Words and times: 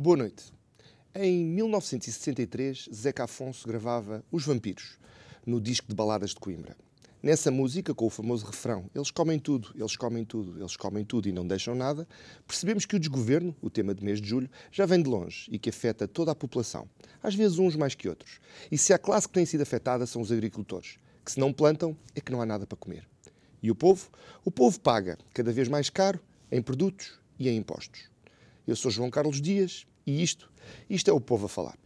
Boa 0.00 0.16
noite. 0.16 0.52
Em 1.12 1.44
1963, 1.44 2.88
Zeca 2.94 3.24
Afonso 3.24 3.66
gravava 3.66 4.24
Os 4.30 4.46
Vampiros, 4.46 4.96
no 5.44 5.60
disco 5.60 5.88
de 5.88 5.94
baladas 5.96 6.30
de 6.30 6.36
Coimbra. 6.36 6.76
Nessa 7.20 7.50
música, 7.50 7.92
com 7.92 8.06
o 8.06 8.10
famoso 8.10 8.46
refrão 8.46 8.88
Eles 8.94 9.10
comem 9.10 9.40
tudo, 9.40 9.72
eles 9.74 9.96
comem 9.96 10.24
tudo, 10.24 10.56
eles 10.56 10.76
comem 10.76 11.04
tudo 11.04 11.28
e 11.28 11.32
não 11.32 11.44
deixam 11.44 11.74
nada, 11.74 12.06
percebemos 12.46 12.86
que 12.86 12.94
o 12.94 13.00
desgoverno, 13.00 13.56
o 13.60 13.68
tema 13.68 13.92
do 13.92 14.04
mês 14.04 14.20
de 14.20 14.28
julho, 14.28 14.48
já 14.70 14.86
vem 14.86 15.02
de 15.02 15.10
longe 15.10 15.48
e 15.50 15.58
que 15.58 15.70
afeta 15.70 16.06
toda 16.06 16.30
a 16.30 16.34
população, 16.36 16.88
às 17.20 17.34
vezes 17.34 17.58
uns 17.58 17.74
mais 17.74 17.96
que 17.96 18.08
outros. 18.08 18.38
E 18.70 18.78
se 18.78 18.92
há 18.92 18.98
classe 18.98 19.26
que 19.26 19.34
tem 19.34 19.46
sido 19.46 19.62
afetada 19.62 20.06
são 20.06 20.22
os 20.22 20.30
agricultores, 20.30 20.96
que 21.24 21.32
se 21.32 21.40
não 21.40 21.52
plantam 21.52 21.96
é 22.14 22.20
que 22.20 22.30
não 22.30 22.40
há 22.40 22.46
nada 22.46 22.68
para 22.68 22.78
comer. 22.78 23.04
E 23.60 23.68
o 23.68 23.74
povo? 23.74 24.08
O 24.44 24.50
povo 24.52 24.78
paga 24.78 25.18
cada 25.34 25.50
vez 25.50 25.66
mais 25.66 25.90
caro 25.90 26.20
em 26.52 26.62
produtos 26.62 27.18
e 27.36 27.48
em 27.48 27.56
impostos. 27.56 28.08
Eu 28.64 28.76
sou 28.76 28.90
João 28.90 29.10
Carlos 29.10 29.40
Dias 29.40 29.87
e 30.08 30.22
isto, 30.22 30.50
isto 30.88 31.10
é 31.10 31.12
o 31.12 31.20
povo 31.20 31.46
a 31.46 31.48
falar. 31.48 31.76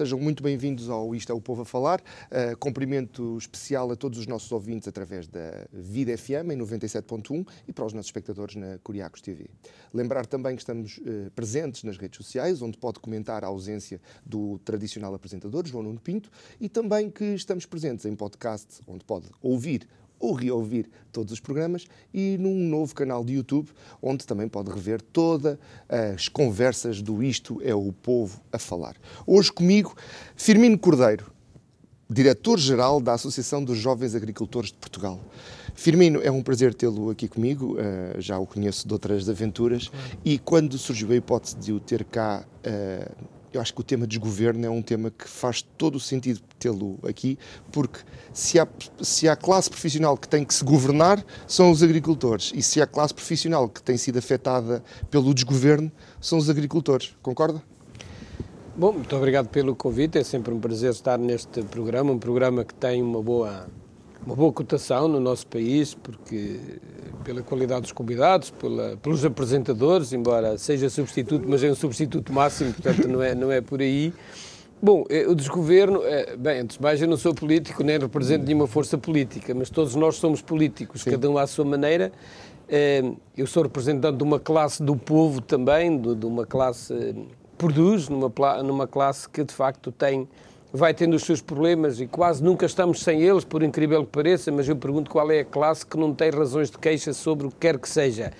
Sejam 0.00 0.18
muito 0.18 0.42
bem-vindos 0.42 0.88
ao 0.88 1.14
Isto 1.14 1.30
é 1.30 1.34
o 1.34 1.42
Povo 1.42 1.60
a 1.60 1.64
Falar. 1.66 2.00
Uh, 2.00 2.56
cumprimento 2.56 3.36
especial 3.36 3.92
a 3.92 3.94
todos 3.94 4.18
os 4.18 4.26
nossos 4.26 4.50
ouvintes 4.50 4.88
através 4.88 5.28
da 5.28 5.66
Vida 5.70 6.16
FM 6.16 6.52
em 6.52 6.56
97.1 6.56 7.46
e 7.68 7.72
para 7.74 7.84
os 7.84 7.92
nossos 7.92 8.08
espectadores 8.08 8.56
na 8.56 8.78
Curiacos 8.78 9.20
TV. 9.20 9.50
Lembrar 9.92 10.24
também 10.24 10.56
que 10.56 10.62
estamos 10.62 10.96
uh, 10.96 11.30
presentes 11.36 11.84
nas 11.84 11.98
redes 11.98 12.16
sociais, 12.16 12.62
onde 12.62 12.78
pode 12.78 12.98
comentar 12.98 13.44
a 13.44 13.48
ausência 13.48 14.00
do 14.24 14.58
tradicional 14.60 15.12
apresentador, 15.12 15.66
João 15.66 15.82
Nuno 15.82 16.00
Pinto, 16.00 16.30
e 16.58 16.66
também 16.66 17.10
que 17.10 17.34
estamos 17.34 17.66
presentes 17.66 18.06
em 18.06 18.16
podcast, 18.16 18.80
onde 18.86 19.04
pode 19.04 19.26
ouvir 19.42 19.86
ou 20.20 20.34
reouvir 20.34 20.88
todos 21.10 21.32
os 21.32 21.40
programas 21.40 21.86
e 22.14 22.36
num 22.38 22.54
novo 22.54 22.94
canal 22.94 23.24
de 23.24 23.32
YouTube, 23.32 23.70
onde 24.00 24.26
também 24.26 24.46
pode 24.46 24.70
rever 24.70 25.00
todas 25.00 25.58
as 25.88 26.28
conversas 26.28 27.00
do 27.00 27.22
Isto 27.22 27.60
é 27.64 27.74
o 27.74 27.90
Povo 27.90 28.40
a 28.52 28.58
Falar. 28.58 28.94
Hoje 29.26 29.50
comigo, 29.50 29.96
Firmino 30.36 30.78
Cordeiro, 30.78 31.32
diretor-geral 32.08 33.00
da 33.00 33.14
Associação 33.14 33.64
dos 33.64 33.78
Jovens 33.78 34.14
Agricultores 34.14 34.70
de 34.70 34.78
Portugal. 34.78 35.20
Firmino, 35.74 36.20
é 36.22 36.30
um 36.30 36.42
prazer 36.42 36.74
tê-lo 36.74 37.08
aqui 37.08 37.28
comigo, 37.28 37.76
uh, 37.76 38.20
já 38.20 38.38
o 38.38 38.46
conheço 38.46 38.86
de 38.86 38.92
outras 38.92 39.28
aventuras, 39.28 39.90
e 40.24 40.38
quando 40.38 40.76
surgiu 40.76 41.12
a 41.12 41.16
hipótese 41.16 41.56
de 41.56 41.72
o 41.72 41.78
ter 41.78 42.04
cá 42.04 42.44
uh, 42.44 43.39
eu 43.52 43.60
acho 43.60 43.74
que 43.74 43.80
o 43.80 43.84
tema 43.84 44.06
desgoverno 44.06 44.64
é 44.64 44.70
um 44.70 44.82
tema 44.82 45.10
que 45.10 45.28
faz 45.28 45.62
todo 45.76 45.96
o 45.96 46.00
sentido 46.00 46.40
tê-lo 46.58 46.98
aqui, 47.02 47.38
porque 47.72 48.00
se 48.32 48.58
há, 48.58 48.68
se 49.00 49.28
há 49.28 49.34
classe 49.34 49.68
profissional 49.68 50.16
que 50.16 50.28
tem 50.28 50.44
que 50.44 50.54
se 50.54 50.64
governar, 50.64 51.24
são 51.46 51.70
os 51.70 51.82
agricultores, 51.82 52.52
e 52.54 52.62
se 52.62 52.80
há 52.80 52.86
classe 52.86 53.14
profissional 53.14 53.68
que 53.68 53.82
tem 53.82 53.96
sido 53.96 54.18
afetada 54.18 54.82
pelo 55.10 55.34
desgoverno, 55.34 55.90
são 56.20 56.38
os 56.38 56.48
agricultores. 56.48 57.14
Concorda? 57.22 57.62
Bom, 58.76 58.92
muito 58.92 59.14
obrigado 59.16 59.48
pelo 59.48 59.74
convite, 59.74 60.18
é 60.18 60.24
sempre 60.24 60.54
um 60.54 60.60
prazer 60.60 60.90
estar 60.90 61.18
neste 61.18 61.62
programa, 61.64 62.12
um 62.12 62.18
programa 62.18 62.64
que 62.64 62.72
tem 62.72 63.02
uma 63.02 63.22
boa, 63.22 63.68
uma 64.24 64.36
boa 64.36 64.52
cotação 64.52 65.08
no 65.08 65.18
nosso 65.18 65.46
país, 65.46 65.94
porque 65.94 66.58
pela 67.24 67.42
qualidade 67.42 67.82
dos 67.82 67.92
convidados, 67.92 68.50
pela, 68.50 68.96
pelos 68.96 69.24
apresentadores, 69.24 70.12
embora 70.12 70.58
seja 70.58 70.88
substituto, 70.88 71.46
mas 71.48 71.62
é 71.62 71.70
um 71.70 71.74
substituto 71.74 72.32
máximo, 72.32 72.72
portanto 72.72 73.08
não 73.08 73.22
é, 73.22 73.34
não 73.34 73.50
é 73.50 73.60
por 73.60 73.80
aí. 73.80 74.12
Bom, 74.82 75.04
eh, 75.10 75.26
o 75.26 75.34
desgoverno, 75.34 76.02
eh, 76.04 76.36
bem, 76.36 76.60
antes 76.60 76.78
de 76.78 76.82
mais 76.82 77.02
eu 77.02 77.08
não 77.08 77.16
sou 77.16 77.34
político, 77.34 77.82
nem 77.82 77.98
represento 77.98 78.46
nenhuma 78.46 78.66
força 78.66 78.96
política, 78.96 79.54
mas 79.54 79.68
todos 79.68 79.94
nós 79.94 80.16
somos 80.16 80.40
políticos, 80.40 81.02
Sim. 81.02 81.10
cada 81.10 81.28
um 81.28 81.36
à 81.36 81.46
sua 81.46 81.66
maneira. 81.66 82.10
Eh, 82.66 83.12
eu 83.36 83.46
sou 83.46 83.62
representante 83.62 84.16
de 84.16 84.22
uma 84.22 84.40
classe 84.40 84.82
do 84.82 84.96
povo 84.96 85.42
também, 85.42 86.00
de 86.00 86.24
uma 86.24 86.46
classe 86.46 86.94
produz, 87.58 88.08
numa, 88.08 88.32
numa 88.62 88.86
classe 88.86 89.28
que 89.28 89.44
de 89.44 89.52
facto 89.52 89.92
tem 89.92 90.26
vai 90.72 90.94
tendo 90.94 91.14
os 91.14 91.24
seus 91.24 91.40
problemas 91.40 92.00
e 92.00 92.06
quase 92.06 92.42
nunca 92.42 92.66
estamos 92.66 93.00
sem 93.02 93.22
eles, 93.22 93.44
por 93.44 93.62
incrível 93.62 94.04
que 94.04 94.10
pareça, 94.10 94.52
mas 94.52 94.68
eu 94.68 94.76
pergunto 94.76 95.10
qual 95.10 95.30
é 95.30 95.40
a 95.40 95.44
classe 95.44 95.84
que 95.84 95.96
não 95.96 96.14
tem 96.14 96.30
razões 96.30 96.70
de 96.70 96.78
queixa 96.78 97.12
sobre 97.12 97.46
o 97.46 97.50
que 97.50 97.56
quer 97.58 97.78
que 97.78 97.88
seja. 97.88 98.32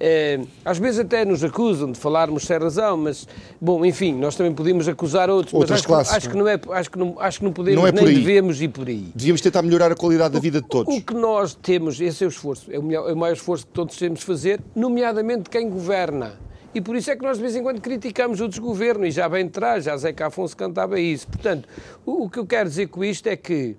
É, 0.00 0.38
às 0.64 0.78
vezes 0.78 1.00
até 1.00 1.24
nos 1.24 1.42
acusam 1.42 1.90
de 1.90 1.98
falarmos 1.98 2.44
sem 2.44 2.56
razão, 2.56 2.96
mas, 2.96 3.26
bom, 3.60 3.84
enfim, 3.84 4.14
nós 4.14 4.36
também 4.36 4.54
podemos 4.54 4.86
acusar 4.86 5.28
outros, 5.28 5.52
Outras 5.54 5.70
mas 5.70 5.80
acho, 5.80 5.88
classes, 5.88 6.14
acho, 6.14 6.30
que 6.30 6.36
não 6.36 6.46
é, 6.46 6.60
acho, 6.70 6.90
que 6.90 6.98
não, 6.98 7.16
acho 7.18 7.38
que 7.38 7.44
não 7.44 7.52
podemos, 7.52 7.80
não 7.80 7.88
é 7.88 7.92
nem 7.92 8.04
devemos 8.04 8.60
ir 8.62 8.68
por 8.68 8.86
aí. 8.86 9.10
Devíamos 9.14 9.40
tentar 9.40 9.62
melhorar 9.62 9.90
a 9.90 9.96
qualidade 9.96 10.34
da 10.34 10.40
vida 10.40 10.60
de 10.60 10.68
todos. 10.68 10.94
O, 10.94 10.98
o 10.98 11.02
que 11.02 11.14
nós 11.14 11.54
temos, 11.54 12.00
esse 12.00 12.22
é 12.22 12.26
o 12.26 12.30
esforço, 12.30 12.70
é 12.70 12.78
o, 12.78 12.82
melhor, 12.82 13.10
é 13.10 13.12
o 13.12 13.16
maior 13.16 13.34
esforço 13.34 13.66
que 13.66 13.72
todos 13.72 13.96
temos 13.96 14.20
de 14.20 14.26
fazer, 14.26 14.60
nomeadamente 14.76 15.50
quem 15.50 15.68
governa 15.68 16.38
e 16.74 16.80
por 16.80 16.96
isso 16.96 17.10
é 17.10 17.16
que 17.16 17.22
nós 17.22 17.38
de 17.38 17.42
vez 17.42 17.56
em 17.56 17.62
quando 17.62 17.80
criticamos 17.80 18.40
o 18.40 18.48
desgoverno, 18.48 19.06
e 19.06 19.10
já 19.10 19.28
bem 19.28 19.46
atrás, 19.46 19.84
já 19.84 19.96
Zeca 19.96 20.26
Afonso 20.26 20.56
cantava 20.56 21.00
isso. 21.00 21.26
Portanto, 21.26 21.68
o, 22.04 22.24
o 22.24 22.30
que 22.30 22.38
eu 22.38 22.46
quero 22.46 22.68
dizer 22.68 22.88
com 22.88 23.02
isto 23.02 23.26
é 23.26 23.36
que 23.36 23.76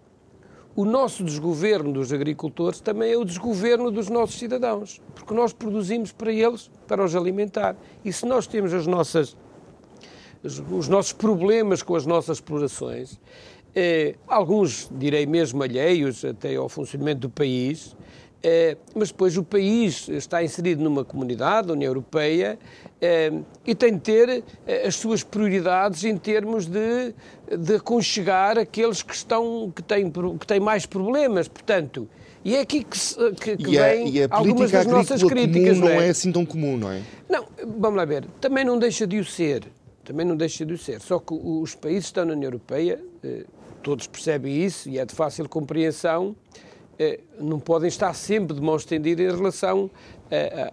o 0.75 0.85
nosso 0.85 1.23
desgoverno 1.23 1.91
dos 1.91 2.13
agricultores 2.13 2.79
também 2.79 3.11
é 3.11 3.17
o 3.17 3.25
desgoverno 3.25 3.91
dos 3.91 4.09
nossos 4.09 4.39
cidadãos, 4.39 5.01
porque 5.13 5.33
nós 5.33 5.51
produzimos 5.51 6.11
para 6.11 6.31
eles, 6.31 6.72
para 6.88 7.03
os 7.03 7.16
alimentar. 7.16 7.75
E 8.03 8.13
se 8.13 8.25
nós 8.25 8.47
temos 8.47 8.73
as 8.73 8.88
nossas, 8.88 9.35
os 10.41 10.88
nossos 10.88 11.11
problemas 11.11 11.83
com 11.83 11.95
as 11.95 12.06
nossas 12.06 12.38
explorações, 12.38 13.19
eh, 13.75 14.16
alguns, 14.27 14.89
direi 14.91 15.25
mesmo, 15.25 15.61
alheios 15.61 16.23
até 16.23 16.56
ao 16.56 16.69
funcionamento 16.69 17.21
do 17.21 17.29
país, 17.29 17.95
mas 18.95 19.09
depois 19.09 19.38
o 19.38 19.44
país 19.44 20.07
está 20.07 20.44
inserido 20.44 20.81
numa 20.83 21.03
comunidade, 21.03 21.69
a 21.69 21.74
União 21.74 21.89
Europeia, 21.89 22.57
é, 23.01 23.31
e 23.65 23.75
tem 23.75 23.94
de 23.94 24.00
ter 24.00 24.44
é, 24.65 24.88
as 24.88 24.95
suas 24.95 25.24
prioridades 25.24 26.03
em 26.03 26.18
termos 26.18 26.65
de, 26.65 27.13
de 27.57 27.75
aconchegar 27.75 28.57
aqueles 28.57 29.01
que, 29.01 29.13
estão, 29.13 29.71
que, 29.75 29.83
têm, 29.83 30.12
que 30.39 30.47
têm 30.47 30.59
mais 30.59 30.86
problemas. 30.86 31.47
Portanto, 31.47 32.07
e 32.44 32.56
é 32.56 32.62
aqui 32.62 32.83
que, 32.83 32.97
que, 33.36 33.57
que 33.57 33.71
e 33.71 33.77
vem 33.77 33.80
a, 33.80 34.09
e 34.09 34.24
a 34.24 34.27
algumas 34.30 34.71
das 34.71 34.86
nossas 34.86 35.21
críticas. 35.24 35.77
Não, 35.77 35.88
não 35.88 35.94
é? 35.94 36.07
é 36.07 36.09
assim 36.09 36.31
tão 36.31 36.45
comum, 36.45 36.77
não 36.77 36.91
é? 36.91 37.01
Não, 37.30 37.45
vamos 37.77 37.97
lá 37.97 38.06
ver. 38.06 38.25
Também 38.39 38.63
não 38.63 38.80
deixa 38.80 39.06
de 39.06 39.19
o 39.19 39.25
ser. 39.25 39.63
Também 40.06 40.25
não 40.25 40.36
deixa 40.36 40.65
de 40.65 40.74
o 40.74 40.77
ser. 40.77 41.01
Só 41.01 41.19
que 41.19 41.33
os 41.33 41.75
países 41.75 42.06
que 42.06 42.09
estão 42.12 42.25
na 42.25 42.33
União 42.33 42.47
Europeia, 42.47 43.00
todos 43.83 44.07
percebem 44.07 44.63
isso 44.63 44.89
e 44.89 44.97
é 44.97 45.06
de 45.06 45.13
fácil 45.13 45.47
compreensão 45.47 46.36
não 47.40 47.60
podem 47.60 47.88
estar 47.88 48.13
sempre 48.13 48.56
de 48.56 48.62
mão 48.62 48.75
estendida 48.75 49.22
em 49.22 49.31
relação 49.31 49.90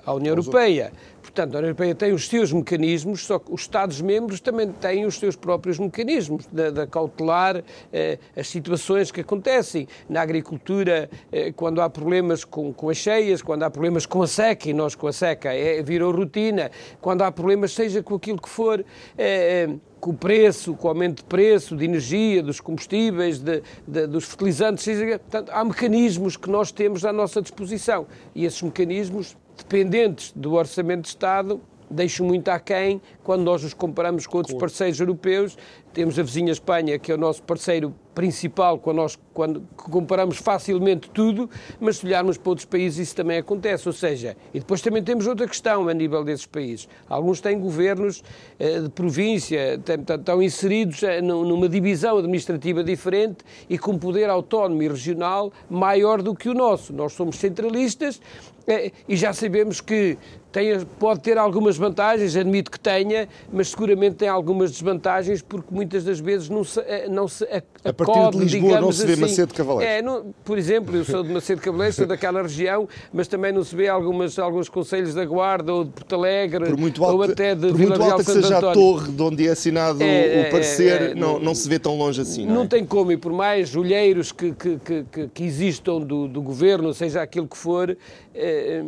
à 0.04 0.12
União 0.12 0.32
Europeia. 0.32 0.92
Portanto, 1.36 1.54
a 1.54 1.58
União 1.58 1.68
Europeia 1.68 1.94
tem 1.94 2.12
os 2.12 2.28
seus 2.28 2.52
mecanismos, 2.52 3.26
só 3.26 3.38
que 3.38 3.52
os 3.52 3.62
Estados-membros 3.62 4.40
também 4.40 4.72
têm 4.72 5.04
os 5.04 5.18
seus 5.18 5.36
próprios 5.36 5.78
mecanismos 5.78 6.46
de, 6.46 6.70
de 6.70 6.86
cautelar 6.86 7.62
eh, 7.92 8.18
as 8.34 8.48
situações 8.48 9.10
que 9.10 9.20
acontecem. 9.20 9.86
Na 10.08 10.22
agricultura, 10.22 11.10
eh, 11.30 11.52
quando 11.52 11.82
há 11.82 11.90
problemas 11.90 12.42
com, 12.42 12.72
com, 12.72 12.88
as 12.88 12.96
cheias, 12.96 13.42
quando 13.42 13.64
há 13.64 13.70
problemas 13.70 14.06
com 14.06 14.22
a 14.22 14.26
seca, 14.26 14.70
e 14.70 14.72
nós 14.72 14.94
com 14.94 15.08
a 15.08 15.12
seca 15.12 15.52
é, 15.52 15.82
virou 15.82 16.10
rotina, 16.10 16.70
quando 17.02 17.22
há 17.22 17.30
problemas, 17.30 17.72
seja 17.72 18.02
com 18.02 18.14
aquilo 18.14 18.40
que 18.40 18.48
for. 18.48 18.84
Eh, 19.18 19.68
com 20.06 20.12
o 20.12 20.14
preço, 20.16 20.74
com 20.74 20.86
o 20.86 20.90
aumento 20.90 21.16
de 21.16 21.24
preço 21.24 21.76
de 21.76 21.84
energia, 21.84 22.40
dos 22.40 22.60
combustíveis, 22.60 23.40
de, 23.40 23.60
de, 23.88 24.06
dos 24.06 24.24
fertilizantes, 24.24 24.86
portanto, 24.86 25.50
há 25.50 25.64
mecanismos 25.64 26.36
que 26.36 26.48
nós 26.48 26.70
temos 26.70 27.04
à 27.04 27.12
nossa 27.12 27.42
disposição. 27.42 28.06
E 28.32 28.44
esses 28.44 28.62
mecanismos 28.62 29.36
dependentes 29.58 30.32
do 30.36 30.52
Orçamento 30.52 31.02
de 31.02 31.08
Estado, 31.08 31.60
deixam 31.90 32.26
muito 32.26 32.48
aquém 32.48 33.00
quando 33.22 33.42
nós 33.42 33.64
os 33.64 33.74
comparamos 33.74 34.26
com 34.26 34.38
outros 34.38 34.56
parceiros 34.56 34.98
europeus. 35.00 35.56
Temos 35.92 36.18
a 36.18 36.22
vizinha 36.22 36.52
Espanha, 36.52 36.98
que 36.98 37.10
é 37.10 37.14
o 37.14 37.18
nosso 37.18 37.42
parceiro 37.42 37.94
principal, 38.14 38.78
quando 38.78 38.96
nós 38.96 39.18
quando 39.34 39.62
comparamos 39.76 40.38
facilmente 40.38 41.10
tudo, 41.10 41.50
mas 41.78 41.98
se 41.98 42.06
olharmos 42.06 42.38
para 42.38 42.48
outros 42.48 42.64
países 42.64 43.08
isso 43.08 43.16
também 43.16 43.36
acontece. 43.36 43.86
Ou 43.86 43.92
seja, 43.92 44.34
e 44.54 44.58
depois 44.58 44.80
também 44.80 45.02
temos 45.02 45.26
outra 45.26 45.46
questão 45.46 45.86
a 45.88 45.92
nível 45.92 46.24
desses 46.24 46.46
países. 46.46 46.88
Alguns 47.06 47.42
têm 47.42 47.60
governos 47.60 48.22
eh, 48.58 48.80
de 48.80 48.88
província, 48.88 49.78
estão 50.18 50.42
inseridos 50.42 51.02
eh, 51.02 51.20
numa 51.20 51.68
divisão 51.68 52.16
administrativa 52.16 52.82
diferente 52.82 53.44
e 53.68 53.76
com 53.78 53.98
poder 53.98 54.30
autónomo 54.30 54.82
e 54.82 54.88
regional 54.88 55.52
maior 55.68 56.22
do 56.22 56.34
que 56.34 56.48
o 56.48 56.54
nosso. 56.54 56.94
Nós 56.94 57.12
somos 57.12 57.36
centralistas 57.36 58.18
eh, 58.66 58.92
e 59.06 59.16
já 59.16 59.34
sabemos 59.34 59.82
que 59.82 60.16
tem, 60.56 60.80
pode 60.98 61.20
ter 61.20 61.36
algumas 61.36 61.76
vantagens, 61.76 62.34
admito 62.34 62.70
que 62.70 62.80
tenha, 62.80 63.28
mas 63.52 63.68
seguramente 63.68 64.16
tem 64.16 64.28
algumas 64.28 64.70
desvantagens 64.70 65.42
porque 65.42 65.68
muitas 65.70 66.02
das 66.02 66.18
vezes 66.18 66.48
não 66.48 66.64
se, 66.64 66.80
não 67.10 67.28
se 67.28 67.44
acode, 67.44 67.92
partir 67.92 68.30
de 68.30 68.38
Lisboa 68.38 68.80
não 68.80 68.90
se 68.90 69.04
vê 69.04 69.12
assim, 69.12 69.20
Macedo 69.20 69.52
Cavaleiro. 69.52 69.92
É, 69.92 70.00
não, 70.00 70.34
por 70.42 70.56
exemplo, 70.56 70.96
eu 70.96 71.04
sou 71.04 71.22
de 71.22 71.30
Macedo 71.30 71.60
Cavaleiro, 71.60 71.92
sou 71.92 72.06
daquela 72.06 72.40
região, 72.40 72.88
mas 73.12 73.28
também 73.28 73.52
não 73.52 73.62
se 73.62 73.76
vê 73.76 73.86
algumas, 73.86 74.38
alguns 74.38 74.70
conselhos 74.70 75.12
da 75.12 75.26
Guarda 75.26 75.74
ou 75.74 75.84
de 75.84 75.90
Porto 75.90 76.14
Alegre 76.14 76.70
por 76.70 76.78
muito 76.78 77.04
alto, 77.04 77.16
ou 77.16 77.22
até 77.22 77.54
de 77.54 77.68
por 77.68 77.76
Vila 77.76 77.98
muito 77.98 78.10
alta 78.10 78.24
que 78.24 78.32
seja 78.32 78.56
António. 78.56 78.70
a 78.70 78.72
torre 78.72 79.12
de 79.12 79.22
onde 79.22 79.46
é 79.46 79.50
assinado 79.50 80.02
é, 80.02 80.06
o 80.06 80.08
é, 80.08 80.50
parecer, 80.50 81.02
é, 81.02 81.10
é, 81.10 81.14
não, 81.14 81.38
não 81.38 81.54
se 81.54 81.68
vê 81.68 81.78
tão 81.78 81.98
longe 81.98 82.18
assim. 82.18 82.46
Não, 82.46 82.54
não 82.54 82.62
é? 82.62 82.66
tem 82.66 82.82
como, 82.86 83.12
e 83.12 83.18
por 83.18 83.32
mais 83.32 83.76
olheiros 83.76 84.32
que, 84.32 84.52
que, 84.52 84.78
que, 84.78 85.28
que 85.28 85.44
existam 85.44 86.00
do, 86.00 86.26
do 86.26 86.40
governo, 86.40 86.94
seja 86.94 87.20
aquilo 87.20 87.46
que 87.46 87.58
for, 87.58 87.94
é, 88.34 88.82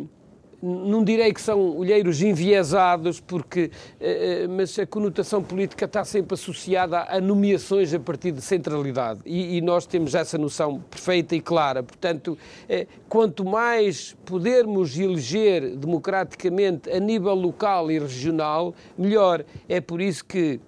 não 0.61 1.03
direi 1.03 1.33
que 1.33 1.41
são 1.41 1.77
olheiros 1.77 2.21
enviesados, 2.21 3.19
porque, 3.19 3.71
eh, 3.99 4.43
eh, 4.43 4.47
mas 4.47 4.77
a 4.77 4.85
conotação 4.85 5.41
política 5.41 5.85
está 5.85 6.03
sempre 6.03 6.33
associada 6.33 7.05
a 7.09 7.19
nomeações 7.21 7.93
a 7.93 7.99
partir 7.99 8.31
de 8.31 8.41
centralidade. 8.41 9.21
E, 9.25 9.57
e 9.57 9.61
nós 9.61 9.85
temos 9.85 10.15
essa 10.15 10.37
noção 10.37 10.79
perfeita 10.89 11.35
e 11.35 11.41
clara. 11.41 11.81
Portanto, 11.81 12.37
eh, 12.67 12.87
quanto 13.07 13.45
mais 13.45 14.15
pudermos 14.25 14.97
eleger 14.97 15.75
democraticamente 15.75 16.89
a 16.89 16.99
nível 16.99 17.35
local 17.35 17.89
e 17.89 17.99
regional, 17.99 18.73
melhor. 18.97 19.45
É 19.67 19.79
por 19.79 20.01
isso 20.01 20.25
que 20.25 20.59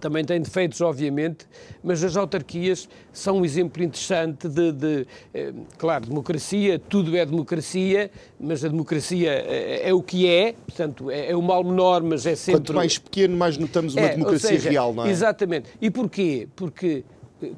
também 0.00 0.24
tem 0.24 0.40
defeitos, 0.40 0.80
obviamente, 0.80 1.46
mas 1.82 2.02
as 2.02 2.16
autarquias 2.16 2.88
são 3.12 3.38
um 3.38 3.44
exemplo 3.44 3.82
interessante 3.82 4.48
de, 4.48 4.72
de 4.72 5.06
eh, 5.34 5.52
claro, 5.76 6.06
democracia, 6.06 6.78
tudo 6.78 7.16
é 7.16 7.24
democracia, 7.24 8.10
mas 8.38 8.64
a 8.64 8.68
democracia 8.68 9.30
é, 9.30 9.88
é 9.88 9.94
o 9.94 10.02
que 10.02 10.28
é, 10.28 10.52
portanto, 10.52 11.10
é, 11.10 11.30
é, 11.30 11.36
o 11.36 11.42
mal 11.42 11.64
menor, 11.64 12.02
mas 12.02 12.26
é 12.26 12.34
sempre... 12.34 12.60
Quanto 12.60 12.74
mais 12.74 12.98
pequeno, 12.98 13.36
mais 13.36 13.56
notamos 13.58 13.94
uma 13.94 14.06
é, 14.06 14.14
democracia 14.14 14.50
seja, 14.50 14.70
real, 14.70 14.94
não 14.94 15.04
é? 15.04 15.10
Exatamente. 15.10 15.68
E 15.80 15.90
porquê? 15.90 16.48
Porque 16.54 17.04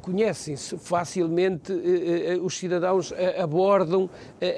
conhecem-se 0.03 0.77
facilmente, 0.79 1.73
eh, 1.73 2.35
eh, 2.35 2.39
os 2.41 2.57
cidadãos 2.57 3.13
eh, 3.13 3.41
abordam 3.41 4.11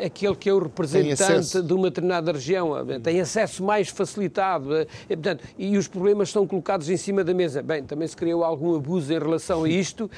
aquele 0.05 0.35
que 0.35 0.49
é 0.49 0.53
o 0.53 0.59
representante 0.59 1.63
de 1.63 1.73
uma 1.73 1.89
determinada 1.89 2.33
região, 2.33 2.73
tem 3.03 3.21
acesso 3.21 3.63
mais 3.63 3.89
facilitado, 3.89 4.69
portanto, 5.09 5.45
e 5.59 5.77
os 5.77 5.87
problemas 5.89 6.31
são 6.31 6.47
colocados 6.47 6.89
em 6.89 6.97
cima 6.97 7.23
da 7.23 7.35
mesa. 7.35 7.63
Bem, 7.63 7.85
também 7.85 8.07
se 8.09 8.17
criou 8.17 8.45
algum 8.45 8.75
abuso 8.75 9.13
em 9.13 9.19
relação 9.19 9.65
a 9.65 9.69
isto 9.69 10.11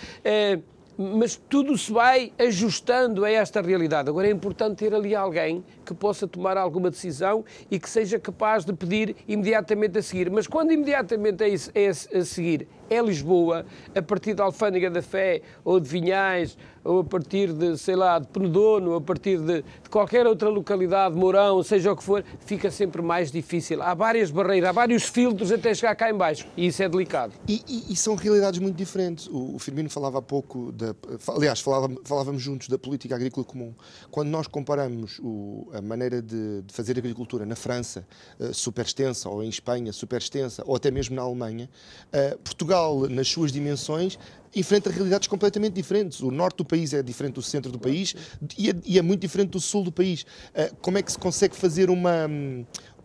mas 0.97 1.41
tudo 1.49 1.77
se 1.77 1.93
vai 1.93 2.33
ajustando 2.39 3.25
a 3.25 3.31
esta 3.31 3.61
realidade. 3.61 4.09
Agora 4.09 4.27
é 4.27 4.31
importante 4.31 4.79
ter 4.79 4.95
ali 4.95 5.15
alguém 5.15 5.65
que 5.85 5.95
possa 5.95 6.27
tomar 6.27 6.57
alguma 6.57 6.91
decisão 6.91 7.45
e 7.71 7.79
que 7.79 7.89
seja 7.89 8.19
capaz 8.19 8.65
de 8.65 8.73
pedir 8.73 9.17
imediatamente 9.27 9.99
a 9.99 10.03
seguir. 10.03 10.31
Mas 10.31 10.47
quando 10.47 10.73
imediatamente 10.73 11.43
é, 11.43 11.85
é 11.85 11.89
a 11.89 12.25
seguir 12.25 12.69
é 12.91 13.01
Lisboa, 13.01 13.65
a 13.95 14.03
partir 14.03 14.35
da 14.35 14.45
Alfândega 14.45 14.91
da 14.91 15.03
Fé 15.03 15.43
ou 15.65 15.81
de 15.81 15.89
Vinhais 15.89 16.57
ou 16.85 17.01
a 17.01 17.05
partir 17.05 17.53
de, 17.53 17.77
sei 17.79 17.97
lá, 17.97 18.19
de 18.19 18.29
Penedono, 18.29 18.95
a 18.95 19.01
partir 19.01 19.39
de, 19.39 19.63
de, 19.63 19.91
qualquer 19.91 20.27
outra 20.27 20.49
localidade, 20.49 21.17
Mourão, 21.17 21.63
seja 21.63 21.93
o 21.93 21.97
que 21.97 22.05
for, 22.05 22.23
fica 22.41 22.71
sempre 22.71 23.01
mais 23.01 23.33
difícil. 23.33 23.83
Há 23.83 23.95
várias 23.95 24.31
barreiras, 24.31 24.69
há 24.69 24.73
vários 24.73 25.05
filtros 25.05 25.51
até 25.51 25.75
chegar 25.75 25.95
cá 25.97 26.11
em 26.11 26.15
baixo 26.15 26.47
e 26.57 26.67
isso 26.67 26.83
é 26.83 26.89
delicado. 26.89 27.33
E, 27.49 27.63
e, 27.67 27.93
e 27.93 27.97
são 27.97 28.15
realidades 28.15 28.61
muito 28.61 28.77
diferentes. 28.77 29.27
O, 29.29 29.57
o 29.57 29.59
Firmino 29.59 29.89
falava 29.89 30.19
há 30.19 30.23
pouco, 30.23 30.71
da, 30.73 30.95
aliás, 31.29 31.61
falava, 31.61 31.93
falávamos 32.05 32.43
juntos 32.43 32.69
da 32.69 32.79
política 32.79 33.15
agrícola 33.15 33.45
comum. 33.45 33.75
Quando 34.11 34.29
nós 34.29 34.47
comparamos 34.47 35.19
o, 35.23 35.71
a 35.73 35.81
maneira 35.81 36.21
de, 36.21 36.63
de, 36.63 36.73
fazer 36.73 36.99
agricultura 36.99 37.47
na 37.47 37.57
França, 37.57 38.07
uh, 38.39 38.53
super 38.53 38.85
extensa, 38.85 39.29
ou 39.29 39.43
em 39.43 39.49
Espanha, 39.49 39.93
super 39.93 40.21
extensa, 40.21 40.63
ou 40.67 40.77
até 40.77 40.91
mesmo 40.91 41.17
na 41.17 41.23
Alemanha, 41.23 41.71
uh, 42.09 42.39
Portugal, 42.39 43.09
nas 43.09 43.29
suas 43.29 43.51
dimensões, 43.51 44.19
enfrenta 44.55 44.91
realidades 44.91 45.27
completamente 45.27 45.75
diferentes. 45.75 46.21
O 46.21 46.31
norte 46.31 46.59
do 46.59 46.65
país 46.75 46.93
é 46.93 47.03
diferente 47.03 47.35
do 47.35 47.43
centro 47.43 47.71
do 47.71 47.79
país 47.79 48.15
e 48.59 48.71
é, 48.71 48.99
é 48.99 49.03
muito 49.03 49.21
diferente 49.21 49.51
do 49.51 49.61
sul 49.61 49.85
do 49.85 49.93
país. 49.93 50.23
Uh, 50.23 50.75
como 50.81 50.99
é 50.99 51.03
que 51.03 51.13
se 51.13 51.19
consegue 51.19 51.55
fazer 51.55 51.89
uma, 51.89 52.29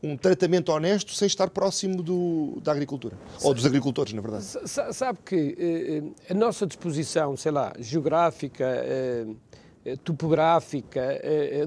um 0.02 0.18
tratamento 0.18 0.72
honesto 0.72 1.14
sem 1.14 1.28
estar 1.28 1.50
próximo 1.52 2.02
do, 2.02 2.60
da 2.64 2.72
agricultura? 2.72 3.16
Ou 3.44 3.54
dos 3.54 3.66
agricultores, 3.66 4.12
na 4.14 4.22
verdade? 4.22 4.46
Sabe 4.66 5.20
que 5.24 5.36
uh, 5.36 6.16
a 6.30 6.34
nossa 6.34 6.66
disposição, 6.66 7.38
sei 7.38 7.52
lá, 7.52 7.74
geográfica, 7.80 8.66
uh, 8.66 9.98
topográfica, 10.04 11.02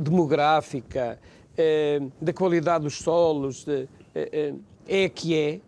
demográfica, 0.00 1.18
da 2.20 2.32
qualidade 2.32 2.84
dos 2.84 2.98
solos, 2.98 3.64
é 4.86 5.04
a 5.04 5.08
que 5.08 5.34
é 5.34 5.60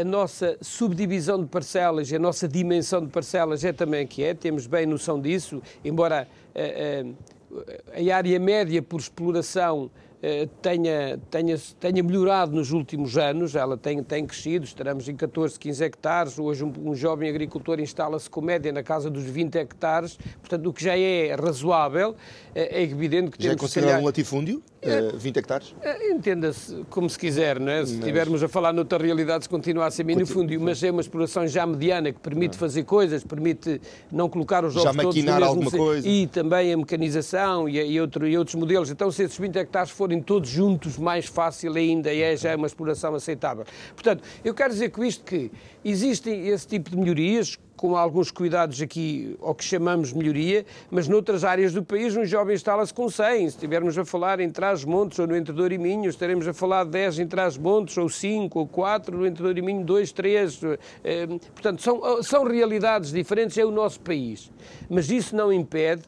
a 0.00 0.04
nossa 0.04 0.58
subdivisão 0.60 1.40
de 1.40 1.48
parcelas 1.48 2.12
a 2.12 2.18
nossa 2.18 2.46
dimensão 2.46 3.04
de 3.04 3.10
parcelas 3.10 3.64
é 3.64 3.72
também 3.72 4.06
que 4.06 4.22
é, 4.22 4.34
temos 4.34 4.66
bem 4.66 4.84
noção 4.86 5.20
disso, 5.20 5.62
embora 5.84 6.28
a, 6.54 8.00
a, 8.00 8.12
a 8.12 8.16
área 8.16 8.38
média 8.38 8.82
por 8.82 9.00
exploração 9.00 9.90
eh, 9.94 10.11
tenha, 10.60 11.18
tenha, 11.30 11.56
tenha 11.80 12.02
melhorado 12.02 12.52
nos 12.52 12.70
últimos 12.70 13.18
anos, 13.18 13.56
ela 13.56 13.76
tem, 13.76 14.02
tem 14.02 14.24
crescido, 14.24 14.64
estaremos 14.64 15.08
em 15.08 15.16
14, 15.16 15.58
15 15.58 15.84
hectares, 15.84 16.38
hoje 16.38 16.64
um, 16.64 16.72
um 16.84 16.94
jovem 16.94 17.28
agricultor 17.28 17.80
instala-se 17.80 18.30
com 18.30 18.40
média 18.40 18.70
na 18.72 18.82
casa 18.82 19.10
dos 19.10 19.24
20 19.24 19.56
hectares, 19.56 20.16
portanto 20.40 20.68
o 20.68 20.72
que 20.72 20.84
já 20.84 20.96
é 20.96 21.34
razoável, 21.34 22.14
é, 22.54 22.80
é 22.80 22.82
evidente 22.82 23.32
que 23.32 23.42
já 23.42 23.50
temos... 23.50 23.62
Já 23.62 23.66
é 23.66 23.68
considerado 23.68 24.02
um 24.02 24.04
latifúndio? 24.06 24.62
É, 24.82 25.12
20 25.12 25.36
hectares? 25.36 25.74
Entenda-se 26.10 26.84
como 26.90 27.08
se 27.08 27.16
quiser, 27.16 27.60
não 27.60 27.70
é? 27.70 27.86
Se 27.86 27.94
estivermos 27.94 28.42
a 28.42 28.48
falar 28.48 28.72
noutra 28.72 28.98
realidade, 28.98 29.44
se 29.44 29.48
continua 29.48 29.86
a 29.86 29.90
ser 29.92 30.02
minifúndio, 30.02 30.60
mas 30.60 30.82
é 30.82 30.90
uma 30.90 31.00
exploração 31.00 31.46
já 31.46 31.64
mediana 31.64 32.12
que 32.12 32.18
permite 32.18 32.56
fazer 32.56 32.82
coisas, 32.82 33.22
permite 33.22 33.80
não 34.10 34.28
colocar 34.28 34.64
os 34.64 34.76
ovos 34.76 34.82
já 34.82 34.92
maquinar 34.92 35.38
todos 35.38 35.48
alguma 35.48 35.70
coisa. 35.70 36.08
E 36.08 36.26
também 36.26 36.72
a 36.72 36.76
mecanização 36.76 37.68
e, 37.68 37.78
e, 37.78 38.00
outro, 38.00 38.26
e 38.26 38.36
outros 38.36 38.56
modelos. 38.56 38.90
Então, 38.90 39.08
se 39.12 39.22
esses 39.22 39.38
20 39.38 39.56
hectares 39.56 39.92
forem 39.92 40.11
forem 40.12 40.20
todos 40.20 40.50
juntos, 40.50 40.98
mais 40.98 41.26
fácil 41.26 41.74
ainda 41.74 42.14
é 42.14 42.36
já 42.36 42.54
uma 42.54 42.66
exploração 42.66 43.14
aceitável. 43.14 43.64
Portanto, 43.94 44.22
eu 44.44 44.52
quero 44.52 44.70
dizer 44.70 44.90
com 44.90 45.02
isto 45.02 45.24
que 45.24 45.50
existem 45.82 46.48
esse 46.48 46.66
tipo 46.66 46.90
de 46.90 46.96
melhorias, 46.96 47.58
com 47.74 47.96
alguns 47.96 48.30
cuidados 48.30 48.80
aqui 48.80 49.36
ao 49.40 49.54
que 49.54 49.64
chamamos 49.64 50.12
melhoria, 50.12 50.64
mas 50.90 51.08
noutras 51.08 51.42
áreas 51.42 51.72
do 51.72 51.82
país 51.82 52.14
um 52.16 52.24
jovem 52.24 52.54
instala-se 52.54 52.92
com 52.92 53.08
100. 53.08 53.38
Se 53.38 53.56
estivermos 53.56 53.96
a 53.96 54.04
falar 54.04 54.38
em 54.38 54.50
Trás-Montes 54.50 55.18
ou 55.18 55.26
no 55.26 55.36
Entredor 55.36 55.72
e 55.72 55.78
Minho, 55.78 56.10
estaremos 56.10 56.46
a 56.46 56.52
falar 56.52 56.84
de 56.84 56.90
10 56.90 57.20
em 57.20 57.26
Trás-Montes, 57.26 57.96
ou 57.96 58.08
5 58.08 58.58
ou 58.58 58.66
4 58.66 59.16
no 59.16 59.26
Entredor 59.26 59.56
e 59.56 59.62
Minho, 59.62 59.84
2, 59.84 60.12
3. 60.12 60.60
Eh, 61.02 61.26
portanto, 61.54 61.82
são, 61.82 62.22
são 62.22 62.44
realidades 62.44 63.10
diferentes, 63.10 63.56
é 63.56 63.64
o 63.64 63.70
nosso 63.70 63.98
país. 64.00 64.52
Mas 64.88 65.10
isso 65.10 65.34
não 65.34 65.52
impede 65.52 66.02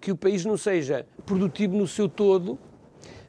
que 0.00 0.12
o 0.12 0.16
país 0.16 0.44
não 0.44 0.56
seja 0.56 1.04
produtivo 1.26 1.76
no 1.76 1.88
seu 1.88 2.08
todo, 2.08 2.58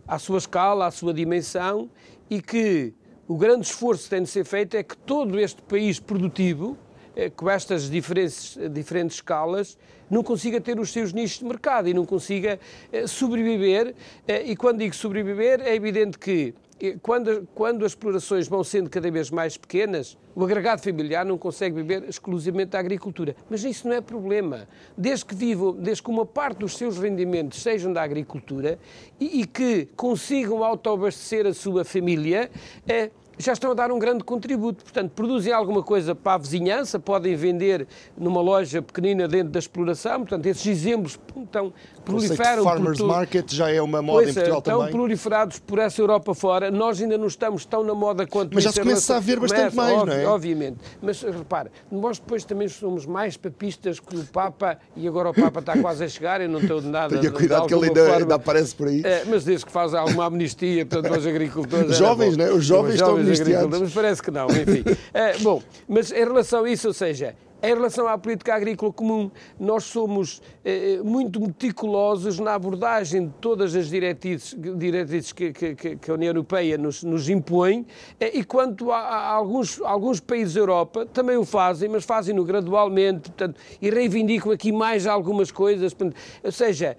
à 0.10 0.18
sua 0.18 0.40
escala, 0.40 0.88
à 0.88 0.92
sua 0.92 1.14
dimensão 1.14 1.90
e 2.30 2.42
que 2.42 2.94
o 3.28 3.38
grande 3.38 3.68
esforço 3.68 4.06
que 4.06 4.10
tem 4.10 4.24
de 4.24 4.30
ser 4.30 4.44
feito 4.44 4.76
é 4.76 4.82
que 4.82 4.98
todo 4.98 5.40
este 5.40 5.62
país 5.62 6.00
produtivo 6.00 6.76
com 7.36 7.50
estas 7.50 7.90
diferentes, 7.90 8.58
diferentes 8.72 9.18
escalas, 9.18 9.78
não 10.10 10.24
consiga 10.24 10.62
ter 10.62 10.80
os 10.80 10.92
seus 10.92 11.12
nichos 11.12 11.40
de 11.40 11.46
mercado 11.46 11.90
e 11.90 11.94
não 11.94 12.06
consiga 12.06 12.60
sobreviver. 13.08 13.94
E 14.46 14.56
quando 14.56 14.80
digo 14.80 14.96
sobreviver, 14.96 15.60
é 15.62 15.76
evidente 15.76 16.18
que 16.18 16.54
quando, 17.02 17.48
quando 17.54 17.86
as 17.86 17.92
explorações 17.92 18.48
vão 18.48 18.64
sendo 18.64 18.90
cada 18.90 19.12
vez 19.12 19.30
mais 19.30 19.58
pequenas, 19.58 20.18
o 20.36 20.44
agregado 20.44 20.82
familiar 20.82 21.26
não 21.26 21.38
consegue 21.38 21.76
viver 21.76 22.08
exclusivamente 22.08 22.70
da 22.70 22.80
agricultura. 22.80 23.36
Mas 23.50 23.64
isso 23.64 23.88
não 23.88 23.96
é 23.96 24.02
problema. 24.02 24.68
Desde 24.98 25.26
que 25.26 25.36
vivam, 25.36 25.74
desde 25.74 26.02
que 26.02 26.10
uma 26.10 26.26
parte 26.26 26.60
dos 26.60 26.78
seus 26.78 26.98
rendimentos 26.98 27.62
sejam 27.62 27.92
da 27.92 28.02
agricultura 28.02 28.80
e, 29.20 29.42
e 29.42 29.46
que 29.46 29.88
consigam 29.96 30.64
autoabastecer 30.64 31.46
a 31.46 31.54
sua 31.54 31.84
família, 31.84 32.50
é, 32.88 33.12
já 33.40 33.54
estão 33.54 33.72
a 33.72 33.74
dar 33.74 33.90
um 33.90 33.98
grande 33.98 34.24
contributo. 34.24 34.84
Portanto, 34.84 35.12
produzem 35.12 35.54
alguma 35.54 35.82
coisa 35.82 36.14
para 36.14 36.34
a 36.34 36.38
vizinhança, 36.38 37.00
podem 37.00 37.36
vender 37.36 37.88
numa 38.18 38.42
loja 38.42 38.82
pequenina 38.82 39.28
dentro 39.30 39.50
da 39.50 39.60
exploração. 39.60 40.20
Portanto, 40.20 40.46
esses 40.46 40.68
exemplos 40.68 41.18
estão 41.38 41.74
proliferam. 42.00 42.62
O 42.62 42.64
farmers 42.64 42.98
por 42.98 43.08
market 43.08 43.52
já 43.52 43.70
é 43.72 43.82
uma 43.82 44.02
moda 44.02 44.24
pois 44.24 44.30
em 44.30 44.34
Portugal 44.34 44.56
é, 44.56 44.60
estão 44.60 44.80
também. 44.80 44.92
proliferados 44.94 45.60
por 45.60 45.80
essa 45.80 46.02
Europa 46.02 46.34
fora. 46.34 46.72
Nós 46.72 47.02
ainda 47.02 47.18
não 47.18 47.28
estamos 47.28 47.66
tão 47.66 47.84
na 47.84 47.94
moda 47.94 48.26
quanto 48.26 48.54
Mas 48.54 48.64
já 48.64 48.72
se 48.72 48.80
é 48.80 48.84
começa 48.84 49.16
a 49.16 49.20
ver 49.20 49.40
bastante 49.40 49.76
mais, 49.76 50.06
não 50.06 50.14
é? 50.14 50.26
Obviamente. 50.26 50.78
Mas 51.02 51.22
repara, 51.22 51.72
nós 51.92 52.20
depois 52.20 52.44
também 52.44 52.68
somos 52.68 53.06
mais 53.06 53.38
papistas 53.38 54.00
que 54.00 54.16
o 54.16 54.26
Papa, 54.26 54.78
e 54.96 55.08
agora 55.08 55.30
o 55.30 55.34
Papa 55.34 55.60
está 55.60 55.78
quase 55.78 56.04
a 56.04 56.08
chegar, 56.08 56.42
eu 56.42 56.50
não 56.50 56.60
estou 56.60 56.82
de 56.82 56.88
nada. 56.88 57.18
Tenha 57.20 57.32
cuidado 57.32 57.68
que 57.68 57.74
ele 57.74 57.88
ainda, 57.88 58.16
ainda 58.16 58.36
aparece 58.36 58.76
por 58.76 58.88
aí. 58.88 59.02
É, 59.04 59.24
mas 59.26 59.44
desde 59.44 59.66
que 59.66 59.72
faz 59.72 59.94
alguma 59.94 60.26
amnistia, 60.26 60.86
portanto, 60.86 61.14
aos 61.14 61.26
agricultores. 61.26 61.92
Os 61.92 62.00
era 62.00 62.08
jovens, 62.10 62.38
bom. 62.38 62.44
né? 62.44 62.52
Os 62.52 62.66
jovens 62.66 62.94
estão 62.96 63.12
agricultores, 63.12 63.42
amnistiados. 63.42 63.80
Mas 63.80 63.94
parece 63.94 64.22
que 64.22 64.32
não, 64.32 64.48
enfim. 64.48 64.84
É, 65.14 65.38
bom, 65.40 65.62
mas 65.88 66.12
em 66.12 66.24
relação 66.24 66.64
a 66.64 66.70
isso, 66.70 66.88
ou 66.88 66.94
seja, 66.94 67.36
em 67.62 67.74
relação 67.74 68.08
à 68.08 68.18
política 68.18 68.56
agrícola 68.56 68.92
comum, 68.94 69.30
nós 69.60 69.84
somos 69.84 70.42
eh, 70.64 71.00
muito 71.04 71.40
meticulosos 71.42 72.40
na 72.40 72.54
abordagem 72.54 73.28
de 73.28 73.34
todas 73.42 73.76
as 73.76 73.90
diretrizes, 73.90 74.56
diretrizes 74.78 75.34
que, 75.34 75.52
que- 75.52 75.76
que- 75.76 75.96
que 75.98 76.12
a 76.12 76.14
União 76.14 76.30
Europeia 76.30 76.78
nos, 76.78 77.04
nos 77.04 77.28
impõe, 77.30 77.86
eh, 78.20 78.38
e 78.40 78.44
quanto 78.44 78.92
a, 78.92 78.98
a 79.00 79.30
alguns, 79.32 79.82
alguns 79.82 80.20
países 80.20 80.54
da 80.54 80.62
Europa 80.62 81.06
também 81.08 81.36
o 81.38 81.46
fazem, 81.46 81.90
mas 81.90 82.06
fazem-no 82.06 82.44
gradualmente, 82.46 83.30
portanto, 83.30 83.60
e 83.82 83.90
reivindicam 83.90 84.52
aqui 84.52 84.72
mais 84.72 85.06
algumas 85.06 85.52
coisas. 85.52 85.94
portanto, 85.94 86.18
ou 86.44 86.52
seja, 86.52 86.96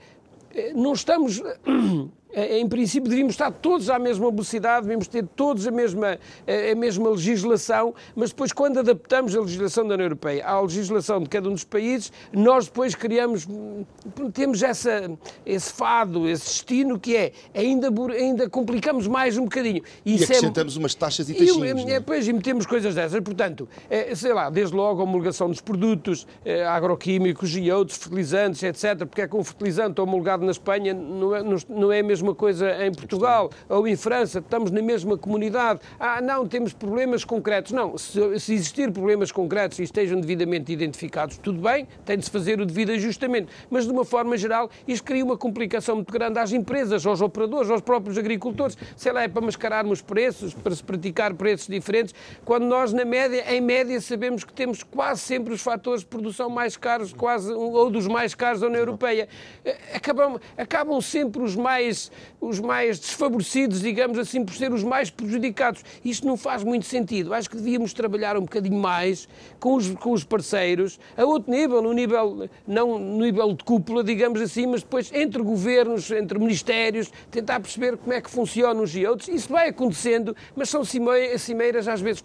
eh, 0.54 0.72
não 0.74 0.92
estamos. 0.92 1.42
eh, 2.32 2.58
Em 2.58 2.68
princípio, 2.68 3.08
devíamos 3.08 3.34
estar 3.34 3.50
todos 3.50 3.88
à 3.90 3.98
mesma 3.98 4.30
velocidade, 4.30 4.82
devíamos 4.82 5.08
ter 5.08 5.24
todos 5.36 5.66
a 5.66 5.70
mesma, 5.70 6.18
a 6.46 6.74
mesma 6.74 7.10
legislação, 7.10 7.94
mas 8.14 8.30
depois, 8.30 8.52
quando 8.52 8.78
adaptamos 8.78 9.34
a 9.36 9.40
legislação 9.40 9.86
da 9.86 9.94
União 9.94 10.06
Europeia 10.06 10.44
à 10.46 10.60
legislação 10.60 11.22
de 11.22 11.28
cada 11.28 11.48
um 11.48 11.52
dos 11.52 11.64
países, 11.64 12.12
nós 12.32 12.66
depois 12.66 12.94
criamos, 12.94 13.46
hum, 13.48 13.84
temos 14.32 14.62
essa, 14.62 15.10
esse 15.44 15.72
fado, 15.72 16.28
esse 16.28 16.44
destino 16.44 16.98
que 16.98 17.16
é 17.16 17.32
ainda, 17.54 17.88
ainda 18.12 18.48
complicamos 18.48 19.06
mais 19.06 19.36
um 19.36 19.44
bocadinho. 19.44 19.82
E 20.04 20.14
Isso 20.14 20.24
é- 20.24 20.26
acrescentamos 20.26 20.76
umas 20.76 20.94
taxas 20.94 21.28
e 21.28 21.32
e, 21.32 21.34
taxinhos. 21.36 21.86
é, 21.86 21.92
é? 21.94 22.00
Pois, 22.00 22.26
e 22.26 22.32
metemos 22.32 22.66
coisas 22.66 22.94
dessas. 22.94 23.20
Portanto, 23.20 23.68
é, 23.88 24.14
sei 24.14 24.32
lá, 24.32 24.50
desde 24.50 24.74
logo 24.74 25.00
a 25.00 25.04
homologação 25.04 25.48
dos 25.48 25.60
produtos 25.60 26.26
é, 26.44 26.64
agroquímicos 26.64 27.56
e 27.56 27.70
outros, 27.70 27.98
fertilizantes, 27.98 28.62
etc. 28.62 29.06
Porque 29.06 29.22
é 29.22 29.28
que 29.28 29.36
um 29.36 29.44
fertilizante 29.44 30.00
homologado 30.00 30.44
na 30.44 30.50
Espanha 30.50 30.94
não 30.94 31.34
é, 31.34 31.42
não, 31.68 31.92
é 31.92 32.00
a 32.00 32.04
mesma 32.20 32.34
coisa 32.34 32.84
em 32.84 32.92
Portugal 32.92 33.50
ou 33.68 33.88
em 33.88 33.96
França. 33.96 34.38
Estamos 34.38 34.70
na 34.70 34.82
mesma 34.82 35.16
comunidade. 35.16 35.80
Ah, 35.98 36.20
não, 36.20 36.46
temos 36.46 36.72
problemas 36.72 37.24
concretos. 37.24 37.72
Não, 37.72 37.96
se, 37.96 38.38
se 38.38 38.54
existir 38.54 38.90
problemas 38.92 39.32
concretos 39.32 39.78
e 39.78 39.82
estejam 39.82 40.20
devidamente 40.20 40.70
identificados, 40.72 41.38
tudo 41.38 41.60
bem, 41.60 41.88
tem 42.04 42.18
de 42.18 42.24
se 42.24 42.30
fazer 42.30 42.60
o 42.60 42.66
devido 42.66 42.90
ajustamento. 42.90 43.50
Mas, 43.70 43.86
de 43.86 43.92
uma 43.92 44.04
forma 44.04 44.36
geral, 44.36 44.70
isto 44.86 45.04
cria 45.04 45.24
uma 45.24 45.36
complicação 45.36 45.96
muito 45.96 46.12
grande 46.12 46.38
às 46.38 46.52
empresas, 46.52 47.06
aos 47.06 47.20
operadores, 47.20 47.70
aos 47.70 47.80
próprios 47.80 48.18
agricultores. 48.18 48.76
Sei 48.96 49.12
lá, 49.12 49.22
é 49.22 49.28
para 49.28 49.40
mascararmos 49.40 50.02
preços, 50.02 50.52
para 50.52 50.74
se 50.74 50.84
praticar 50.84 51.32
preços 51.34 51.66
diferentes, 51.66 52.14
quando 52.44 52.64
nós, 52.64 52.92
na 52.92 53.04
média, 53.04 53.44
em 53.52 53.60
média, 53.60 54.00
sabemos 54.00 54.44
que 54.44 54.52
temos 54.52 54.82
quase 54.82 55.22
sempre 55.22 55.54
os 55.54 55.62
fatores 55.62 56.00
de 56.00 56.06
produção 56.06 56.50
mais 56.50 56.76
caros, 56.76 57.12
quase, 57.12 57.52
ou 57.52 57.90
dos 57.90 58.06
mais 58.06 58.34
caros 58.34 58.60
da 58.60 58.66
União 58.66 58.80
Europeia. 58.80 59.28
Eh, 59.64 59.78
Acabam, 59.94 60.40
acabam 60.56 61.00
sempre 61.00 61.42
os 61.42 61.54
mais, 61.54 62.09
os 62.40 62.58
mais 62.58 62.98
desfavorecidos, 62.98 63.80
digamos 63.80 64.18
assim, 64.18 64.44
por 64.44 64.54
ser 64.54 64.72
os 64.72 64.82
mais 64.82 65.10
prejudicados. 65.10 65.84
Isto 66.04 66.26
não 66.26 66.36
faz 66.36 66.64
muito 66.64 66.86
sentido. 66.86 67.34
Acho 67.34 67.50
que 67.50 67.56
devíamos 67.56 67.92
trabalhar 67.92 68.36
um 68.36 68.42
bocadinho 68.42 68.78
mais 68.78 69.28
com 69.58 69.74
os, 69.74 69.90
com 69.90 70.12
os 70.12 70.24
parceiros, 70.24 70.98
a 71.16 71.24
outro 71.24 71.50
nível, 71.50 71.82
no 71.82 71.92
nível, 71.92 72.48
não 72.66 72.98
no 72.98 73.24
nível 73.24 73.52
de 73.52 73.64
cúpula, 73.64 74.02
digamos 74.02 74.40
assim, 74.40 74.66
mas 74.66 74.82
depois 74.82 75.12
entre 75.12 75.42
governos, 75.42 76.10
entre 76.10 76.38
ministérios, 76.38 77.10
tentar 77.30 77.60
perceber 77.60 77.96
como 77.96 78.12
é 78.12 78.20
que 78.20 78.30
funcionam 78.30 78.82
uns 78.82 78.94
e 78.94 79.06
outros. 79.06 79.28
Isso 79.28 79.48
vai 79.48 79.68
acontecendo, 79.68 80.34
mas 80.54 80.68
são 80.68 80.84
cimei- 80.84 81.36
cimeiras 81.38 81.86
às 81.88 82.00
vezes 82.00 82.24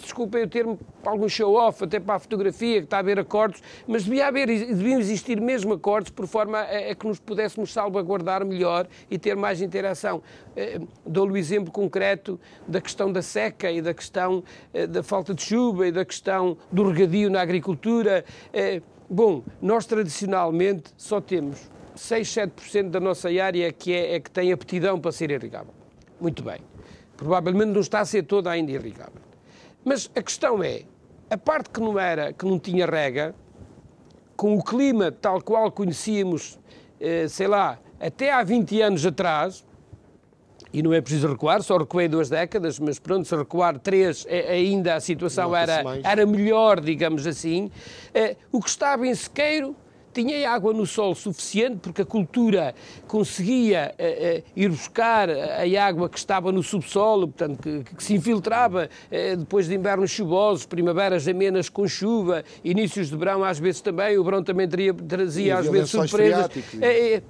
desculpem 0.00 0.44
o 0.44 0.48
termo, 0.48 0.78
algum 1.04 1.28
show-off, 1.28 1.84
até 1.84 2.00
para 2.00 2.16
a 2.16 2.18
fotografia, 2.18 2.78
que 2.78 2.84
está 2.84 2.96
a 2.98 3.00
haver 3.00 3.18
acordos, 3.18 3.62
mas 3.86 4.04
devia 4.04 4.26
haver, 4.26 4.46
deviam 4.46 4.98
existir 5.00 5.40
mesmo 5.40 5.74
acordos 5.74 6.10
por 6.10 6.26
forma 6.26 6.58
a, 6.58 6.90
a 6.90 6.94
que 6.94 7.06
nos 7.06 7.18
pudéssemos 7.18 7.72
salvaguardar 7.72 8.44
melhor 8.44 8.86
e 9.10 9.18
ter 9.18 9.36
mais 9.36 9.60
interação. 9.60 10.22
Eh, 10.56 10.80
Dou-lhe 11.06 11.32
o 11.32 11.36
exemplo 11.36 11.72
concreto 11.72 12.38
da 12.66 12.80
questão 12.80 13.12
da 13.12 13.22
seca 13.22 13.70
e 13.70 13.80
da 13.80 13.94
questão 13.94 14.42
eh, 14.72 14.86
da 14.86 15.02
falta 15.02 15.34
de 15.34 15.42
chuva 15.42 15.86
e 15.86 15.92
da 15.92 16.04
questão 16.04 16.56
do 16.70 16.88
regadio 16.88 17.30
na 17.30 17.40
agricultura. 17.40 18.24
Eh, 18.52 18.82
Bom, 19.14 19.42
nós 19.60 19.84
tradicionalmente 19.84 20.90
só 20.96 21.20
temos 21.20 21.70
6, 21.94 22.26
7% 22.28 22.88
da 22.88 22.98
nossa 22.98 23.28
área 23.28 23.70
que, 23.70 23.92
é, 23.92 24.14
é 24.14 24.20
que 24.20 24.30
tem 24.30 24.50
aptidão 24.50 24.98
para 24.98 25.12
ser 25.12 25.30
irrigável. 25.30 25.74
Muito 26.18 26.42
bem. 26.42 26.60
Provavelmente 27.14 27.72
não 27.72 27.80
está 27.82 28.00
a 28.00 28.04
ser 28.06 28.22
toda 28.22 28.50
ainda 28.50 28.72
irrigável. 28.72 29.20
Mas 29.84 30.10
a 30.14 30.22
questão 30.22 30.62
é, 30.62 30.82
a 31.30 31.36
parte 31.36 31.70
que 31.70 31.80
não 31.80 31.98
era, 31.98 32.32
que 32.32 32.44
não 32.44 32.58
tinha 32.58 32.86
rega, 32.86 33.34
com 34.36 34.56
o 34.56 34.62
clima 34.62 35.10
tal 35.12 35.40
qual 35.40 35.70
conhecíamos, 35.70 36.58
eh, 37.00 37.28
sei 37.28 37.46
lá, 37.46 37.78
até 38.00 38.32
há 38.32 38.42
20 38.42 38.80
anos 38.82 39.06
atrás, 39.06 39.64
e 40.72 40.82
não 40.82 40.92
é 40.92 41.00
preciso 41.00 41.28
recuar, 41.28 41.62
só 41.62 41.76
recuei 41.76 42.08
duas 42.08 42.30
décadas, 42.30 42.78
mas 42.78 42.98
pronto, 42.98 43.28
se 43.28 43.36
recuar 43.36 43.78
três, 43.78 44.26
ainda 44.26 44.94
a 44.94 45.00
situação 45.00 45.54
era, 45.54 45.82
mais. 45.84 46.04
era 46.04 46.24
melhor, 46.24 46.80
digamos 46.80 47.26
assim. 47.26 47.70
Eh, 48.14 48.36
o 48.50 48.60
que 48.60 48.68
estava 48.68 49.06
em 49.06 49.14
sequeiro 49.14 49.76
tinha 50.12 50.50
água 50.50 50.72
no 50.72 50.86
solo 50.86 51.14
suficiente, 51.14 51.78
porque 51.78 52.02
a 52.02 52.04
cultura 52.04 52.74
conseguia 53.06 53.94
eh, 53.98 54.42
eh, 54.44 54.44
ir 54.54 54.68
buscar 54.68 55.28
a 55.30 55.84
água 55.84 56.08
que 56.08 56.18
estava 56.18 56.52
no 56.52 56.62
subsolo, 56.62 57.28
portanto, 57.28 57.62
que, 57.62 57.94
que 57.94 58.04
se 58.04 58.14
infiltrava 58.14 58.88
eh, 59.10 59.36
depois 59.36 59.66
de 59.66 59.74
invernos 59.74 60.10
chuvosos, 60.10 60.66
primaveras 60.66 61.26
amenas 61.26 61.68
com 61.68 61.86
chuva, 61.88 62.44
inícios 62.62 63.08
de 63.08 63.16
verão 63.16 63.42
às 63.42 63.58
vezes 63.58 63.80
também, 63.80 64.18
o 64.18 64.24
verão 64.24 64.42
também 64.42 64.68
teria, 64.68 64.92
trazia 64.92 65.46
E 65.46 65.50
às 65.52 65.66
vezes 65.66 65.90
surpresas. 65.90 66.48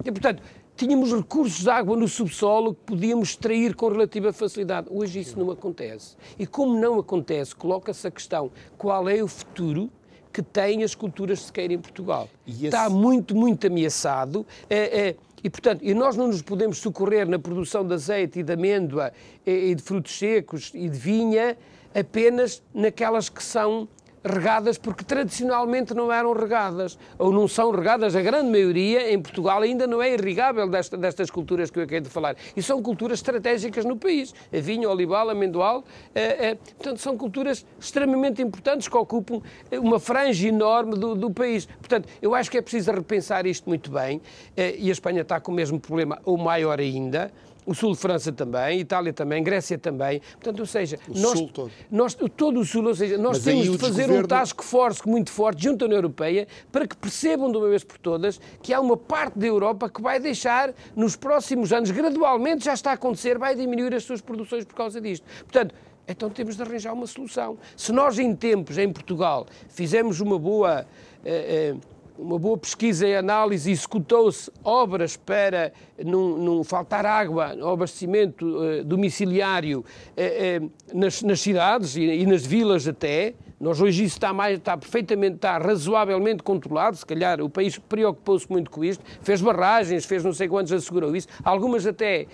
e, 0.05 0.11
portanto, 0.11 0.43
tínhamos 0.75 1.13
recursos 1.13 1.61
de 1.61 1.69
água 1.69 1.95
no 1.95 2.07
subsolo 2.07 2.73
que 2.73 2.81
podíamos 2.85 3.29
extrair 3.29 3.75
com 3.75 3.87
relativa 3.89 4.33
facilidade. 4.33 4.87
Hoje 4.89 5.19
isso 5.19 5.39
não 5.39 5.49
acontece. 5.51 6.15
E 6.37 6.45
como 6.45 6.79
não 6.79 6.99
acontece, 6.99 7.55
coloca-se 7.55 8.07
a 8.07 8.11
questão 8.11 8.51
qual 8.77 9.07
é 9.07 9.23
o 9.23 9.27
futuro 9.27 9.89
que 10.33 10.41
têm 10.41 10.83
as 10.83 10.95
culturas 10.95 11.37
de 11.39 11.45
sequeira 11.45 11.73
em 11.73 11.77
Portugal. 11.79 12.27
Esse- 12.47 12.65
Está 12.65 12.89
muito, 12.89 13.35
muito 13.35 13.67
ameaçado. 13.67 14.45
é, 14.69 15.09
é, 15.09 15.15
e, 15.43 15.49
portanto, 15.49 15.81
e 15.83 15.93
nós 15.93 16.15
não 16.15 16.27
nos 16.27 16.41
podemos 16.41 16.77
socorrer 16.79 17.27
na 17.27 17.37
produção 17.37 17.85
de 17.85 17.93
azeite 17.93 18.39
e 18.39 18.43
de 18.43 18.53
amêndoa 18.53 19.11
e, 19.45 19.51
e 19.71 19.75
de 19.75 19.83
frutos 19.83 20.17
secos 20.17 20.71
e 20.73 20.87
de 20.89 20.97
vinha 20.97 21.55
apenas 21.93 22.63
naquelas 22.73 23.29
que 23.29 23.43
são 23.43 23.87
regadas 24.23 24.77
porque 24.77 25.03
tradicionalmente 25.03 25.93
não 25.93 26.11
eram 26.11 26.33
regadas 26.33 26.97
ou 27.17 27.31
não 27.31 27.47
são 27.47 27.71
regadas, 27.71 28.15
a 28.15 28.21
grande 28.21 28.49
maioria 28.49 29.11
em 29.11 29.21
Portugal 29.21 29.61
ainda 29.61 29.85
não 29.85 30.01
é 30.01 30.13
irrigável 30.13 30.67
desta- 30.67 30.97
destas 30.97 31.29
culturas 31.29 31.69
que 31.69 31.79
eu 31.79 31.83
acabei 31.83 32.01
de 32.01 32.09
falar. 32.09 32.35
E 32.55 32.63
são 32.63 32.81
culturas 32.81 33.19
estratégicas 33.19 33.85
no 33.85 33.97
país, 33.97 34.33
a 34.53 34.59
vinho, 34.59 34.89
olival, 34.89 35.29
amendoal 35.29 35.83
eh, 36.15 36.51
eh, 36.51 36.55
portanto 36.55 36.97
são 36.99 37.17
culturas 37.17 37.65
extremamente 37.79 38.41
importantes 38.41 38.87
que 38.87 38.97
ocupam 38.97 39.41
uma 39.73 39.99
franja 39.99 40.47
enorme 40.47 40.95
do, 40.95 41.15
do 41.15 41.29
país, 41.31 41.65
portanto 41.65 42.07
eu 42.21 42.33
acho 42.33 42.49
que 42.49 42.57
é 42.57 42.61
preciso 42.61 42.91
repensar 42.91 43.45
isto 43.45 43.67
muito 43.67 43.91
bem 43.91 44.21
eh, 44.55 44.75
e 44.77 44.89
a 44.89 44.91
Espanha 44.91 45.21
está 45.21 45.39
com 45.39 45.51
o 45.51 45.55
mesmo 45.55 45.79
problema 45.79 46.19
ou 46.23 46.37
maior 46.37 46.79
ainda 46.79 47.31
o 47.65 47.73
sul 47.73 47.93
de 47.93 47.97
França 47.99 48.31
também, 48.31 48.79
Itália 48.79 49.13
também, 49.13 49.43
Grécia 49.43 49.77
também. 49.77 50.19
Portanto, 50.33 50.59
ou 50.59 50.65
seja, 50.65 50.99
nós, 51.07 51.37
sul 51.37 51.49
todo. 51.49 51.71
nós, 51.89 52.13
todo 52.35 52.59
o 52.59 52.65
sul, 52.65 52.85
ou 52.87 52.95
seja, 52.95 53.17
nós 53.17 53.37
Mas 53.37 53.43
temos 53.43 53.69
o 53.69 53.71
de 53.73 53.77
fazer 53.77 54.03
um 54.03 54.07
desgoverno- 54.07 54.27
task 54.27 54.61
force 54.61 55.07
muito 55.07 55.31
forte 55.31 55.63
junto 55.63 55.83
à 55.83 55.85
União 55.85 55.97
Europeia 55.97 56.47
para 56.71 56.87
que 56.87 56.95
percebam 56.95 57.51
de 57.51 57.57
uma 57.57 57.69
vez 57.69 57.83
por 57.83 57.97
todas 57.97 58.39
que 58.61 58.73
há 58.73 58.79
uma 58.79 58.97
parte 58.97 59.37
da 59.39 59.47
Europa 59.47 59.89
que 59.89 60.01
vai 60.01 60.19
deixar, 60.19 60.73
nos 60.95 61.15
próximos 61.15 61.71
anos, 61.73 61.91
gradualmente 61.91 62.65
já 62.65 62.73
está 62.73 62.91
a 62.91 62.93
acontecer, 62.93 63.37
vai 63.37 63.55
diminuir 63.55 63.93
as 63.95 64.03
suas 64.03 64.21
produções 64.21 64.65
por 64.65 64.75
causa 64.75 64.99
disto. 64.99 65.25
Portanto, 65.43 65.73
então 66.07 66.29
temos 66.29 66.57
de 66.57 66.61
arranjar 66.61 66.93
uma 66.93 67.07
solução. 67.07 67.57
Se 67.77 67.91
nós, 67.93 68.19
em 68.19 68.35
tempos, 68.35 68.77
em 68.77 68.91
Portugal, 68.91 69.47
fizemos 69.69 70.19
uma 70.19 70.37
boa. 70.37 70.85
Eh, 71.23 71.73
eh, 71.73 71.92
uma 72.17 72.37
boa 72.37 72.57
pesquisa 72.57 73.07
e 73.07 73.15
análise 73.15 73.71
executou-se 73.71 74.51
obras 74.63 75.17
para 75.17 75.73
não, 76.03 76.63
faltar 76.63 77.05
água, 77.05 77.55
abastecimento 77.71 78.63
eh, 78.63 78.83
domiciliário 78.83 79.83
eh, 80.15 80.61
eh, 80.61 80.61
nas, 80.93 81.21
nas, 81.23 81.41
cidades 81.41 81.95
e, 81.95 82.01
e, 82.01 82.25
nas 82.25 82.45
vilas 82.45 82.87
até. 82.87 83.33
Nós 83.59 83.79
hoje 83.79 84.03
isso 84.03 84.17
está, 84.17 84.33
mais, 84.33 84.57
está 84.57 84.77
perfeitamente, 84.77 85.35
está 85.35 85.57
razoavelmente 85.57 86.43
controlado, 86.43 86.97
se 86.97 87.05
calhar 87.05 87.39
o 87.41 87.49
país 87.49 87.77
preocupou-se 87.77 88.51
muito 88.51 88.69
com 88.69 88.83
isto, 88.83 89.01
fez 89.21 89.41
barragens, 89.41 90.05
fez 90.05 90.21
não 90.23 90.33
sei 90.33 90.49
quantos, 90.49 90.73
assegurou 90.73 91.15
isso, 91.15 91.29
algumas 91.43 91.85
até 91.87 92.27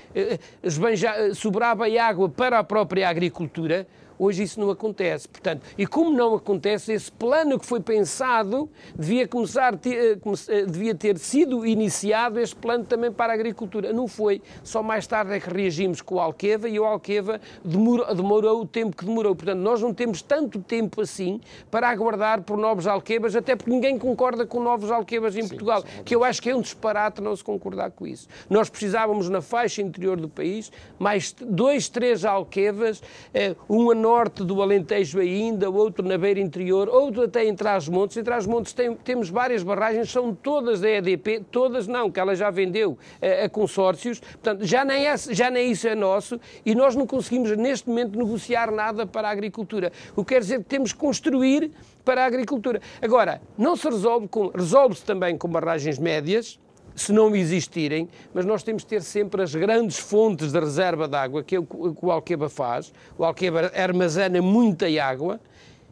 esbanja, 0.63 1.33
sobrava 1.35 1.85
água 2.01 2.27
para 2.29 2.57
a 2.57 2.63
própria 2.63 3.07
agricultura, 3.07 3.85
Hoje 4.19 4.43
isso 4.43 4.59
não 4.59 4.69
acontece. 4.69 5.29
Portanto, 5.29 5.65
e 5.77 5.87
como 5.87 6.11
não 6.11 6.35
acontece, 6.35 6.91
esse 6.91 7.09
plano 7.09 7.57
que 7.57 7.65
foi 7.65 7.79
pensado 7.79 8.69
devia 8.93 9.25
começar, 9.25 9.73
eh, 9.85 10.17
eh, 10.49 10.65
devia 10.65 10.93
ter 10.93 11.17
sido 11.17 11.65
iniciado 11.65 12.37
este 12.37 12.55
plano 12.57 12.83
também 12.83 13.11
para 13.11 13.31
a 13.31 13.35
agricultura. 13.35 13.93
Não 13.93 14.09
foi. 14.09 14.41
Só 14.61 14.83
mais 14.83 15.07
tarde 15.07 15.31
é 15.33 15.39
que 15.39 15.49
reagimos 15.49 16.01
com 16.01 16.15
o 16.15 16.19
Alqueva 16.19 16.67
e 16.67 16.77
o 16.77 16.83
Alqueva 16.83 17.39
demorou, 17.63 18.13
demorou 18.13 18.61
o 18.61 18.65
tempo 18.65 18.97
que 18.97 19.05
demorou. 19.05 19.33
Portanto, 19.33 19.59
nós 19.59 19.81
não 19.81 19.93
temos 19.93 20.21
tanto 20.21 20.59
tempo 20.59 21.01
assim 21.01 21.39
para 21.71 21.87
aguardar 21.87 22.41
por 22.41 22.57
novos 22.57 22.87
Alquevas, 22.87 23.37
até 23.37 23.55
porque 23.55 23.71
ninguém 23.71 23.97
concorda 23.97 24.45
com 24.45 24.61
novos 24.61 24.91
Alquevas 24.91 25.37
em 25.37 25.43
Sim, 25.43 25.47
Portugal, 25.47 25.83
que 26.03 26.13
eu 26.13 26.25
acho 26.25 26.41
que 26.41 26.49
é 26.49 26.55
um 26.55 26.61
disparate 26.61 27.21
não 27.21 27.33
se 27.33 27.43
concordar 27.43 27.91
com 27.91 28.05
isso. 28.05 28.27
Nós 28.49 28.69
precisávamos 28.69 29.29
na 29.29 29.41
faixa 29.41 29.81
interior 29.81 30.19
do 30.19 30.27
país 30.27 30.69
mais 30.97 31.31
dois, 31.31 31.87
três 31.87 32.25
Alquevas, 32.25 33.01
eh, 33.33 33.55
um 33.69 33.89
a 33.91 33.95
norte 34.09 34.43
do 34.43 34.59
Alentejo 34.59 35.19
ainda, 35.19 35.69
outro 35.69 36.03
na 36.03 36.17
beira 36.17 36.39
interior, 36.39 36.89
outro 36.89 37.25
até 37.25 37.45
em 37.45 37.53
Trás-Montes. 37.53 38.17
Em 38.17 38.23
Trás-Montes 38.23 38.73
tem, 38.73 38.95
temos 38.95 39.29
várias 39.29 39.61
barragens, 39.61 40.09
são 40.09 40.33
todas 40.33 40.81
da 40.81 40.89
EDP, 40.89 41.45
todas 41.51 41.87
não, 41.87 42.09
que 42.09 42.19
ela 42.19 42.35
já 42.35 42.49
vendeu 42.49 42.97
a, 43.21 43.45
a 43.45 43.49
consórcios, 43.49 44.19
portanto, 44.19 44.65
já 44.65 44.83
nem, 44.83 45.05
é, 45.05 45.15
já 45.15 45.51
nem 45.51 45.69
isso 45.71 45.87
é 45.87 45.93
nosso 45.93 46.39
e 46.65 46.73
nós 46.73 46.95
não 46.95 47.05
conseguimos 47.05 47.55
neste 47.55 47.87
momento 47.87 48.17
negociar 48.17 48.71
nada 48.71 49.05
para 49.05 49.27
a 49.27 49.31
agricultura. 49.31 49.91
O 50.15 50.25
que 50.25 50.33
quer 50.33 50.41
dizer 50.41 50.57
que 50.57 50.65
temos 50.65 50.91
que 50.91 50.97
construir 50.97 51.69
para 52.03 52.23
a 52.23 52.25
agricultura. 52.25 52.81
Agora, 52.99 53.39
não 53.55 53.75
se 53.75 53.87
resolve 53.87 54.27
com, 54.27 54.47
resolve-se 54.47 55.05
também 55.05 55.37
com 55.37 55.47
barragens 55.47 55.99
médias, 55.99 56.59
se 57.01 57.11
não 57.11 57.35
existirem, 57.35 58.07
mas 58.33 58.45
nós 58.45 58.63
temos 58.63 58.83
de 58.83 58.87
ter 58.87 59.01
sempre 59.01 59.41
as 59.41 59.53
grandes 59.55 59.97
fontes 59.97 60.51
de 60.51 60.59
reserva 60.59 61.07
de 61.07 61.15
água, 61.15 61.43
que 61.43 61.55
é 61.55 61.59
o 61.59 61.63
que 61.63 62.05
o 62.05 62.11
Alqueba 62.11 62.49
faz. 62.49 62.93
O 63.17 63.23
Alqueba 63.23 63.71
armazena 63.75 64.41
muita 64.41 64.85
água, 65.01 65.39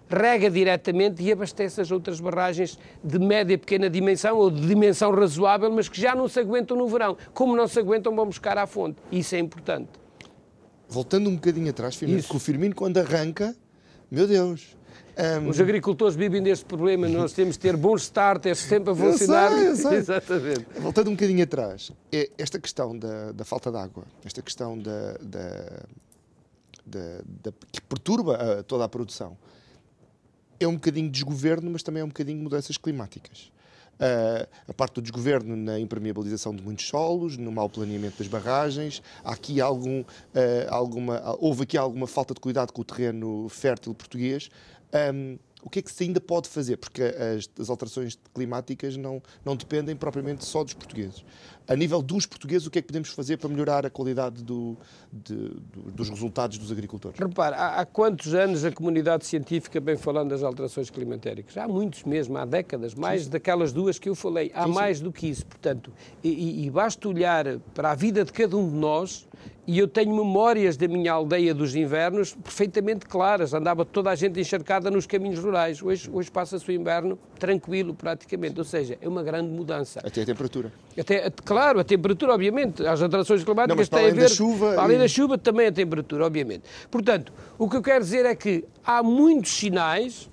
rega 0.09 0.49
diretamente 0.49 1.21
e 1.21 1.31
abastece 1.31 1.81
as 1.81 1.91
outras 1.91 2.19
barragens 2.19 2.77
de 3.03 3.19
média 3.19 3.53
e 3.53 3.57
pequena 3.57 3.89
dimensão 3.89 4.37
ou 4.37 4.49
de 4.49 4.65
dimensão 4.65 5.11
razoável, 5.11 5.71
mas 5.71 5.89
que 5.89 5.99
já 5.99 6.15
não 6.15 6.27
se 6.27 6.39
aguentam 6.39 6.77
no 6.77 6.87
verão. 6.87 7.17
Como 7.33 7.55
não 7.55 7.67
se 7.67 7.79
aguentam, 7.79 8.15
vão 8.15 8.25
buscar 8.25 8.57
à 8.57 8.65
fonte. 8.65 8.97
Isso 9.11 9.35
é 9.35 9.39
importante. 9.39 9.89
Voltando 10.87 11.29
um 11.29 11.35
bocadinho 11.35 11.69
atrás, 11.69 11.95
Firmino, 11.95 12.23
que 12.23 12.35
o 12.35 12.39
Firmino, 12.39 12.73
quando 12.73 12.97
arranca, 12.97 13.53
meu 14.09 14.25
Deus, 14.25 14.76
um... 15.17 15.49
Os 15.49 15.59
agricultores 15.59 16.15
vivem 16.15 16.41
deste 16.41 16.65
problema, 16.65 17.07
nós 17.07 17.33
temos 17.33 17.55
de 17.55 17.59
ter 17.59 17.75
bons 17.75 18.03
starters 18.03 18.59
sempre 18.59 18.91
a 18.91 18.95
funcionar. 18.95 19.51
Eu 19.51 19.75
sei, 19.75 19.75
eu 19.75 19.75
sei. 19.75 19.97
Exatamente. 19.97 20.65
Voltando 20.79 21.09
um 21.09 21.13
bocadinho 21.13 21.43
atrás, 21.43 21.91
é 22.11 22.29
esta 22.37 22.59
questão 22.59 22.97
da, 22.97 23.31
da 23.31 23.43
falta 23.43 23.71
de 23.71 23.77
água, 23.77 24.03
esta 24.23 24.41
questão 24.41 24.77
da, 24.77 25.13
da, 25.21 25.83
da, 26.85 27.21
da 27.43 27.51
que 27.71 27.81
perturba 27.81 28.35
a, 28.35 28.63
toda 28.63 28.83
a 28.83 28.89
produção, 28.89 29.37
é 30.59 30.67
um 30.67 30.73
bocadinho 30.73 31.09
desgoverno, 31.09 31.69
mas 31.71 31.83
também 31.83 32.01
é 32.01 32.03
um 32.03 32.09
bocadinho 32.09 32.41
mudanças 32.41 32.77
climáticas. 32.77 33.51
Uh, 33.97 34.47
a 34.67 34.73
parte 34.73 34.95
do 34.95 35.01
desgoverno 35.01 35.55
na 35.55 35.79
impermeabilização 35.79 36.55
de 36.55 36.61
muitos 36.61 36.87
solos, 36.87 37.35
no 37.35 37.51
mau 37.51 37.67
planeamento 37.67 38.19
das 38.19 38.27
barragens, 38.27 39.01
há 39.23 39.33
aqui 39.33 39.59
algum, 39.59 40.01
uh, 40.01 40.05
alguma, 40.69 41.35
houve 41.39 41.63
aqui 41.63 41.75
alguma 41.75 42.05
falta 42.05 42.35
de 42.35 42.39
cuidado 42.39 42.71
com 42.71 42.81
o 42.81 42.85
terreno 42.85 43.49
fértil 43.49 43.95
português. 43.95 44.51
Um, 44.93 45.37
o 45.63 45.69
que 45.69 45.79
é 45.79 45.81
que 45.81 45.91
se 45.91 46.03
ainda 46.03 46.21
pode 46.21 46.47
fazer? 46.47 46.77
Porque 46.77 47.01
as, 47.01 47.49
as, 47.59 47.69
alterações 47.69 48.17
climáticas 48.33 48.95
não, 48.95 49.21
não 49.43 49.55
dependem 49.55 49.95
propriamente 49.95 50.45
só 50.45 50.63
dos 50.63 50.73
portugueses. 50.73 51.25
A 51.67 51.75
nível 51.75 52.01
dos 52.01 52.25
portugueses, 52.25 52.65
o 52.65 52.71
que 52.71 52.79
é 52.79 52.81
que 52.81 52.87
podemos 52.87 53.09
fazer 53.09 53.37
para 53.37 53.49
melhorar 53.49 53.85
a 53.85 53.89
qualidade 53.89 54.41
do, 54.41 54.77
de, 55.11 55.35
do, 55.35 55.91
dos 55.91 56.09
resultados 56.09 56.57
dos 56.57 56.71
agricultores? 56.71 57.19
Repare, 57.19 57.55
há, 57.55 57.81
há, 57.81 57.85
quantos 57.85 58.33
anos 58.33 58.63
a 58.63 58.71
comunidade 58.71 59.25
científica 59.25 59.79
vem 59.81 59.97
falando 59.97 60.29
das 60.29 60.43
alterações 60.43 60.89
climatéricas? 60.89 61.57
Há 61.57 61.67
muitos 61.67 62.05
mesmo, 62.05 62.37
há 62.37 62.45
décadas, 62.45 62.95
mais 62.95 63.23
sim. 63.23 63.29
daquelas 63.31 63.73
duas 63.73 63.99
que 63.99 64.07
eu 64.07 64.15
falei. 64.15 64.49
Há 64.55 64.63
sim, 64.63 64.71
mais 64.71 64.97
sim. 64.99 65.03
do 65.03 65.11
que 65.11 65.27
isso. 65.27 65.45
Portanto, 65.45 65.91
e, 66.23 66.29
e, 66.29 66.65
e 66.65 66.69
basta 66.69 67.05
olhar 67.09 67.59
para 67.73 67.91
a 67.91 67.95
vida 67.95 68.23
de 68.23 68.31
cada 68.31 68.55
um 68.55 68.69
de 68.69 68.75
nós 68.75 69.27
e 69.67 69.77
eu 69.77 69.87
tenho 69.87 70.15
memórias 70.15 70.77
da 70.77 70.87
minha 70.87 71.11
aldeia 71.11 71.53
dos 71.53 71.75
invernos 71.75 72.33
perfeitamente 72.33 73.05
claras. 73.05 73.53
Andava 73.53 73.83
toda 73.83 74.09
a 74.09 74.15
gente 74.15 74.39
encharcada 74.39 74.89
nos 74.89 75.05
caminhos 75.05 75.39
rurais. 75.39 75.83
Hoje, 75.83 76.09
hoje 76.09 76.31
passa-se 76.31 76.65
o 76.69 76.71
inverno 76.71 77.19
tranquilo, 77.37 77.93
praticamente. 77.93 78.59
Ou 78.59 78.65
seja, 78.65 78.97
é 79.01 79.07
uma 79.07 79.23
grande 79.23 79.49
mudança. 79.49 79.99
Até 80.03 80.21
a 80.21 80.25
temperatura. 80.25 80.71
Até, 80.97 81.29
claro, 81.43 81.79
a 81.79 81.83
temperatura, 81.83 82.33
obviamente. 82.33 82.85
As 82.85 83.01
alterações 83.01 83.43
climáticas 83.43 83.89
Não, 83.89 83.99
têm 83.99 84.09
a 84.09 84.13
ver. 84.13 84.21
Da 84.21 84.27
chuva 84.27 84.75
além 84.81 84.97
e... 84.97 84.99
da 84.99 85.07
chuva, 85.07 85.37
também 85.37 85.67
a 85.67 85.71
temperatura, 85.71 86.25
obviamente. 86.25 86.63
Portanto, 86.89 87.31
o 87.57 87.69
que 87.69 87.75
eu 87.75 87.81
quero 87.81 88.03
dizer 88.03 88.25
é 88.25 88.35
que 88.35 88.65
há 88.85 89.01
muitos 89.01 89.51
sinais 89.51 90.29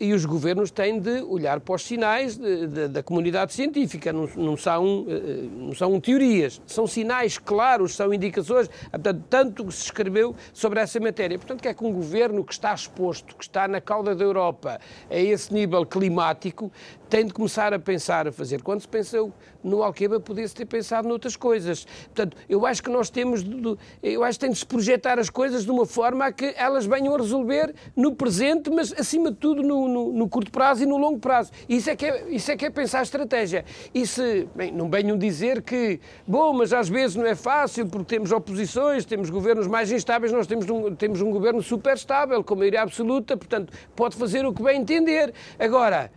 e 0.00 0.12
os 0.12 0.24
governos 0.24 0.70
têm 0.70 1.00
de 1.00 1.22
olhar 1.22 1.60
para 1.60 1.74
os 1.74 1.82
sinais 1.82 2.36
de, 2.36 2.66
de, 2.66 2.88
da 2.88 3.02
comunidade 3.02 3.52
científica, 3.52 4.12
não, 4.12 4.28
não, 4.36 4.56
são, 4.56 5.06
eh, 5.08 5.48
não 5.56 5.74
são 5.74 6.00
teorias, 6.00 6.60
são 6.66 6.86
sinais 6.86 7.38
claros, 7.38 7.94
são 7.94 8.12
indicações, 8.12 8.68
portanto, 8.90 9.24
tanto 9.28 9.64
que 9.64 9.72
se 9.72 9.84
escreveu 9.84 10.34
sobre 10.52 10.80
essa 10.80 11.00
matéria. 11.00 11.38
Portanto, 11.38 11.60
que 11.62 11.68
é 11.68 11.74
que 11.74 11.84
um 11.84 11.92
governo 11.92 12.44
que 12.44 12.52
está 12.52 12.72
exposto, 12.72 13.34
que 13.36 13.44
está 13.44 13.66
na 13.66 13.80
cauda 13.80 14.14
da 14.14 14.24
Europa 14.24 14.80
a 15.10 15.16
esse 15.16 15.52
nível 15.52 15.84
climático, 15.84 16.70
tem 17.08 17.26
de 17.26 17.32
começar 17.32 17.72
a 17.72 17.78
pensar, 17.78 18.28
a 18.28 18.32
fazer. 18.32 18.62
Quando 18.62 18.80
se 18.80 18.88
pensou 18.88 19.32
no 19.62 19.82
Alqueba, 19.82 20.20
podia-se 20.20 20.54
ter 20.54 20.66
pensado 20.66 21.08
noutras 21.08 21.36
coisas. 21.36 21.84
Portanto, 21.84 22.36
eu 22.48 22.66
acho 22.66 22.82
que 22.82 22.90
nós 22.90 23.10
temos, 23.10 23.42
de, 23.42 23.76
eu 24.02 24.22
acho 24.22 24.38
que 24.38 24.44
tem 24.44 24.52
de 24.52 24.58
se 24.58 24.66
projetar 24.66 25.18
as 25.18 25.30
coisas 25.30 25.64
de 25.64 25.70
uma 25.70 25.86
forma 25.86 26.26
a 26.26 26.32
que 26.32 26.54
elas 26.56 26.86
venham 26.86 27.14
a 27.14 27.18
resolver 27.18 27.74
no 27.96 28.14
presente, 28.14 28.70
mas 28.70 28.92
acima 28.92 29.30
de 29.30 29.36
tudo 29.36 29.62
no, 29.62 29.88
no, 29.88 30.12
no 30.12 30.28
curto 30.28 30.50
prazo 30.50 30.82
e 30.82 30.86
no 30.86 30.96
longo 30.96 31.18
prazo. 31.18 31.50
Isso 31.68 31.90
é 31.90 31.96
que 31.96 32.06
é, 32.06 32.30
isso 32.30 32.50
é, 32.50 32.56
que 32.56 32.66
é 32.66 32.70
pensar 32.70 33.00
a 33.00 33.02
estratégia. 33.02 33.64
E 33.94 34.06
se, 34.06 34.48
bem, 34.54 34.70
não 34.70 34.90
venham 34.90 35.16
dizer 35.16 35.62
que, 35.62 36.00
bom, 36.26 36.52
mas 36.52 36.72
às 36.72 36.88
vezes 36.88 37.16
não 37.16 37.26
é 37.26 37.34
fácil 37.34 37.86
porque 37.86 38.14
temos 38.14 38.32
oposições, 38.32 39.04
temos 39.04 39.30
governos 39.30 39.66
mais 39.66 39.90
instáveis, 39.90 40.32
nós 40.32 40.46
temos 40.46 40.68
um, 40.68 40.94
temos 40.94 41.20
um 41.20 41.30
governo 41.30 41.62
super 41.62 41.94
estável, 41.94 42.42
com 42.44 42.54
maioria 42.54 42.82
absoluta, 42.82 43.36
portanto, 43.36 43.72
pode 43.96 44.16
fazer 44.16 44.44
o 44.44 44.52
que 44.52 44.62
bem 44.62 44.80
entender. 44.80 45.32
Agora, 45.58 46.10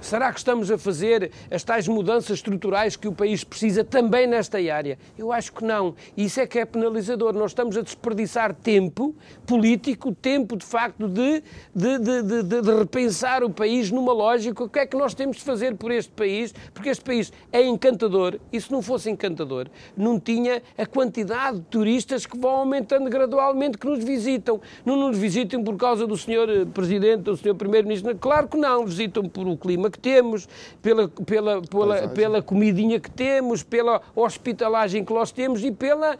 Será 0.00 0.32
que 0.32 0.38
estamos 0.38 0.70
a 0.70 0.78
fazer 0.78 1.32
as 1.50 1.64
tais 1.64 1.88
mudanças 1.88 2.36
estruturais 2.36 2.94
que 2.94 3.08
o 3.08 3.12
país 3.12 3.42
precisa 3.42 3.82
também 3.82 4.28
nesta 4.28 4.58
área? 4.58 4.96
Eu 5.18 5.32
acho 5.32 5.52
que 5.52 5.64
não. 5.64 5.94
Isso 6.16 6.40
é 6.40 6.46
que 6.46 6.58
é 6.58 6.64
penalizador. 6.64 7.32
Nós 7.34 7.50
estamos 7.50 7.76
a 7.76 7.82
desperdiçar 7.82 8.54
tempo 8.54 9.14
político, 9.44 10.14
tempo 10.14 10.56
de 10.56 10.64
facto 10.64 11.08
de, 11.08 11.42
de, 11.74 11.98
de, 11.98 12.42
de, 12.42 12.62
de 12.62 12.74
repensar 12.74 13.42
o 13.42 13.50
país 13.50 13.90
numa 13.90 14.12
lógica. 14.12 14.62
O 14.62 14.68
que 14.68 14.78
é 14.78 14.86
que 14.86 14.96
nós 14.96 15.14
temos 15.14 15.38
de 15.38 15.42
fazer 15.42 15.74
por 15.74 15.90
este 15.90 16.12
país? 16.12 16.54
Porque 16.72 16.90
este 16.90 17.04
país 17.04 17.32
é 17.52 17.66
encantador 17.66 18.38
e 18.52 18.60
se 18.60 18.70
não 18.70 18.80
fosse 18.80 19.10
encantador, 19.10 19.68
não 19.96 20.20
tinha 20.20 20.62
a 20.76 20.86
quantidade 20.86 21.58
de 21.58 21.64
turistas 21.64 22.24
que 22.24 22.38
vão 22.38 22.56
aumentando 22.56 23.10
gradualmente 23.10 23.76
que 23.76 23.86
nos 23.86 24.04
visitam. 24.04 24.60
Não 24.84 24.96
nos 24.96 25.18
visitam 25.18 25.64
por 25.64 25.76
causa 25.76 26.06
do 26.06 26.16
senhor 26.16 26.48
eh, 26.48 26.64
Presidente, 26.64 27.22
do 27.22 27.36
senhor 27.36 27.56
Primeiro-Ministro. 27.56 28.16
Claro 28.16 28.46
que 28.46 28.56
não. 28.56 28.86
Visitam 28.86 29.28
por 29.28 29.48
o 29.48 29.56
clima 29.56 29.87
que 29.90 29.98
temos, 29.98 30.48
pela, 30.82 31.08
pela, 31.08 31.62
pela, 31.62 32.08
pela 32.08 32.42
comidinha 32.42 33.00
que 33.00 33.10
temos, 33.10 33.62
pela 33.62 34.00
hospitalagem 34.14 35.04
que 35.04 35.12
nós 35.12 35.30
temos 35.30 35.62
e 35.64 35.70
pela 35.70 36.18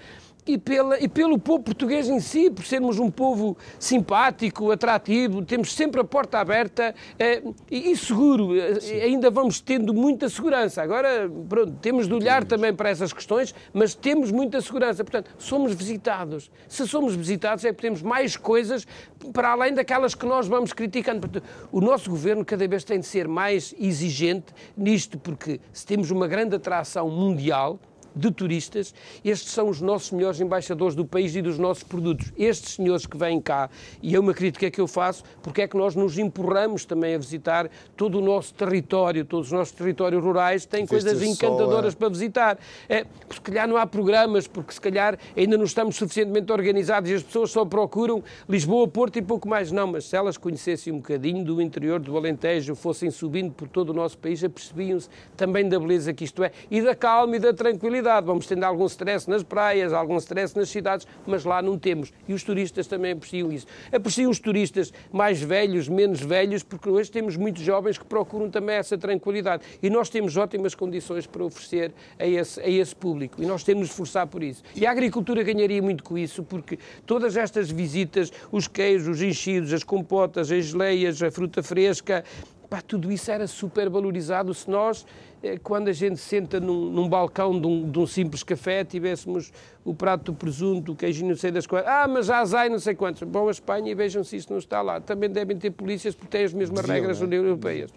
e, 0.48 0.56
pela, 0.56 0.98
e 0.98 1.06
pelo 1.06 1.38
povo 1.38 1.62
português 1.62 2.08
em 2.08 2.20
si, 2.20 2.50
por 2.50 2.64
sermos 2.64 2.98
um 2.98 3.10
povo 3.10 3.56
simpático, 3.78 4.70
atrativo, 4.70 5.44
temos 5.44 5.74
sempre 5.74 6.00
a 6.00 6.04
porta 6.04 6.38
aberta 6.38 6.94
eh, 7.18 7.42
e, 7.70 7.92
e, 7.92 7.96
seguro, 7.96 8.58
eh, 8.58 9.02
ainda 9.04 9.30
vamos 9.30 9.60
tendo 9.60 9.92
muita 9.92 10.26
segurança. 10.30 10.82
Agora, 10.82 11.30
pronto, 11.48 11.72
temos 11.82 12.08
de 12.08 12.14
olhar 12.14 12.44
também 12.44 12.74
para 12.74 12.88
essas 12.88 13.12
questões, 13.12 13.54
mas 13.74 13.94
temos 13.94 14.32
muita 14.32 14.58
segurança. 14.62 15.04
Portanto, 15.04 15.30
somos 15.36 15.74
visitados. 15.74 16.50
Se 16.66 16.88
somos 16.88 17.14
visitados 17.14 17.64
é 17.66 17.72
porque 17.72 17.86
temos 17.86 18.00
mais 18.00 18.34
coisas 18.34 18.86
para 19.34 19.50
além 19.50 19.74
daquelas 19.74 20.14
que 20.14 20.24
nós 20.24 20.48
vamos 20.48 20.72
criticando. 20.72 21.20
Portanto, 21.20 21.44
o 21.70 21.80
nosso 21.80 22.08
governo 22.08 22.42
cada 22.42 22.66
vez 22.66 22.84
tem 22.84 22.98
de 23.00 23.06
ser 23.06 23.28
mais 23.28 23.74
exigente 23.78 24.46
nisto, 24.74 25.18
porque 25.18 25.60
se 25.74 25.84
temos 25.84 26.10
uma 26.10 26.26
grande 26.26 26.56
atração 26.56 27.10
mundial, 27.10 27.78
de 28.18 28.30
turistas, 28.30 28.92
estes 29.24 29.52
são 29.52 29.68
os 29.68 29.80
nossos 29.80 30.10
melhores 30.10 30.40
embaixadores 30.40 30.94
do 30.94 31.04
país 31.04 31.36
e 31.36 31.42
dos 31.42 31.58
nossos 31.58 31.84
produtos. 31.84 32.32
Estes 32.36 32.74
senhores 32.74 33.06
que 33.06 33.16
vêm 33.16 33.40
cá, 33.40 33.70
e 34.02 34.16
é 34.16 34.20
uma 34.20 34.34
crítica 34.34 34.70
que 34.70 34.80
eu 34.80 34.88
faço, 34.88 35.22
porque 35.42 35.62
é 35.62 35.68
que 35.68 35.76
nós 35.76 35.94
nos 35.94 36.18
empurramos 36.18 36.84
também 36.84 37.14
a 37.14 37.18
visitar 37.18 37.70
todo 37.96 38.18
o 38.18 38.20
nosso 38.20 38.52
território, 38.54 39.24
todos 39.24 39.46
os 39.46 39.52
nossos 39.52 39.72
territórios 39.72 40.22
rurais 40.22 40.66
têm 40.66 40.86
coisas 40.86 41.22
encantadoras 41.22 41.94
para 41.94 42.08
visitar. 42.08 42.58
É, 42.88 43.06
se 43.30 43.40
calhar 43.40 43.68
não 43.68 43.76
há 43.76 43.86
programas, 43.86 44.48
porque 44.48 44.72
se 44.72 44.80
calhar 44.80 45.16
ainda 45.36 45.56
não 45.56 45.64
estamos 45.64 45.96
suficientemente 45.96 46.50
organizados 46.52 47.10
e 47.10 47.14
as 47.14 47.22
pessoas 47.22 47.50
só 47.50 47.64
procuram 47.64 48.22
Lisboa, 48.48 48.88
Porto 48.88 49.18
e 49.18 49.22
pouco 49.22 49.48
mais. 49.48 49.70
Não, 49.70 49.86
mas 49.86 50.06
se 50.06 50.16
elas 50.16 50.36
conhecessem 50.36 50.92
um 50.92 50.96
bocadinho 50.96 51.44
do 51.44 51.62
interior 51.62 52.00
do 52.00 52.16
Alentejo, 52.16 52.74
fossem 52.74 53.10
subindo 53.10 53.52
por 53.52 53.68
todo 53.68 53.90
o 53.90 53.94
nosso 53.94 54.18
país, 54.18 54.42
apercebiam-se 54.42 55.08
também 55.36 55.68
da 55.68 55.78
beleza 55.78 56.12
que 56.12 56.24
isto 56.24 56.42
é 56.42 56.50
e 56.70 56.82
da 56.82 56.94
calma 56.94 57.36
e 57.36 57.38
da 57.38 57.52
tranquilidade. 57.52 58.07
Vamos 58.24 58.46
tendo 58.46 58.64
algum 58.64 58.86
stress 58.86 59.28
nas 59.28 59.42
praias, 59.42 59.92
algum 59.92 60.16
stress 60.16 60.56
nas 60.56 60.68
cidades, 60.68 61.06
mas 61.26 61.44
lá 61.44 61.60
não 61.60 61.78
temos. 61.78 62.12
E 62.26 62.32
os 62.32 62.42
turistas 62.42 62.86
também 62.86 63.12
apreciam 63.12 63.52
isso. 63.52 63.66
Apreciam 63.92 64.30
os 64.30 64.38
turistas 64.38 64.92
mais 65.12 65.42
velhos, 65.42 65.88
menos 65.88 66.20
velhos, 66.20 66.62
porque 66.62 66.88
hoje 66.88 67.10
temos 67.10 67.36
muitos 67.36 67.62
jovens 67.62 67.98
que 67.98 68.04
procuram 68.04 68.50
também 68.50 68.76
essa 68.76 68.96
tranquilidade. 68.96 69.62
E 69.82 69.90
nós 69.90 70.08
temos 70.08 70.36
ótimas 70.36 70.74
condições 70.74 71.26
para 71.26 71.44
oferecer 71.44 71.92
a 72.18 72.26
esse, 72.26 72.60
a 72.60 72.68
esse 72.68 72.96
público. 72.96 73.42
E 73.42 73.46
nós 73.46 73.62
temos 73.62 73.86
de 73.86 73.90
esforçar 73.90 74.26
por 74.26 74.42
isso. 74.42 74.62
E 74.74 74.86
a 74.86 74.90
agricultura 74.90 75.42
ganharia 75.42 75.82
muito 75.82 76.02
com 76.02 76.16
isso, 76.16 76.42
porque 76.42 76.78
todas 77.06 77.36
estas 77.36 77.70
visitas, 77.70 78.32
os 78.50 78.66
queijos, 78.66 79.08
os 79.08 79.22
enchidos, 79.22 79.72
as 79.72 79.84
compotas, 79.84 80.50
as 80.50 80.64
geleias, 80.64 81.22
a 81.22 81.30
fruta 81.30 81.62
fresca, 81.62 82.24
pá, 82.68 82.80
tudo 82.80 83.10
isso 83.10 83.30
era 83.30 83.46
super 83.46 83.88
valorizado 83.88 84.52
se 84.52 84.68
nós 84.68 85.06
eh, 85.42 85.58
quando 85.58 85.88
a 85.88 85.92
gente 85.92 86.18
senta 86.18 86.60
num, 86.60 86.90
num 86.90 87.08
balcão 87.08 87.58
de 87.58 87.66
um, 87.66 87.90
de 87.90 87.98
um, 87.98 88.06
simples 88.06 88.42
café, 88.42 88.84
tivéssemos 88.84 89.52
o 89.84 89.94
prato 89.94 90.32
do 90.32 90.34
presunto, 90.34 90.92
o 90.92 90.96
queijinho, 90.96 91.30
não 91.30 91.36
sei 91.36 91.50
das 91.50 91.66
coisas. 91.66 91.88
Ah, 91.88 92.06
mas 92.08 92.26
já 92.26 92.38
azai, 92.40 92.68
não 92.68 92.78
sei 92.78 92.94
quantos. 92.94 93.26
Vão 93.28 93.48
à 93.48 93.50
Espanha 93.50 93.90
e 93.90 93.94
vejam 93.94 94.22
se 94.24 94.36
isso 94.36 94.50
não 94.50 94.58
está 94.58 94.82
lá. 94.82 95.00
Também 95.00 95.30
devem 95.30 95.56
ter 95.56 95.70
polícias 95.70 96.14
porque 96.14 96.36
têm 96.36 96.44
as 96.44 96.52
mesmas 96.52 96.80
Deviam, 96.80 96.94
regras 96.94 97.22
é? 97.22 97.34
europeias. 97.34 97.90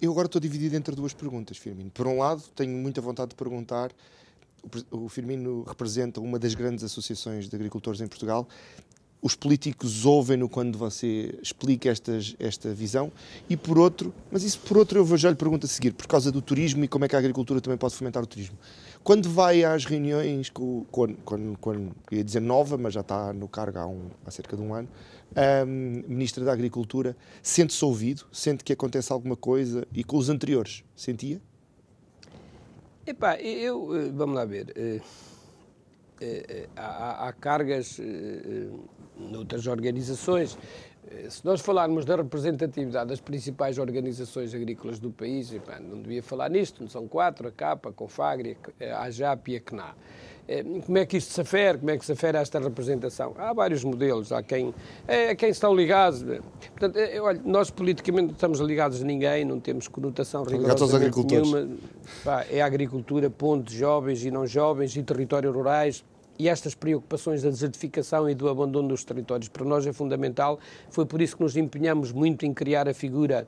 Eu 0.00 0.12
agora 0.12 0.26
estou 0.26 0.40
dividido 0.40 0.76
entre 0.76 0.94
duas 0.94 1.12
perguntas, 1.12 1.58
Firmino. 1.58 1.90
Por 1.90 2.06
um 2.06 2.18
lado, 2.18 2.42
tenho 2.54 2.72
muita 2.72 3.00
vontade 3.00 3.30
de 3.30 3.34
perguntar 3.34 3.90
o 4.90 5.08
Firmino 5.08 5.62
representa 5.62 6.20
uma 6.20 6.38
das 6.38 6.54
grandes 6.54 6.84
associações 6.84 7.48
de 7.48 7.54
agricultores 7.54 8.00
em 8.00 8.06
Portugal 8.06 8.48
os 9.24 9.34
políticos 9.34 10.04
ouvem-no 10.04 10.50
quando 10.50 10.76
você 10.76 11.34
explica 11.42 11.88
estas, 11.88 12.36
esta 12.38 12.74
visão, 12.74 13.10
e 13.48 13.56
por 13.56 13.78
outro, 13.78 14.12
mas 14.30 14.44
isso 14.44 14.60
por 14.60 14.76
outro 14.76 14.98
eu 14.98 15.16
já 15.16 15.30
lhe 15.30 15.34
pergunto 15.34 15.64
a 15.64 15.68
seguir, 15.68 15.92
por 15.92 16.06
causa 16.06 16.30
do 16.30 16.42
turismo 16.42 16.84
e 16.84 16.88
como 16.88 17.06
é 17.06 17.08
que 17.08 17.16
a 17.16 17.18
agricultura 17.18 17.58
também 17.58 17.78
pode 17.78 17.94
fomentar 17.94 18.22
o 18.22 18.26
turismo. 18.26 18.58
Quando 19.02 19.30
vai 19.30 19.64
às 19.64 19.86
reuniões 19.86 20.50
com, 20.50 20.84
com, 20.90 21.14
com, 21.14 21.54
com 21.56 21.90
ia 22.12 22.22
dizer 22.22 22.40
nova, 22.40 22.76
mas 22.76 22.92
já 22.92 23.00
está 23.00 23.32
no 23.32 23.48
cargo 23.48 23.78
há, 23.78 23.86
um, 23.86 24.10
há 24.26 24.30
cerca 24.30 24.58
de 24.58 24.62
um 24.62 24.74
ano, 24.74 24.90
a 25.34 25.64
Ministra 25.64 26.44
da 26.44 26.52
Agricultura, 26.52 27.16
sente-se 27.42 27.82
ouvido, 27.82 28.26
sente 28.30 28.62
que 28.62 28.74
acontece 28.74 29.10
alguma 29.10 29.36
coisa, 29.36 29.88
e 29.94 30.04
com 30.04 30.18
os 30.18 30.28
anteriores, 30.28 30.84
sentia? 30.94 31.40
Epá, 33.06 33.36
eu, 33.36 33.96
eh, 33.96 34.10
vamos 34.14 34.34
lá 34.34 34.44
ver, 34.44 34.70
eh, 34.76 35.00
eh, 36.20 36.68
há, 36.76 37.28
há 37.28 37.32
cargas 37.32 37.98
noutras 39.18 39.66
organizações. 39.66 40.58
Eh, 41.10 41.28
se 41.28 41.44
nós 41.44 41.60
falarmos 41.60 42.04
da 42.04 42.16
representatividade 42.16 43.10
das 43.10 43.20
principais 43.20 43.78
organizações 43.78 44.54
agrícolas 44.54 44.98
do 44.98 45.10
país, 45.10 45.52
não 45.80 46.00
devia 46.00 46.22
falar 46.22 46.48
nisto, 46.50 46.82
não 46.82 46.88
são 46.88 47.06
quatro, 47.06 47.48
a 47.48 47.50
CAPA, 47.50 47.90
a 47.90 47.92
CONFAGRE, 47.92 48.56
a 48.80 49.02
AJAP 49.02 49.52
e 49.52 49.56
a 49.56 49.60
CNA. 49.60 49.94
Eh, 50.46 50.62
como 50.84 50.98
é 50.98 51.06
que 51.06 51.16
isto 51.16 51.32
se 51.32 51.40
afere? 51.40 51.78
Como 51.78 51.90
é 51.90 51.98
que 51.98 52.04
se 52.04 52.12
afere 52.12 52.36
esta 52.38 52.58
representação? 52.58 53.34
Há 53.38 53.52
vários 53.52 53.82
modelos, 53.82 54.30
há 54.32 54.42
quem, 54.42 54.74
é, 55.06 55.34
quem 55.34 55.50
estão 55.50 55.74
ligados. 55.74 56.22
Portanto, 56.22 56.98
olha, 57.22 57.40
nós 57.44 57.70
politicamente 57.70 58.26
não 58.26 58.34
estamos 58.34 58.60
ligados 58.60 59.00
a 59.00 59.04
ninguém, 59.04 59.44
não 59.44 59.58
temos 59.58 59.88
conotação 59.88 60.44
rigorosa 60.44 60.98
nenhuma. 60.98 61.68
Pá, 62.22 62.44
é 62.50 62.60
a 62.60 62.66
agricultura, 62.66 63.30
ponto, 63.30 63.72
jovens 63.72 64.24
e 64.24 64.30
não 64.30 64.46
jovens 64.46 64.96
e 64.96 65.02
territórios 65.02 65.54
rurais, 65.54 66.04
e 66.38 66.48
estas 66.48 66.74
preocupações 66.74 67.42
da 67.42 67.50
desertificação 67.50 68.28
e 68.28 68.34
do 68.34 68.48
abandono 68.48 68.88
dos 68.88 69.04
territórios 69.04 69.48
para 69.48 69.64
nós 69.64 69.86
é 69.86 69.92
fundamental. 69.92 70.58
Foi 70.90 71.06
por 71.06 71.20
isso 71.20 71.36
que 71.36 71.42
nos 71.42 71.56
empenhamos 71.56 72.12
muito 72.12 72.44
em 72.44 72.52
criar 72.52 72.88
a 72.88 72.94
figura 72.94 73.46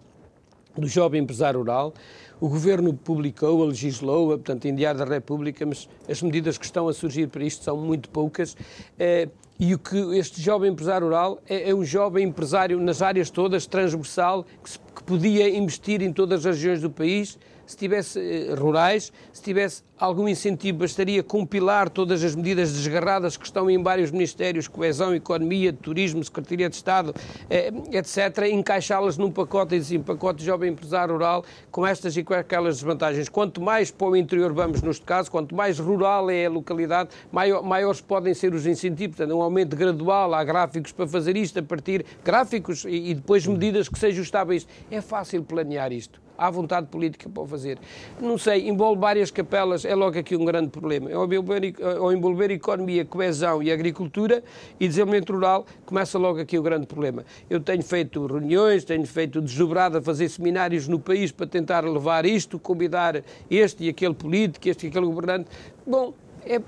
do 0.76 0.86
jovem 0.86 1.22
empresário 1.22 1.60
rural. 1.60 1.94
O 2.40 2.48
Governo 2.48 2.92
publicou, 2.92 3.64
legislou, 3.64 4.28
portanto, 4.28 4.66
em 4.66 4.74
Diário 4.74 4.98
da 4.98 5.06
República, 5.06 5.64
mas 5.64 5.88
as 6.08 6.20
medidas 6.22 6.58
que 6.58 6.64
estão 6.64 6.86
a 6.86 6.92
surgir 6.92 7.28
para 7.28 7.42
isto 7.42 7.64
são 7.64 7.76
muito 7.78 8.10
poucas. 8.10 8.56
Eh, 8.98 9.28
e 9.58 9.74
o 9.74 9.78
que 9.78 9.96
este 10.18 10.40
jovem 10.42 10.70
empresário 10.70 11.06
rural 11.06 11.40
é, 11.48 11.70
é 11.70 11.74
um 11.74 11.82
jovem 11.82 12.28
empresário 12.28 12.78
nas 12.78 13.00
áreas 13.00 13.30
todas, 13.30 13.66
transversal, 13.66 14.44
que, 14.62 14.68
se, 14.68 14.78
que 14.78 15.02
podia 15.02 15.48
investir 15.48 16.02
em 16.02 16.12
todas 16.12 16.44
as 16.44 16.56
regiões 16.56 16.82
do 16.82 16.90
país, 16.90 17.38
se 17.66 17.76
tivesse 17.76 18.20
eh, 18.20 18.54
rurais, 18.54 19.12
se 19.32 19.42
tivesse 19.42 19.82
algum 19.98 20.28
incentivo, 20.28 20.78
bastaria 20.78 21.22
compilar 21.22 21.88
todas 21.88 22.22
as 22.22 22.34
medidas 22.34 22.72
desgarradas 22.72 23.36
que 23.36 23.44
estão 23.46 23.68
em 23.70 23.82
vários 23.82 24.10
ministérios, 24.10 24.68
coesão, 24.68 25.14
economia, 25.14 25.72
turismo, 25.72 26.22
secretaria 26.22 26.68
de 26.68 26.76
Estado, 26.76 27.14
eh, 27.50 27.72
etc., 27.92 28.46
encaixá-las 28.52 29.16
num 29.16 29.30
pacote 29.30 29.74
e 29.74 29.78
dizer, 29.78 30.00
pacote 30.00 30.40
de 30.40 30.46
jovem 30.46 30.72
empresário 30.72 31.14
rural, 31.14 31.44
com 31.70 31.86
estas 31.86 32.16
e 32.16 32.22
com 32.22 32.34
aquelas 32.34 32.76
desvantagens. 32.76 33.28
Quanto 33.28 33.60
mais 33.60 33.90
para 33.90 34.06
o 34.06 34.16
interior 34.16 34.52
vamos, 34.52 34.82
neste 34.82 35.04
caso, 35.04 35.30
quanto 35.30 35.54
mais 35.54 35.78
rural 35.78 36.30
é 36.30 36.46
a 36.46 36.50
localidade, 36.50 37.10
maior, 37.32 37.62
maiores 37.62 38.00
podem 38.00 38.34
ser 38.34 38.54
os 38.54 38.66
incentivos, 38.66 39.16
portanto, 39.16 39.36
um 39.36 39.42
aumento 39.42 39.74
gradual, 39.76 40.34
há 40.34 40.44
gráficos 40.44 40.92
para 40.92 41.06
fazer 41.06 41.36
isto, 41.36 41.58
a 41.58 41.62
partir 41.62 42.04
gráficos 42.24 42.84
e, 42.84 43.10
e 43.10 43.14
depois 43.14 43.46
medidas 43.46 43.88
que 43.88 43.98
sejam 43.98 44.22
estáveis. 44.22 44.66
É 44.90 45.00
fácil 45.00 45.42
planear 45.42 45.92
isto 45.92 46.25
há 46.36 46.50
vontade 46.50 46.86
política 46.86 47.28
para 47.28 47.42
o 47.42 47.46
fazer. 47.46 47.78
Não 48.20 48.38
sei, 48.38 48.68
envolve 48.68 49.00
várias 49.00 49.30
capelas, 49.30 49.84
é 49.84 49.94
logo 49.94 50.18
aqui 50.18 50.36
um 50.36 50.44
grande 50.44 50.68
problema. 50.68 51.10
Ao 51.12 51.24
envolver, 51.24 51.74
ao 51.98 52.12
envolver 52.12 52.50
economia, 52.50 53.04
coesão 53.04 53.62
e 53.62 53.70
agricultura 53.70 54.42
e 54.78 54.86
desenvolvimento 54.86 55.32
rural, 55.32 55.66
começa 55.84 56.18
logo 56.18 56.40
aqui 56.40 56.58
o 56.58 56.62
grande 56.62 56.86
problema. 56.86 57.24
Eu 57.48 57.60
tenho 57.60 57.82
feito 57.82 58.26
reuniões, 58.26 58.84
tenho 58.84 59.06
feito 59.06 59.40
desdobrado 59.40 59.98
a 59.98 60.02
fazer 60.02 60.28
seminários 60.28 60.88
no 60.88 60.98
país 60.98 61.32
para 61.32 61.46
tentar 61.46 61.84
levar 61.84 62.26
isto, 62.26 62.58
convidar 62.58 63.22
este 63.50 63.84
e 63.84 63.88
aquele 63.88 64.14
político, 64.14 64.68
este 64.68 64.86
e 64.86 64.88
aquele 64.88 65.06
governante. 65.06 65.48
Bom, 65.86 66.14
é, 66.46 66.60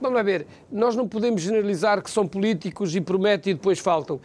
vamos 0.00 0.16
lá 0.16 0.22
ver, 0.22 0.46
nós 0.70 0.96
não 0.96 1.06
podemos 1.06 1.42
generalizar 1.42 2.02
que 2.02 2.10
são 2.10 2.26
políticos 2.26 2.94
e 2.96 3.00
prometem 3.00 3.52
e 3.52 3.54
depois 3.54 3.78
faltam, 3.78 4.20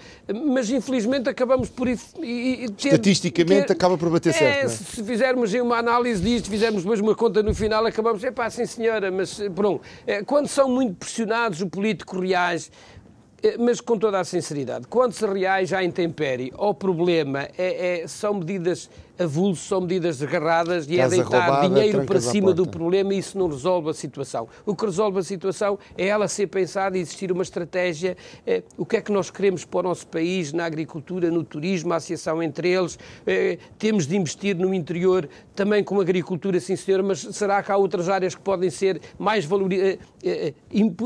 mas 0.45 0.69
infelizmente 0.69 1.29
acabamos 1.29 1.69
por... 1.69 1.87
E, 1.87 1.97
e 2.21 2.69
ter, 2.71 2.89
Estatisticamente 2.89 3.67
ter, 3.67 3.73
acaba 3.73 3.97
por 3.97 4.09
bater 4.09 4.29
é, 4.29 4.33
certo, 4.33 4.65
é? 4.65 4.67
Se 4.69 5.03
fizermos 5.03 5.53
uma 5.53 5.77
análise 5.77 6.21
disto, 6.21 6.49
fizermos 6.49 6.83
depois 6.83 6.99
uma 6.99 7.15
conta 7.15 7.43
no 7.43 7.53
final, 7.53 7.85
acabamos, 7.85 8.23
é 8.23 8.31
pá, 8.31 8.49
sim 8.49 8.65
senhora, 8.65 9.11
mas 9.11 9.39
pronto, 9.53 9.81
é, 10.07 10.23
quando 10.23 10.47
são 10.47 10.69
muito 10.69 10.95
pressionados 10.95 11.61
os 11.61 11.69
políticos 11.69 12.19
reais, 12.19 12.71
é, 13.43 13.57
mas 13.57 13.81
com 13.81 13.97
toda 13.97 14.21
a 14.21 14.23
sinceridade, 14.23 14.87
quando 14.87 15.11
se 15.11 15.25
reage 15.25 15.75
à 15.75 15.83
intempérie, 15.83 16.53
o 16.57 16.73
problema 16.73 17.49
é, 17.57 18.03
é, 18.03 18.07
são 18.07 18.35
medidas 18.35 18.89
avulso, 19.23 19.65
são 19.65 19.81
medidas 19.81 20.19
desgarradas 20.19 20.87
e 20.87 20.95
é 20.95 21.03
Casa 21.03 21.15
é 21.15 21.17
deitar 21.19 21.47
roubada, 21.47 21.69
dinheiro 21.69 22.05
para 22.05 22.21
cima 22.21 22.53
do 22.53 22.67
problema 22.67 23.13
e 23.13 23.17
isso 23.17 23.37
não 23.37 23.47
resolve 23.47 23.89
a 23.89 23.93
situação. 23.93 24.47
O 24.65 24.75
que 24.75 24.85
resolve 24.85 25.19
a 25.19 25.23
situação 25.23 25.79
é 25.97 26.07
ela 26.07 26.27
ser 26.27 26.47
pensada 26.47 26.97
e 26.97 27.01
existir 27.01 27.31
uma 27.31 27.43
estratégia. 27.43 28.15
Eh, 28.45 28.63
o 28.77 28.85
que 28.85 28.97
é 28.97 29.01
que 29.01 29.11
nós 29.11 29.31
queremos 29.31 29.65
para 29.65 29.79
o 29.79 29.83
nosso 29.83 30.05
país, 30.07 30.53
na 30.53 30.65
agricultura, 30.65 31.31
no 31.31 31.43
turismo, 31.43 31.93
a 31.93 31.97
associação 31.97 32.41
entre 32.43 32.69
eles. 32.69 32.99
Eh, 33.25 33.57
temos 33.77 34.05
de 34.05 34.15
investir 34.15 34.55
no 34.55 34.73
interior 34.73 35.27
também 35.55 35.83
com 35.83 35.99
agricultura, 35.99 36.59
sim 36.59 36.75
senhor, 36.75 37.01
mas 37.03 37.19
será 37.19 37.61
que 37.63 37.71
há 37.71 37.77
outras 37.77 38.09
áreas 38.09 38.35
que 38.35 38.41
podem 38.41 38.69
ser 38.69 39.01
mais 39.17 39.45
valorizadas, 39.45 39.99
eh, 40.23 40.53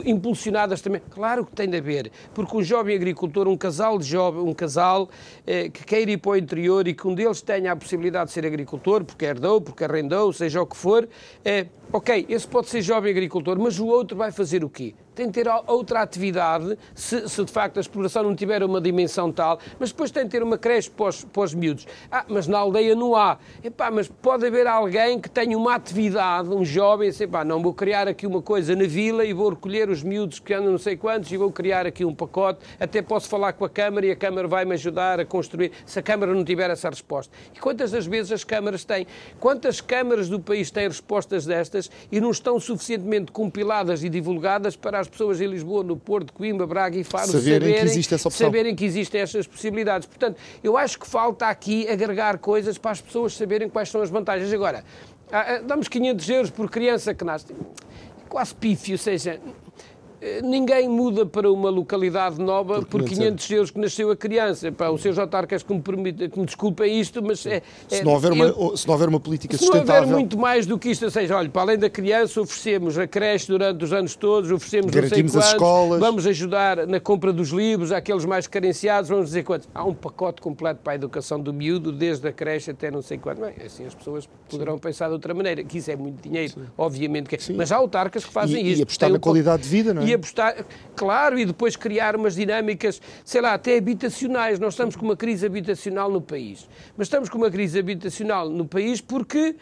impulsionadas 0.06 0.82
também? 0.82 1.02
Claro 1.10 1.46
que 1.46 1.52
tem 1.52 1.70
de 1.70 1.78
haver, 1.78 2.12
porque 2.34 2.56
um 2.56 2.64
jovem 2.64 2.96
agricultor, 2.96 3.48
um 3.48 3.58
casal 3.58 3.98
de 3.98 4.06
jovem, 4.06 4.42
um 4.42 4.54
casal 4.54 5.10
que 5.46 5.86
queira 5.86 6.12
ir 6.12 6.18
para 6.18 6.32
o 6.32 6.36
interior 6.36 6.88
e 6.88 6.94
que 6.94 7.08
um 7.08 7.14
deles 7.14 7.42
tenha 7.42 7.72
a 7.72 7.76
possibilidade 7.76 8.07
possibilidade 8.08 8.28
de 8.28 8.34
ser 8.34 8.46
agricultor, 8.46 9.04
porque 9.04 9.26
herdou, 9.26 9.62
porque 9.62 9.84
arrendou, 9.84 10.32
seja 10.34 10.62
o 10.62 10.66
que 10.66 10.76
for, 10.76 11.08
é, 11.44 11.68
ok, 11.92 12.26
esse 12.30 12.48
pode 12.48 12.70
ser 12.70 12.82
jovem 12.82 13.12
agricultor, 13.12 13.60
mas 13.60 13.80
o 13.80 13.88
outro 13.88 14.18
vai 14.18 14.32
fazer 14.32 14.64
o 14.64 14.70
quê? 14.70 14.96
Tem 15.18 15.26
de 15.26 15.34
ter 15.34 15.48
outra 15.66 16.02
atividade, 16.02 16.78
se, 16.94 17.28
se, 17.28 17.44
de 17.44 17.52
facto 17.52 17.78
a 17.78 17.82
exploração 17.82 18.22
não 18.22 18.36
tiver 18.36 18.62
uma 18.62 18.80
dimensão 18.80 19.32
tal, 19.32 19.60
mas 19.80 19.90
depois 19.90 20.12
tem 20.12 20.24
de 20.24 20.30
ter 20.30 20.44
uma 20.44 20.60
creche 20.60 20.92
para 20.92 21.08
os, 21.08 21.24
para 21.24 21.42
os 21.42 21.56
miúdos. 21.56 21.88
Ah, 22.12 22.24
mas 22.28 22.48
na 22.48 22.60
aldeia 22.60 22.96
não 22.96 23.16
há. 23.16 23.40
Epá, 23.64 23.90
mas 23.90 24.08
pode 24.08 24.46
haver 24.46 24.68
alguém 24.68 25.20
que 25.20 25.28
tenha 25.28 25.58
uma 25.58 25.74
atividade, 25.74 26.50
um 26.50 26.64
jovem, 26.64 27.10
assim, 27.10 27.28
pá, 27.28 27.44
não 27.44 27.64
vou 27.64 27.74
criar 27.74 28.08
aqui 28.08 28.28
uma 28.28 28.44
coisa 28.44 28.76
na 28.76 28.86
vila 28.86 29.26
e 29.26 29.34
vou 29.34 29.50
recolher 29.50 29.90
os 29.90 30.04
miúdos 30.04 30.38
que 30.38 30.54
andam 30.54 30.72
não 30.72 30.78
sei 30.78 30.96
quantos 30.96 31.32
e 31.32 31.38
vou 31.38 31.52
criar 31.52 31.88
aqui 31.88 32.06
um 32.06 32.14
pacote, 32.14 32.60
até 32.80 33.02
posso 33.02 33.28
falar 33.28 33.54
com 33.54 33.66
a 33.66 33.70
Câmara 33.70 34.06
e 34.06 34.12
a 34.12 34.16
Câmara 34.16 34.48
vai-me 34.48 34.76
ajudar 34.76 35.20
a 35.20 35.26
construir, 35.26 35.72
se 35.84 35.98
a 35.98 36.04
Câmara 36.04 36.32
não 36.32 36.46
tiver 36.46 36.70
essa 36.70 36.92
resposta. 36.92 37.34
E 37.56 37.60
quantas 37.60 37.90
das 37.90 38.06
vezes 38.06 38.32
as 38.32 38.44
câmaras 38.44 38.86
têm? 38.86 39.08
Quantas 39.40 39.82
câmaras 39.82 40.30
do 40.30 40.40
país 40.40 40.70
têm 40.70 40.88
respostas 40.88 41.44
destas 41.44 41.90
e 42.12 42.22
não 42.22 42.30
estão 42.30 42.60
suficientemente 42.60 43.32
compiladas 43.32 44.04
e 44.04 44.10
divulgadas 44.10 44.76
para 44.76 45.00
as 45.00 45.07
pessoas 45.08 45.42
em 45.42 45.48
Lisboa, 45.48 45.84
no 45.84 45.98
Porto, 45.98 46.34
Coimbra, 46.34 46.68
Braga 46.68 46.98
e 46.98 47.04
Faro 47.04 47.28
saberem, 47.28 47.54
saberem, 47.54 47.74
que, 47.76 47.86
existe 47.86 48.18
saberem 48.32 48.76
que 48.76 48.86
existem 48.86 49.22
estas 49.22 49.48
possibilidades. 49.48 50.08
Portanto, 50.08 50.38
eu 50.64 50.78
acho 50.78 51.00
que 51.00 51.08
falta 51.08 51.48
aqui 51.48 51.88
agregar 51.88 52.38
coisas 52.38 52.78
para 52.78 52.92
as 52.92 53.02
pessoas 53.02 53.36
saberem 53.36 53.70
quais 53.70 53.90
são 53.90 54.02
as 54.02 54.10
vantagens. 54.10 54.52
Agora, 54.54 54.84
ah, 55.32 55.56
ah, 55.56 55.60
damos 55.60 55.88
500 55.88 56.30
euros 56.30 56.50
por 56.50 56.70
criança 56.70 57.14
que 57.14 57.24
nasce. 57.24 57.48
Quase 58.30 58.54
pífio, 58.56 58.94
ou 58.94 59.00
seja, 59.00 59.40
ninguém 60.44 60.90
muda 60.90 61.26
para 61.26 61.52
uma 61.52 61.70
localidade 61.70 62.40
nova 62.42 62.80
por, 62.82 63.02
por 63.02 63.04
500 63.04 63.52
euros 63.52 63.72
que 63.72 63.80
nasceu 63.80 64.10
a 64.12 64.16
criança. 64.16 64.72
Pá, 64.72 64.90
os 64.90 65.02
seus 65.02 65.18
autarcas 65.18 65.62
que 65.64 65.74
me, 65.74 65.82
permita, 65.82 66.28
que 66.28 66.40
me 66.40 66.46
desculpem 66.46 67.00
isto, 67.00 67.22
mas 67.22 67.46
é, 67.46 67.62
se, 67.88 68.04
não 68.04 68.14
houver 68.14 68.32
eu, 68.32 68.36
uma, 68.36 68.78
se 68.78 68.88
não 68.88 68.94
houver 68.94 69.10
uma 69.10 69.20
política 69.20 69.58
se 69.58 69.66
sustentável... 69.66 69.86
Se 69.86 69.92
não 69.94 70.02
houver 70.02 70.16
muito 70.16 70.38
mais 70.38 70.66
do 70.66 70.78
que 70.78 70.90
isto, 70.90 71.06
ou 71.06 71.12
seja, 71.12 71.36
olha, 71.36 71.50
para 71.50 71.62
além 71.62 71.78
da 71.78 71.90
criança, 71.90 72.42
oferecemos 72.42 72.98
a 72.98 73.06
creche 73.06 73.48
durante 73.48 73.84
os 73.84 73.94
anos 73.94 74.16
todos, 74.16 74.52
oferecemos 74.52 74.92
Garantimos 74.92 75.34
não 75.34 75.42
sei 75.42 75.52
quantos, 75.52 75.68
as 75.68 75.78
escolas. 75.78 76.00
vamos 76.00 76.28
ajudar 76.28 76.88
na 76.88 77.00
compra 77.00 77.32
dos 77.32 77.50
livros, 77.50 77.92
àqueles 77.92 78.26
mais 78.26 78.48
carenciados, 78.48 79.10
vamos 79.10 79.28
dizer 79.28 79.44
quantos. 79.44 79.70
Há 79.74 79.84
um 79.84 79.94
pacote 79.94 80.42
completo 80.42 80.82
para 80.84 80.94
a 80.94 80.96
educação 80.96 81.40
do 81.40 81.54
miúdo, 81.54 81.92
desde 81.92 82.28
a 82.28 82.32
creche 82.32 82.72
até 82.72 82.90
não 82.90 83.02
sei 83.02 83.18
quanto. 83.18 83.42
Bem, 83.42 83.54
assim 83.64 83.86
as 83.86 83.94
pessoas 83.94 84.28
poderão 84.50 84.74
Sim. 84.76 84.80
pensar 84.80 85.08
de 85.08 85.14
outra 85.14 85.34
maneira, 85.34 85.64
que 85.64 85.78
isso 85.78 85.92
é 85.92 85.96
muito 85.96 86.22
dinheiro, 86.28 86.54
Sim. 86.54 86.66
obviamente 86.78 87.30
que 87.30 87.36
é. 87.36 87.56
Mas 87.56 87.72
há 87.72 87.76
autarcas 87.76 88.26
que 88.26 88.32
fazem 88.32 88.66
e, 88.66 88.72
isto. 88.72 88.80
E 88.80 88.84
apostar 88.84 89.10
na 89.12 89.20
qualidade 89.20 89.64
de 89.64 89.70
vida, 89.70 89.94
não 89.94 90.02
é? 90.02 90.07
E 90.10 90.14
apostar 90.14 90.66
claro, 90.96 91.38
e 91.38 91.46
depois 91.46 91.76
criar 91.76 92.16
umas 92.16 92.36
dinâmicas, 92.36 93.02
sei 93.24 93.42
lá, 93.42 93.54
até 93.54 93.78
habitacionais. 93.78 94.60
Nós 94.60 94.74
estamos 94.74 94.96
com 94.96 95.06
uma 95.06 95.16
crise 95.16 95.46
habitacional 95.46 96.12
no 96.12 96.22
país. 96.22 96.68
Mas 96.96 97.08
estamos 97.08 97.30
com 97.30 97.38
uma 97.38 97.52
crise 97.52 97.80
habitacional 97.80 98.50
no 98.50 98.66
país 98.66 99.02
porque, 99.02 99.56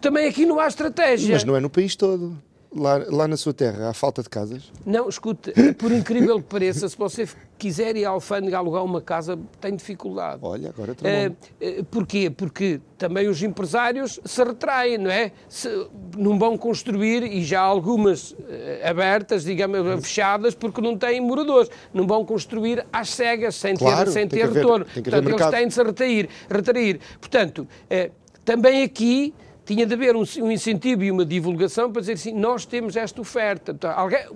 também 0.00 0.28
aqui 0.28 0.46
não 0.46 0.58
há 0.58 0.66
estratégia. 0.66 1.34
Mas 1.34 1.44
não 1.44 1.56
é 1.56 1.60
no 1.60 1.70
país 1.70 1.96
todo. 1.96 2.36
Lá, 2.72 3.04
lá 3.08 3.26
na 3.26 3.36
sua 3.36 3.52
terra 3.52 3.88
há 3.88 3.92
falta 3.92 4.22
de 4.22 4.28
casas? 4.28 4.70
Não, 4.86 5.08
escute, 5.08 5.52
por 5.76 5.90
incrível 5.90 6.36
que 6.36 6.46
pareça, 6.46 6.88
se 6.88 6.96
você 6.96 7.28
quiser 7.58 7.96
ir 7.96 8.04
à 8.04 8.10
alfândega 8.10 8.58
alugar 8.58 8.84
uma 8.84 9.00
casa, 9.00 9.36
tem 9.60 9.74
dificuldade. 9.74 10.38
Olha, 10.42 10.70
agora 10.70 10.92
está 10.92 11.08
uh, 11.08 11.84
Porquê? 11.86 12.30
Porque 12.30 12.80
também 12.96 13.26
os 13.26 13.42
empresários 13.42 14.20
se 14.24 14.44
retraem, 14.44 14.98
não 14.98 15.10
é? 15.10 15.32
Se, 15.48 15.68
não 16.16 16.38
vão 16.38 16.56
construir, 16.56 17.24
e 17.24 17.42
já 17.42 17.60
há 17.60 17.64
algumas 17.64 18.30
uh, 18.30 18.36
abertas, 18.84 19.42
digamos, 19.42 19.80
uhum. 19.80 20.00
fechadas, 20.00 20.54
porque 20.54 20.80
não 20.80 20.96
têm 20.96 21.20
moradores. 21.20 21.68
Não 21.92 22.06
vão 22.06 22.24
construir 22.24 22.86
às 22.92 23.10
cegas, 23.10 23.56
sem 23.56 23.76
claro, 23.76 24.04
ter, 24.04 24.12
sem 24.12 24.28
ter 24.28 24.48
retorno. 24.48 24.86
Portanto, 24.86 25.28
eles 25.28 25.50
têm 25.50 25.66
de 25.66 25.74
se 25.74 25.82
retrair. 25.82 26.28
retrair. 26.48 27.00
Portanto, 27.18 27.66
uh, 27.66 28.12
também 28.44 28.84
aqui 28.84 29.34
tinha 29.70 29.86
de 29.86 29.94
haver 29.94 30.16
um, 30.16 30.24
um, 30.38 30.50
incentivo 30.50 31.04
e 31.04 31.12
uma 31.12 31.24
divulgação 31.24 31.92
para 31.92 32.00
dizer 32.00 32.14
assim, 32.14 32.34
nós 32.34 32.66
temos 32.66 32.96
esta 32.96 33.20
oferta. 33.20 33.70
Então, 33.70 33.92
alguém, 33.92 34.26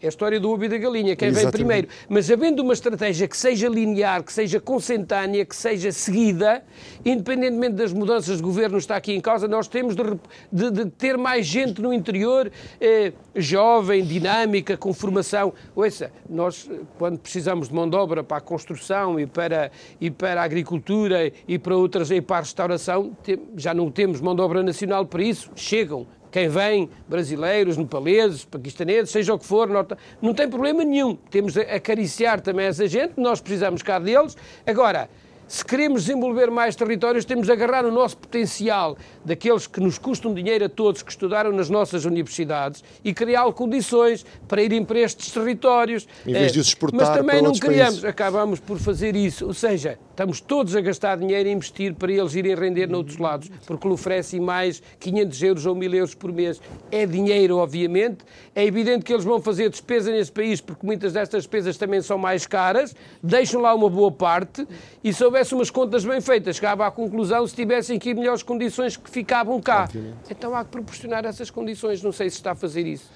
é 0.00 0.06
a 0.06 0.08
história 0.08 0.38
do 0.38 0.50
ovo 0.50 0.64
e 0.64 0.68
da 0.68 0.76
galinha, 0.76 1.16
quem 1.16 1.28
Exatamente. 1.28 1.52
vem 1.52 1.52
primeiro. 1.52 1.88
Mas 2.06 2.30
havendo 2.30 2.62
uma 2.62 2.74
estratégia 2.74 3.26
que 3.26 3.36
seja 3.36 3.66
linear, 3.66 4.22
que 4.22 4.32
seja 4.32 4.60
consentânea, 4.60 5.44
que 5.44 5.56
seja 5.56 5.90
seguida, 5.90 6.62
independentemente 7.02 7.76
das 7.76 7.94
mudanças 7.94 8.36
de 8.36 8.42
governo 8.42 8.76
está 8.76 8.96
aqui 8.96 9.12
em 9.14 9.20
causa, 9.20 9.48
nós 9.48 9.68
temos 9.68 9.96
de, 9.96 10.02
de, 10.52 10.70
de 10.70 10.90
ter 10.90 11.16
mais 11.16 11.46
gente 11.46 11.80
no 11.80 11.94
interior, 11.94 12.52
eh, 12.78 13.12
jovem, 13.34 14.04
dinâmica, 14.04 14.76
com 14.76 14.92
formação. 14.92 15.54
Ouça, 15.74 16.12
nós, 16.28 16.70
quando 16.98 17.18
precisamos 17.18 17.68
de 17.68 17.74
mão 17.74 17.88
de 17.88 17.96
obra 17.96 18.22
para 18.22 18.36
a 18.36 18.40
construção 18.40 19.18
e 19.18 19.26
para, 19.26 19.70
e 19.98 20.10
para 20.10 20.42
a 20.42 20.44
agricultura 20.44 21.32
e 21.48 21.58
para 21.58 21.74
outras, 21.74 22.10
e 22.10 22.20
para 22.20 22.36
a 22.36 22.40
restauração, 22.40 23.16
já 23.56 23.72
não 23.72 23.90
temos 23.90 24.20
mão 24.20 24.34
de 24.34 24.42
obra 24.42 24.62
nacional 24.62 25.06
para 25.06 25.22
isso. 25.22 25.50
Chegam 25.54 26.06
quem 26.36 26.50
vem, 26.50 26.90
brasileiros, 27.08 27.78
nepaleses, 27.78 28.44
paquistaneses, 28.44 29.08
seja 29.08 29.32
o 29.32 29.38
que 29.38 29.46
for, 29.46 29.70
não 30.20 30.34
tem 30.34 30.46
problema 30.46 30.84
nenhum. 30.84 31.16
Temos 31.30 31.54
de 31.54 31.62
acariciar 31.62 32.42
também 32.42 32.66
essa 32.66 32.86
gente, 32.86 33.14
nós 33.16 33.40
precisamos 33.40 33.80
cá 33.80 33.98
deles. 33.98 34.36
Agora, 34.66 35.08
se 35.48 35.64
queremos 35.64 36.04
desenvolver 36.04 36.50
mais 36.50 36.74
territórios, 36.74 37.24
temos 37.24 37.46
de 37.46 37.52
agarrar 37.52 37.84
o 37.84 37.92
nosso 37.92 38.16
potencial 38.16 38.96
daqueles 39.24 39.66
que 39.66 39.80
nos 39.80 39.96
custam 39.96 40.34
dinheiro 40.34 40.64
a 40.64 40.68
todos 40.68 41.02
que 41.02 41.10
estudaram 41.10 41.52
nas 41.52 41.70
nossas 41.70 42.04
universidades 42.04 42.82
e 43.04 43.14
criar 43.14 43.46
condições 43.52 44.26
para 44.48 44.60
irem 44.60 44.84
para 44.84 44.98
estes 44.98 45.30
territórios. 45.30 46.06
Em 46.26 46.32
vez 46.32 46.52
de 46.52 46.58
os 46.58 46.66
exportar 46.66 47.00
Mas 47.00 47.16
também 47.16 47.40
não 47.40 47.52
criamos, 47.52 48.00
países. 48.00 48.04
acabamos 48.04 48.58
por 48.58 48.78
fazer 48.78 49.14
isso. 49.14 49.46
Ou 49.46 49.54
seja, 49.54 49.98
estamos 50.10 50.40
todos 50.40 50.74
a 50.74 50.80
gastar 50.80 51.16
dinheiro 51.16 51.48
e 51.48 51.52
investir 51.52 51.94
para 51.94 52.10
eles 52.10 52.34
irem 52.34 52.54
render 52.54 52.88
noutros 52.88 53.18
lados, 53.18 53.48
porque 53.66 53.86
lhe 53.86 53.94
oferecem 53.94 54.40
mais 54.40 54.82
500 54.98 55.42
euros 55.42 55.66
ou 55.66 55.74
1000 55.76 55.94
euros 55.94 56.14
por 56.14 56.32
mês. 56.32 56.60
É 56.90 57.06
dinheiro, 57.06 57.58
obviamente. 57.58 58.24
É 58.54 58.64
evidente 58.64 59.04
que 59.04 59.12
eles 59.12 59.24
vão 59.24 59.40
fazer 59.40 59.70
despesa 59.70 60.10
nesse 60.10 60.32
país, 60.32 60.60
porque 60.60 60.84
muitas 60.84 61.12
destas 61.12 61.44
despesas 61.44 61.76
também 61.76 62.02
são 62.02 62.18
mais 62.18 62.46
caras, 62.46 62.96
deixam 63.22 63.60
lá 63.60 63.72
uma 63.74 63.88
boa 63.88 64.10
parte 64.10 64.66
e 65.04 65.12
se 65.12 65.22
houvesse 65.36 65.54
umas 65.54 65.70
contas 65.70 66.04
bem 66.04 66.20
feitas, 66.20 66.56
chegava 66.56 66.86
à 66.86 66.90
conclusão, 66.90 67.46
se 67.46 67.54
tivessem 67.54 67.98
aqui 67.98 68.14
melhores 68.14 68.42
condições 68.42 68.96
que 68.96 69.10
ficavam 69.10 69.60
cá. 69.60 69.84
Obviamente. 69.84 70.16
Então 70.30 70.54
há 70.54 70.64
que 70.64 70.70
proporcionar 70.70 71.26
essas 71.26 71.50
condições. 71.50 72.02
Não 72.02 72.12
sei 72.12 72.30
se 72.30 72.36
está 72.36 72.52
a 72.52 72.54
fazer 72.54 72.86
isso. 72.86 73.10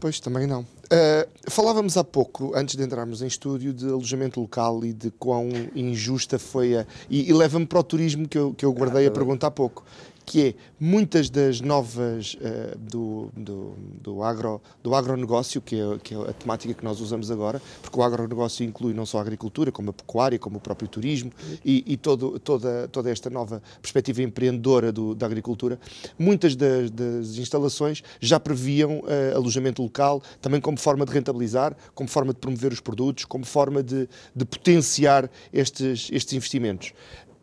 Pois, 0.00 0.18
também 0.20 0.46
não. 0.46 0.62
Uh, 0.62 1.28
falávamos 1.50 1.96
há 1.96 2.04
pouco, 2.04 2.52
antes 2.54 2.76
de 2.76 2.82
entrarmos 2.82 3.20
em 3.20 3.26
estúdio, 3.26 3.74
de 3.74 3.86
alojamento 3.86 4.40
local 4.40 4.82
e 4.84 4.92
de 4.92 5.10
quão 5.10 5.48
injusta 5.74 6.38
foi 6.38 6.76
a. 6.76 6.86
E, 7.10 7.28
e 7.28 7.32
leva-me 7.34 7.66
para 7.66 7.80
o 7.80 7.82
turismo 7.82 8.26
que 8.26 8.38
eu, 8.38 8.54
que 8.54 8.64
eu 8.64 8.72
guardei 8.72 9.06
ah, 9.06 9.08
a 9.08 9.12
pergunta 9.12 9.46
há 9.48 9.50
pouco 9.50 9.84
que 10.28 10.48
é 10.48 10.54
muitas 10.78 11.30
das 11.30 11.62
novas 11.62 12.34
uh, 12.34 12.78
do, 12.78 13.30
do, 13.34 13.72
do, 14.02 14.22
agro, 14.22 14.60
do 14.82 14.94
agronegócio, 14.94 15.58
que 15.58 15.74
é, 15.74 15.98
que 16.04 16.14
é 16.14 16.18
a 16.18 16.34
temática 16.34 16.74
que 16.74 16.84
nós 16.84 17.00
usamos 17.00 17.30
agora, 17.30 17.62
porque 17.80 17.98
o 17.98 18.02
agronegócio 18.02 18.62
inclui 18.62 18.92
não 18.92 19.06
só 19.06 19.18
a 19.18 19.20
agricultura, 19.22 19.72
como 19.72 19.88
a 19.88 19.92
pecuária, 19.94 20.38
como 20.38 20.58
o 20.58 20.60
próprio 20.60 20.86
turismo 20.86 21.32
e, 21.64 21.82
e 21.86 21.96
todo, 21.96 22.38
toda, 22.38 22.86
toda 22.88 23.10
esta 23.10 23.30
nova 23.30 23.62
perspectiva 23.80 24.22
empreendedora 24.22 24.92
do, 24.92 25.14
da 25.14 25.24
agricultura. 25.24 25.80
Muitas 26.18 26.54
das, 26.54 26.90
das 26.90 27.38
instalações 27.38 28.02
já 28.20 28.38
previam 28.38 28.98
uh, 28.98 29.34
alojamento 29.34 29.82
local, 29.82 30.22
também 30.42 30.60
como 30.60 30.78
forma 30.78 31.06
de 31.06 31.12
rentabilizar, 31.12 31.74
como 31.94 32.06
forma 32.06 32.34
de 32.34 32.38
promover 32.38 32.70
os 32.70 32.80
produtos, 32.80 33.24
como 33.24 33.46
forma 33.46 33.82
de, 33.82 34.06
de 34.36 34.44
potenciar 34.44 35.30
estes, 35.54 36.10
estes 36.12 36.34
investimentos. 36.34 36.92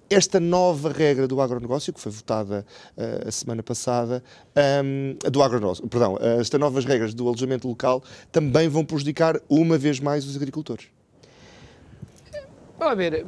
Esta 0.09 0.39
nova 0.39 0.91
regra 0.91 1.27
do 1.27 1.41
agronegócio, 1.41 1.91
que 1.91 1.99
foi 1.99 2.11
votada 2.11 2.63
uh, 2.95 3.27
a 3.27 3.31
semana 3.31 3.63
passada, 3.63 4.23
um, 4.55 4.59
ehm, 4.59 5.31
do 5.31 5.41
agronegócio, 5.41 5.87
perdão, 5.87 6.13
uh, 6.13 6.39
estas 6.39 6.59
novas 6.59 6.85
regras 6.85 7.11
do 7.13 7.27
alojamento 7.27 7.67
local 7.67 8.03
também 8.31 8.67
vão 8.67 8.85
prejudicar 8.85 9.39
uma 9.49 9.79
vez 9.79 9.99
mais 9.99 10.23
os 10.25 10.35
agricultores. 10.35 10.87
Vamos 12.77 12.97
ver. 12.97 13.25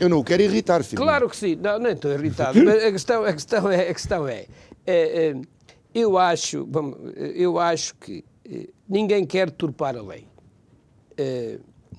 Eu 0.00 0.08
não 0.08 0.20
o 0.20 0.24
quero 0.24 0.42
irritar, 0.42 0.82
filho. 0.82 1.02
Claro 1.02 1.28
que 1.28 1.36
sim, 1.36 1.56
não, 1.56 1.78
não 1.78 1.90
estou 1.90 2.10
irritado, 2.10 2.58
mas 2.64 2.82
a 2.82 2.92
questão, 2.92 3.24
a 3.24 3.32
questão, 3.34 3.70
é, 3.70 3.90
a 3.90 3.94
questão 3.94 4.28
é, 4.28 4.46
é, 4.86 5.28
é 5.28 5.34
eu, 5.94 6.16
acho, 6.16 6.64
bom, 6.64 6.94
eu 7.16 7.58
acho 7.58 7.94
que 7.96 8.24
eh, 8.48 8.70
ninguém 8.88 9.26
quer 9.26 9.50
turpar 9.50 9.94
a 9.94 10.02
lei, 10.02 10.26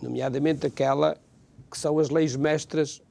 nomeadamente 0.02 0.66
aquela 0.66 1.16
que 1.70 1.78
são 1.78 2.00
as 2.00 2.10
leis 2.10 2.36
mestras 2.36 3.04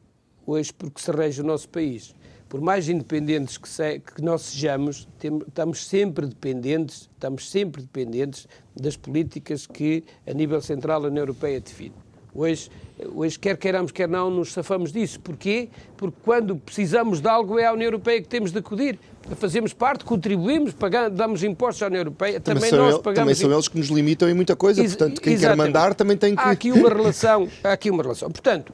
hoje 0.51 0.73
porque 0.73 1.01
se 1.01 1.11
rege 1.11 1.41
o 1.41 1.45
nosso 1.45 1.69
país. 1.69 2.15
Por 2.49 2.61
mais 2.61 2.89
independentes 2.89 3.57
que, 3.57 3.69
se, 3.69 4.01
que 4.01 4.21
nós 4.21 4.43
sejamos, 4.43 5.09
temos, 5.19 5.47
estamos 5.47 5.87
sempre 5.87 6.27
dependentes, 6.27 7.09
estamos 7.15 7.49
sempre 7.49 7.83
dependentes 7.83 8.49
das 8.75 8.97
políticas 8.97 9.67
que 9.67 10.03
a 10.27 10.33
nível 10.33 10.61
central 10.61 11.05
a 11.05 11.07
União 11.07 11.23
Europeia 11.23 11.61
define. 11.61 11.95
Hoje, 12.35 12.71
hoje, 13.13 13.39
quer 13.39 13.57
queiramos, 13.57 13.91
quer 13.91 14.09
não, 14.09 14.31
nos 14.31 14.53
safamos 14.53 14.93
disso. 14.93 15.19
Porquê? 15.21 15.69
Porque 15.97 16.17
quando 16.25 16.57
precisamos 16.57 17.21
de 17.21 17.29
algo 17.29 17.59
é 17.59 17.67
a 17.67 17.73
União 17.73 17.87
Europeia 17.87 18.21
que 18.23 18.29
temos 18.29 18.53
de 18.53 18.59
acudir. 18.59 18.99
Fazemos 19.37 19.73
parte, 19.73 20.05
contribuímos, 20.05 20.73
pagamos, 20.73 21.17
damos 21.17 21.43
impostos 21.45 21.83
à 21.83 21.87
União 21.87 22.01
Europeia, 22.01 22.41
também, 22.41 22.63
também 22.63 22.79
nós 22.79 22.95
ele, 22.95 23.03
pagamos... 23.03 23.21
Também 23.21 23.35
são 23.35 23.53
eles 23.53 23.69
que 23.69 23.79
nos 23.79 23.89
limitam 23.89 24.29
em 24.29 24.35
muita 24.35 24.57
coisa, 24.57 24.81
Ex 24.81 24.97
portanto, 24.97 25.21
quem 25.21 25.35
exatamente. 25.35 25.59
quer 25.59 25.67
mandar 25.67 25.95
também 25.95 26.17
tem 26.17 26.35
que... 26.35 26.41
Há 26.41 26.51
aqui 26.51 26.73
uma 26.73 26.89
relação, 26.89 27.49
há 27.63 27.73
aqui 27.73 27.91
uma 27.91 28.03
relação. 28.03 28.31
Portanto, 28.31 28.73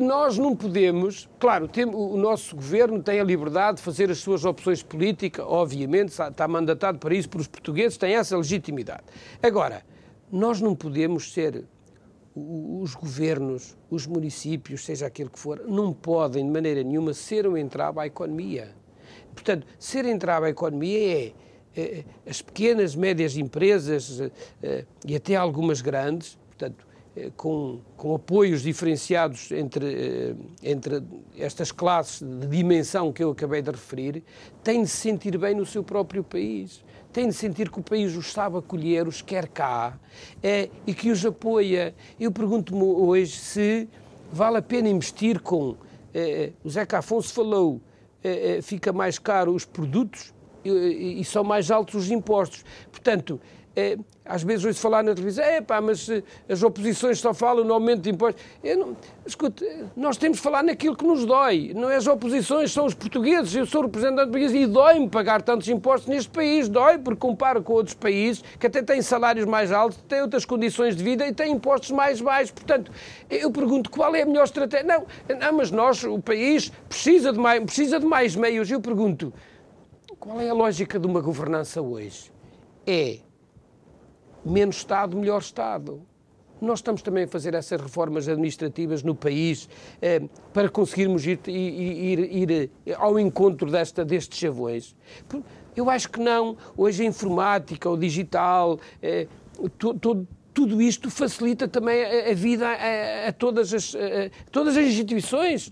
nós 0.00 0.36
não 0.36 0.54
podemos, 0.54 1.28
claro, 1.38 1.66
tem, 1.66 1.84
o 1.84 2.16
nosso 2.16 2.54
governo 2.54 3.02
tem 3.02 3.18
a 3.18 3.24
liberdade 3.24 3.78
de 3.78 3.82
fazer 3.82 4.10
as 4.10 4.18
suas 4.18 4.44
opções 4.44 4.82
políticas, 4.82 5.44
obviamente, 5.48 6.08
está 6.08 6.46
mandatado 6.46 6.98
para 6.98 7.14
isso 7.14 7.28
por 7.28 7.40
os 7.40 7.48
portugueses, 7.48 7.96
tem 7.96 8.14
essa 8.14 8.36
legitimidade. 8.36 9.04
Agora, 9.42 9.82
nós 10.30 10.60
não 10.60 10.74
podemos 10.76 11.32
ser 11.32 11.64
os 12.34 12.94
governos, 12.94 13.76
os 13.90 14.06
municípios, 14.06 14.84
seja 14.84 15.06
aquele 15.06 15.28
que 15.28 15.38
for, 15.38 15.62
não 15.66 15.92
podem 15.92 16.44
de 16.44 16.50
maneira 16.50 16.82
nenhuma 16.82 17.12
ser 17.12 17.46
um 17.46 17.56
entrave 17.56 18.00
à 18.00 18.06
economia. 18.06 18.74
Portanto, 19.34 19.66
ser 19.78 20.04
entrave 20.04 20.46
à 20.46 20.50
economia 20.50 21.26
é, 21.26 21.32
é 21.76 22.04
as 22.28 22.40
pequenas, 22.40 22.94
médias 22.94 23.36
empresas 23.36 24.20
é, 24.62 24.84
e 25.04 25.16
até 25.16 25.34
algumas 25.34 25.80
grandes, 25.80 26.38
portanto, 26.48 26.86
é, 26.86 26.89
com, 27.36 27.80
com 27.96 28.14
apoios 28.14 28.62
diferenciados 28.62 29.50
entre, 29.50 30.36
entre 30.62 31.02
estas 31.36 31.72
classes 31.72 32.22
de 32.22 32.46
dimensão 32.46 33.12
que 33.12 33.22
eu 33.22 33.30
acabei 33.30 33.62
de 33.62 33.70
referir, 33.70 34.22
têm 34.62 34.82
de 34.82 34.88
se 34.88 34.96
sentir 34.96 35.36
bem 35.36 35.54
no 35.54 35.66
seu 35.66 35.82
próprio 35.82 36.22
país 36.22 36.82
têm 37.12 37.28
de 37.28 37.34
sentir 37.34 37.70
que 37.70 37.78
o 37.78 37.82
país 37.82 38.16
os 38.16 38.32
sabe 38.32 38.58
acolher, 38.58 39.06
os 39.06 39.20
quer 39.22 39.48
cá 39.48 39.98
é, 40.42 40.68
e 40.86 40.94
que 40.94 41.10
os 41.10 41.24
apoia. 41.24 41.94
Eu 42.18 42.30
pergunto-me 42.30 42.82
hoje 42.82 43.36
se 43.36 43.88
vale 44.32 44.58
a 44.58 44.62
pena 44.62 44.88
investir 44.88 45.40
com. 45.40 45.76
É, 46.12 46.52
o 46.64 46.70
Zeca 46.70 46.98
Afonso 46.98 47.32
falou, 47.32 47.80
é, 48.22 48.60
fica 48.62 48.92
mais 48.92 49.18
caro 49.18 49.54
os 49.54 49.64
produtos 49.64 50.32
e, 50.64 51.20
e 51.20 51.24
são 51.24 51.44
mais 51.44 51.70
altos 51.70 51.94
os 51.94 52.10
impostos. 52.10 52.64
Portanto, 52.90 53.40
é, 53.74 53.96
às 54.24 54.42
vezes 54.42 54.64
ouço 54.64 54.80
falar 54.80 55.02
na 55.02 55.14
televisão, 55.14 55.44
é 55.44 55.60
pá, 55.60 55.80
mas 55.80 56.08
eh, 56.08 56.22
as 56.48 56.62
oposições 56.62 57.20
só 57.20 57.32
falam 57.32 57.64
no 57.64 57.72
aumento 57.72 58.02
de 58.02 58.10
impostos. 58.10 58.42
Eu 58.62 58.78
não, 58.78 58.96
escute, 59.24 59.64
nós 59.96 60.16
temos 60.16 60.38
de 60.38 60.42
falar 60.42 60.62
naquilo 60.62 60.96
que 60.96 61.04
nos 61.04 61.24
dói. 61.24 61.72
Não 61.74 61.88
é 61.88 61.96
as 61.96 62.06
oposições, 62.06 62.72
são 62.72 62.84
os 62.84 62.94
portugueses. 62.94 63.54
Eu 63.54 63.66
sou 63.66 63.82
representante 63.82 64.32
país 64.32 64.52
e 64.52 64.66
dói-me 64.66 65.08
pagar 65.08 65.40
tantos 65.42 65.68
impostos 65.68 66.08
neste 66.08 66.30
país. 66.30 66.68
Dói 66.68 66.98
porque 66.98 67.20
comparo 67.20 67.62
com 67.62 67.74
outros 67.74 67.94
países 67.94 68.42
que 68.58 68.66
até 68.66 68.82
têm 68.82 69.00
salários 69.02 69.46
mais 69.46 69.70
altos, 69.70 69.98
têm 70.08 70.20
outras 70.20 70.44
condições 70.44 70.96
de 70.96 71.04
vida 71.04 71.26
e 71.26 71.32
têm 71.32 71.52
impostos 71.52 71.92
mais 71.92 72.20
baixos. 72.20 72.50
Portanto, 72.50 72.90
eu 73.30 73.50
pergunto 73.52 73.88
qual 73.88 74.14
é 74.14 74.22
a 74.22 74.26
melhor 74.26 74.44
estratégia. 74.44 74.86
Não, 74.86 75.06
não 75.38 75.52
mas 75.52 75.70
nós, 75.70 76.02
o 76.02 76.18
país, 76.18 76.72
precisa 76.88 77.32
de 77.32 77.38
mais, 77.38 77.62
precisa 77.62 78.00
de 78.00 78.06
mais 78.06 78.34
meios. 78.34 78.68
Eu 78.68 78.80
pergunto, 78.80 79.32
qual 80.18 80.40
é 80.40 80.48
a 80.48 80.54
lógica 80.54 80.98
de 80.98 81.06
uma 81.06 81.20
governança 81.20 81.80
hoje? 81.80 82.32
É 82.86 83.29
menos 84.44 84.76
Estado, 84.76 85.16
melhor 85.16 85.40
Estado. 85.40 86.00
Nós 86.60 86.80
estamos 86.80 87.00
também 87.00 87.24
a 87.24 87.28
fazer 87.28 87.54
essas 87.54 87.80
reformas 87.80 88.28
administrativas 88.28 89.02
no 89.02 89.14
país 89.14 89.68
eh, 90.02 90.22
para 90.52 90.68
conseguirmos 90.68 91.24
ir, 91.26 91.40
ir, 91.46 92.18
ir, 92.18 92.50
ir, 92.50 92.70
ao 92.96 93.18
encontro 93.18 93.70
desta, 93.70 94.04
destes 94.04 94.38
chavões. 94.38 94.94
Eu 95.74 95.88
acho 95.88 96.10
que 96.10 96.20
não. 96.20 96.56
Hoje 96.76 97.02
a 97.02 97.06
informática, 97.06 97.88
o 97.88 97.96
digital, 97.96 98.78
eh, 99.02 99.26
todo, 99.78 100.28
tudo 100.52 100.80
isto 100.80 101.10
facilita 101.10 101.68
também 101.68 102.04
a, 102.04 102.30
a 102.30 102.34
vida 102.34 102.68
a, 102.68 103.28
a, 103.28 103.32
todas 103.32 103.72
as, 103.72 103.94
a, 103.94 104.30
todas 104.50 104.76
as 104.76 104.86
instituições 104.86 105.70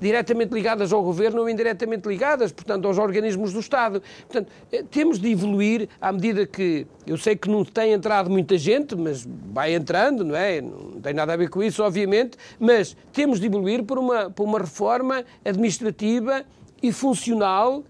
diretamente 0.00 0.52
ligadas 0.52 0.92
ao 0.92 1.02
governo 1.02 1.42
ou 1.42 1.48
indiretamente 1.48 2.08
ligadas, 2.08 2.52
portanto, 2.52 2.86
aos 2.86 2.98
organismos 2.98 3.52
do 3.52 3.60
Estado. 3.60 4.02
Portanto, 4.26 4.50
eh, 4.72 4.84
temos 4.90 5.18
de 5.18 5.30
evoluir 5.30 5.88
à 6.00 6.12
medida 6.12 6.46
que. 6.46 6.86
Eu 7.06 7.16
sei 7.16 7.36
que 7.36 7.48
não 7.48 7.64
tem 7.64 7.92
entrado 7.92 8.28
muita 8.28 8.58
gente, 8.58 8.94
mas 8.94 9.26
vai 9.52 9.74
entrando, 9.74 10.24
não 10.24 10.36
é? 10.36 10.60
Não 10.60 11.00
tem 11.00 11.14
nada 11.14 11.32
a 11.32 11.36
ver 11.36 11.48
com 11.48 11.62
isso, 11.62 11.82
obviamente, 11.82 12.36
mas 12.60 12.96
temos 13.12 13.40
de 13.40 13.46
evoluir 13.46 13.82
por 13.82 13.98
uma, 13.98 14.30
por 14.30 14.44
uma 14.44 14.58
reforma 14.58 15.24
administrativa 15.44 16.44
e 16.82 16.92
funcional 16.92 17.82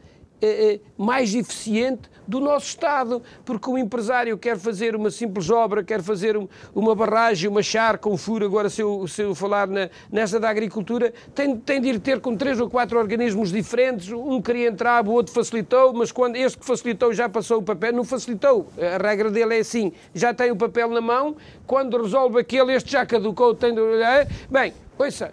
mais 0.96 1.34
eficiente 1.34 2.08
do 2.26 2.40
nosso 2.40 2.66
Estado, 2.66 3.22
porque 3.44 3.70
o 3.70 3.78
empresário 3.78 4.36
quer 4.36 4.58
fazer 4.58 4.94
uma 4.94 5.10
simples 5.10 5.48
obra, 5.48 5.82
quer 5.82 6.02
fazer 6.02 6.38
uma 6.74 6.94
barragem, 6.94 7.48
uma 7.48 7.62
charca, 7.62 8.06
um 8.08 8.18
furo, 8.18 8.44
agora 8.44 8.68
se 8.68 8.82
eu, 8.82 9.08
se 9.08 9.22
eu 9.22 9.34
falar 9.34 9.66
na, 9.66 9.88
nessa 10.12 10.38
da 10.38 10.50
agricultura, 10.50 11.12
tem, 11.34 11.56
tem 11.56 11.80
de 11.80 11.88
ir 11.88 12.00
ter 12.00 12.20
com 12.20 12.36
três 12.36 12.60
ou 12.60 12.68
quatro 12.68 12.98
organismos 12.98 13.50
diferentes, 13.50 14.10
um 14.12 14.42
queria 14.42 14.68
entrar, 14.68 15.06
o 15.06 15.10
outro 15.10 15.32
facilitou, 15.32 15.94
mas 15.94 16.12
quando 16.12 16.36
este 16.36 16.58
que 16.58 16.66
facilitou 16.66 17.14
já 17.14 17.28
passou 17.30 17.58
o 17.58 17.62
papel, 17.62 17.94
não 17.94 18.04
facilitou, 18.04 18.68
a 18.76 19.02
regra 19.02 19.30
dele 19.30 19.56
é 19.56 19.60
assim, 19.60 19.92
já 20.14 20.34
tem 20.34 20.50
o 20.50 20.56
papel 20.56 20.90
na 20.90 21.00
mão, 21.00 21.34
quando 21.66 22.00
resolve 22.00 22.38
aquele, 22.40 22.74
este 22.74 22.92
já 22.92 23.06
caducou, 23.06 23.54
tem 23.54 23.74
de... 23.74 23.80
Bem, 24.50 24.74
ouça, 24.98 25.32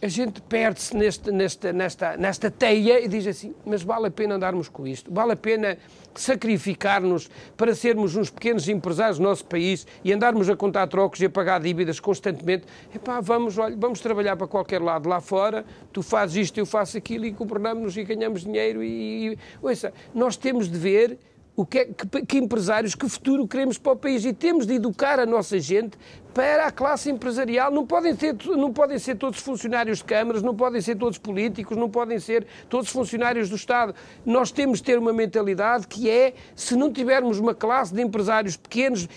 a 0.00 0.08
gente 0.08 0.40
perde-se 0.42 0.94
nesta, 0.94 1.72
nesta, 1.72 2.16
nesta 2.16 2.50
teia 2.50 3.02
e 3.02 3.08
diz 3.08 3.26
assim: 3.26 3.54
mas 3.64 3.82
vale 3.82 4.08
a 4.08 4.10
pena 4.10 4.34
andarmos 4.34 4.68
com 4.68 4.86
isto? 4.86 5.12
Vale 5.12 5.32
a 5.32 5.36
pena 5.36 5.78
sacrificar-nos 6.14 7.30
para 7.56 7.74
sermos 7.74 8.14
uns 8.14 8.30
pequenos 8.30 8.68
empresários 8.68 9.18
do 9.18 9.24
nosso 9.24 9.44
país 9.44 9.86
e 10.04 10.12
andarmos 10.12 10.48
a 10.48 10.56
contar 10.56 10.86
trocos 10.86 11.20
e 11.20 11.26
a 11.26 11.30
pagar 11.30 11.60
dívidas 11.60 11.98
constantemente? 11.98 12.66
Epá, 12.94 13.20
vamos, 13.20 13.56
olha, 13.58 13.76
vamos 13.76 14.00
trabalhar 14.00 14.36
para 14.36 14.46
qualquer 14.46 14.82
lado 14.82 15.08
lá 15.08 15.20
fora, 15.20 15.64
tu 15.92 16.02
fazes 16.02 16.36
isto, 16.36 16.58
eu 16.58 16.66
faço 16.66 16.96
aquilo 16.98 17.24
e 17.24 17.30
governamos-nos 17.30 17.96
e 17.96 18.04
ganhamos 18.04 18.44
dinheiro. 18.44 18.82
E, 18.82 19.32
e 19.32 19.38
ouça, 19.62 19.92
nós 20.14 20.36
temos 20.36 20.70
de 20.70 20.78
ver 20.78 21.18
o 21.56 21.64
que, 21.64 21.78
é, 21.78 21.84
que, 21.86 22.26
que, 22.26 22.38
empresários, 22.38 22.94
que 22.94 23.08
futuro 23.08 23.48
queremos 23.48 23.78
para 23.78 23.92
o 23.92 23.96
país 23.96 24.24
e 24.24 24.32
temos 24.32 24.66
de 24.66 24.74
educar 24.74 25.18
a 25.18 25.24
nossa 25.24 25.58
gente 25.58 25.96
para 26.34 26.66
a 26.66 26.70
classe 26.70 27.10
empresarial. 27.10 27.70
Não 27.70 27.86
podem, 27.86 28.14
não 28.58 28.70
podem 28.70 28.98
ser 28.98 29.16
todos 29.16 29.40
funcionários 29.40 29.98
de 29.98 30.04
câmaras, 30.04 30.42
não 30.42 30.54
podem 30.54 30.82
ser 30.82 30.94
todos 30.96 31.16
políticos, 31.16 31.78
não 31.78 31.88
podem 31.88 32.18
ser 32.18 32.46
todos 32.68 32.90
funcionários 32.90 33.48
do 33.48 33.56
Estado. 33.56 33.94
Nós 34.24 34.50
temos 34.50 34.80
de 34.80 34.84
ter 34.84 34.98
uma 34.98 35.14
mentalidade 35.14 35.86
que 35.86 36.10
é, 36.10 36.34
se 36.54 36.76
não 36.76 36.92
tivermos 36.92 37.38
uma 37.38 37.54
classe 37.54 37.94
de 37.94 38.02
empresários 38.02 38.54
pequenos, 38.54 39.08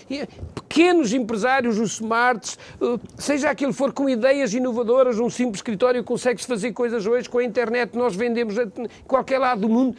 pequenos 0.54 1.12
empresários, 1.12 1.78
os 1.78 1.92
smarts, 1.92 2.58
eh, 2.80 2.98
seja 3.18 3.50
aquilo 3.50 3.74
for 3.74 3.92
com 3.92 4.08
ideias 4.08 4.54
inovadoras, 4.54 5.18
um 5.18 5.28
simples 5.28 5.58
escritório 5.58 6.02
consegue-se 6.02 6.46
fazer 6.46 6.72
coisas 6.72 7.06
hoje 7.06 7.28
com 7.28 7.36
a 7.36 7.44
internet, 7.44 7.94
nós 7.98 8.16
vendemos 8.16 8.58
a 8.58 8.66
qualquer 9.06 9.38
lado 9.38 9.60
do 9.60 9.68
mundo 9.68 9.94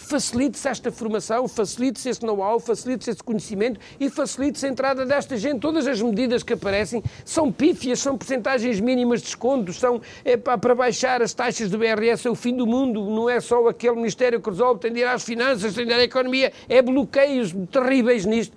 facilite-se 0.00 0.68
esta 0.68 0.90
formação, 0.90 1.46
facilite-se 1.46 2.08
este 2.08 2.24
know-how, 2.24 2.58
facilite-se 2.58 3.10
este 3.10 3.22
conhecimento 3.22 3.78
e 3.98 4.08
facilite-se 4.08 4.66
a 4.66 4.68
entrada 4.68 5.06
desta 5.06 5.36
gente. 5.36 5.60
Todas 5.60 5.86
as 5.86 6.00
medidas 6.00 6.42
que 6.42 6.54
aparecem 6.54 7.02
são 7.24 7.52
pífias, 7.52 8.00
são 8.00 8.16
porcentagens 8.16 8.80
mínimas 8.80 9.20
de 9.20 9.26
desconto, 9.26 9.72
são 9.72 10.00
é, 10.24 10.36
para 10.36 10.74
baixar 10.74 11.22
as 11.22 11.32
taxas 11.34 11.70
do 11.70 11.78
BRS, 11.78 12.26
é 12.26 12.30
o 12.30 12.34
fim 12.34 12.56
do 12.56 12.66
mundo, 12.66 13.04
não 13.04 13.28
é 13.28 13.40
só 13.40 13.68
aquele 13.68 13.96
Ministério 13.96 14.40
que 14.40 14.48
resolve, 14.48 14.80
tem 14.80 14.92
de 14.92 15.00
ir 15.00 15.04
às 15.04 15.22
finanças, 15.22 15.74
tem 15.74 15.86
de 15.86 15.92
ir 15.92 15.94
à 15.94 16.02
economia, 16.02 16.52
é 16.68 16.80
bloqueios 16.80 17.54
terríveis 17.70 18.24
nisto 18.24 18.56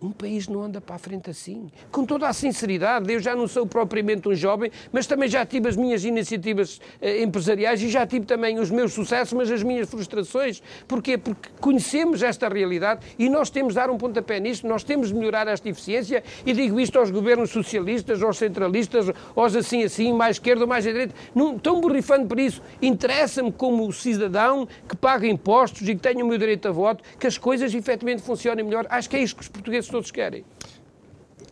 um 0.00 0.10
país 0.10 0.48
não 0.48 0.62
anda 0.62 0.80
para 0.80 0.96
a 0.96 0.98
frente 0.98 1.30
assim. 1.30 1.70
Com 1.90 2.04
toda 2.04 2.28
a 2.28 2.32
sinceridade, 2.32 3.12
eu 3.12 3.20
já 3.20 3.34
não 3.34 3.48
sou 3.48 3.66
propriamente 3.66 4.28
um 4.28 4.34
jovem, 4.34 4.70
mas 4.92 5.06
também 5.06 5.28
já 5.28 5.44
tive 5.44 5.68
as 5.68 5.76
minhas 5.76 6.04
iniciativas 6.04 6.80
eh, 7.00 7.22
empresariais 7.22 7.82
e 7.82 7.88
já 7.88 8.06
tive 8.06 8.24
também 8.26 8.58
os 8.58 8.70
meus 8.70 8.92
sucessos, 8.92 9.32
mas 9.32 9.50
as 9.50 9.62
minhas 9.62 9.88
frustrações. 9.88 10.62
Porquê? 10.86 11.18
Porque 11.18 11.48
conhecemos 11.60 12.22
esta 12.22 12.48
realidade 12.48 13.04
e 13.18 13.28
nós 13.28 13.50
temos 13.50 13.74
de 13.74 13.80
dar 13.80 13.90
um 13.90 13.98
pontapé 13.98 14.40
nisto, 14.40 14.66
nós 14.66 14.84
temos 14.84 15.08
de 15.08 15.14
melhorar 15.14 15.48
esta 15.48 15.68
eficiência 15.68 16.22
e 16.46 16.52
digo 16.52 16.78
isto 16.78 16.98
aos 16.98 17.10
governos 17.10 17.50
socialistas, 17.50 18.22
aos 18.22 18.38
centralistas, 18.38 19.10
aos 19.34 19.56
assim 19.56 19.82
assim, 19.82 20.12
mais 20.12 20.36
esquerda 20.36 20.66
mais 20.66 20.84
direita. 20.84 21.14
Não 21.34 21.56
estão 21.56 21.80
borrifando 21.80 22.26
por 22.26 22.38
isso. 22.38 22.62
Interessa-me 22.80 23.50
como 23.50 23.92
cidadão 23.92 24.68
que 24.88 24.96
paga 24.96 25.26
impostos 25.26 25.88
e 25.88 25.94
que 25.94 26.00
tenha 26.00 26.24
o 26.24 26.28
meu 26.28 26.38
direito 26.38 26.68
a 26.68 26.70
voto, 26.70 27.02
que 27.18 27.26
as 27.26 27.36
coisas 27.36 27.74
efetivamente 27.74 28.22
funcionem 28.22 28.64
melhor. 28.64 28.86
Acho 28.88 29.10
que 29.10 29.16
é 29.16 29.20
isto 29.20 29.36
que 29.36 29.42
os 29.42 29.48
portugueses 29.48 29.87
todos 29.88 30.10
querem. 30.10 30.44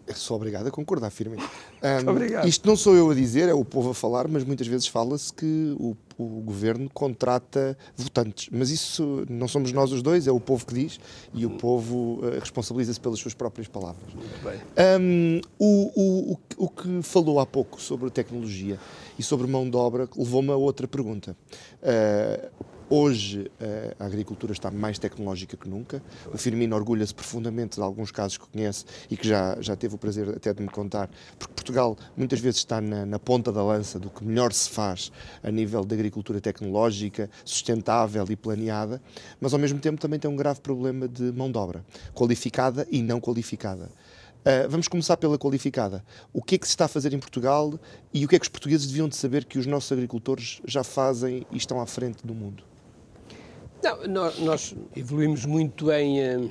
É 0.07 0.13
só 0.15 0.37
obrigado 0.37 0.69
a 0.69 0.71
concordar 0.71 1.11
firmemente. 1.11 1.49
Um, 1.87 2.11
obrigado. 2.11 2.49
Isto 2.49 2.67
não 2.67 2.75
sou 2.75 2.97
eu 2.97 3.11
a 3.11 3.15
dizer, 3.15 3.49
é 3.49 3.55
o 3.55 3.65
povo 3.65 3.91
a 3.91 3.95
falar, 3.95 4.27
mas 4.27 4.43
muitas 4.43 4.67
vezes 4.67 4.89
fala-se 4.89 5.33
que 5.33 5.77
o, 5.79 5.95
o, 6.19 6.41
governo 6.41 6.91
contrata 6.93 7.77
votantes. 7.95 8.49
Mas 8.51 8.71
isso 8.71 9.25
não 9.29 9.47
somos 9.47 9.71
nós 9.73 9.93
os 9.93 10.03
dois, 10.03 10.27
é 10.27 10.33
o 10.33 10.41
povo 10.41 10.67
que 10.67 10.75
diz 10.75 10.99
e 11.35 11.45
o 11.45 11.51
povo 11.51 12.19
uh, 12.25 12.41
responsabiliza-se 12.41 12.99
pelas 12.99 13.21
suas 13.21 13.35
próprias 13.35 13.69
palavras. 13.69 14.13
Muito 14.13 14.43
bem. 14.43 14.59
Um, 15.01 15.41
o, 15.59 16.33
o, 16.33 16.39
o 16.57 16.69
que 16.69 17.03
falou 17.03 17.39
há 17.39 17.47
pouco 17.47 17.81
sobre 17.81 18.11
tecnologia 18.11 18.81
e 19.19 19.23
sobre 19.23 19.47
mão 19.47 19.69
de 19.69 19.77
obra 19.77 20.09
levou-me 20.17 20.51
a 20.51 20.57
outra 20.57 20.89
pergunta. 20.89 21.37
Uh, 21.83 22.51
Hoje 22.89 23.51
eh, 23.59 23.97
a 23.99 24.05
agricultura 24.05 24.53
está 24.53 24.71
mais 24.71 24.97
tecnológica 24.97 25.57
que 25.57 25.69
nunca. 25.69 26.01
O 26.33 26.39
Firmino 26.39 26.77
orgulha-se 26.77 27.13
profundamente 27.13 27.75
de 27.79 27.83
alguns 27.83 28.13
casos 28.13 28.39
que 28.39 28.47
conhece 28.47 28.85
e 29.11 29.17
que 29.17 29.27
já, 29.27 29.61
já 29.61 29.75
teve 29.75 29.97
o 29.97 29.99
prazer 29.99 30.29
até 30.29 30.55
de 30.55 30.63
me 30.63 30.69
contar, 30.69 31.11
porque 31.37 31.53
Portugal 31.53 31.97
muitas 32.17 32.39
vezes 32.39 32.59
está 32.59 32.81
na, 32.81 33.05
na 33.05 33.19
ponta 33.19 33.51
da 33.51 33.61
lança 33.61 33.99
do 33.99 34.09
que 34.09 34.25
melhor 34.25 34.53
se 34.53 34.71
faz 34.71 35.11
a 35.43 35.51
nível 35.51 35.85
de 35.85 35.97
agricultura 35.97 36.41
tecnológica, 36.41 37.29
sustentável 37.45 38.25
e 38.31 38.37
planeada, 38.37 39.03
mas 39.41 39.53
ao 39.53 39.59
mesmo 39.59 39.81
tempo 39.81 40.01
também 40.01 40.21
tem 40.21 40.31
um 40.31 40.37
grave 40.37 40.61
problema 40.61 41.09
de 41.09 41.33
mão 41.33 41.51
de 41.51 41.59
obra, 41.59 41.85
qualificada 42.15 42.87
e 42.89 43.03
não 43.03 43.21
qualificada. 43.21 43.91
Uh, 44.47 44.71
vamos 44.71 44.87
começar 44.87 45.17
pela 45.17 45.37
qualificada. 45.37 46.05
O 46.33 46.41
que 46.41 46.55
é 46.55 46.59
que 46.59 46.67
se 46.69 46.73
está 46.73 46.85
a 46.85 46.89
fazer 46.89 47.13
em 47.13 47.19
Portugal 47.19 47.77
e 48.15 48.25
o 48.25 48.29
que 48.29 48.37
é 48.37 48.39
que 48.39 48.45
os 48.45 48.49
portugueses 48.49 48.87
deviam 48.87 49.09
de 49.09 49.17
saber 49.17 49.45
que 49.45 49.59
os 49.59 49.67
nossos 49.67 49.91
agricultores 49.91 50.61
já 50.65 50.85
fazem 50.85 51.45
e 51.51 51.57
estão 51.57 51.81
à 51.81 51.87
frente 51.87 52.25
do 52.25 52.33
mundo? 52.33 52.63
Não, 54.09 54.33
nós, 54.41 54.75
evoluímos 54.97 55.45
muito 55.45 55.93
em, 55.93 56.21
eh, 56.21 56.49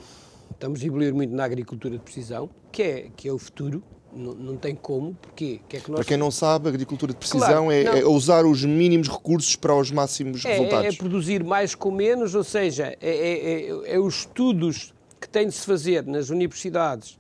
estamos 0.51 0.81
a 0.81 0.85
evoluir 0.85 1.13
muito 1.13 1.33
na 1.33 1.43
agricultura 1.43 1.97
de 1.97 2.03
precisão, 2.03 2.49
que 2.71 2.83
é, 2.83 3.07
que 3.15 3.27
é 3.27 3.33
o 3.33 3.38
futuro, 3.38 3.83
não, 4.13 4.33
não, 4.33 4.57
tem 4.57 4.73
como, 4.73 5.13
porque 5.15 5.59
que 5.67 5.77
é 5.77 5.79
que 5.79 5.91
nós... 5.91 5.99
Para 5.99 6.05
quem 6.05 6.17
não 6.17 6.31
sabe, 6.31 6.67
a 6.67 6.69
agricultura 6.69 7.11
de 7.11 7.19
precisão 7.19 7.65
claro, 7.65 7.71
é, 7.71 7.99
é, 7.99 8.05
usar 8.05 8.45
os 8.45 8.63
mínimos 8.63 9.09
recursos 9.09 9.55
para 9.55 9.75
os 9.75 9.91
máximos 9.91 10.45
é, 10.45 10.53
resultados. 10.53 10.95
É, 10.95 10.97
produzir 10.97 11.43
mais 11.43 11.76
com 11.76 11.91
menos, 11.91 12.34
ou 12.34 12.43
seja, 12.43 12.95
é, 13.01 13.09
é, 13.09 13.69
é, 13.69 13.95
é 13.95 13.99
os 13.99 14.19
estudos 14.19 14.93
que 15.19 15.28
têm 15.28 15.47
de 15.47 15.53
se 15.53 15.65
fazer 15.65 16.05
nas 16.05 16.30
universidades 16.30 17.17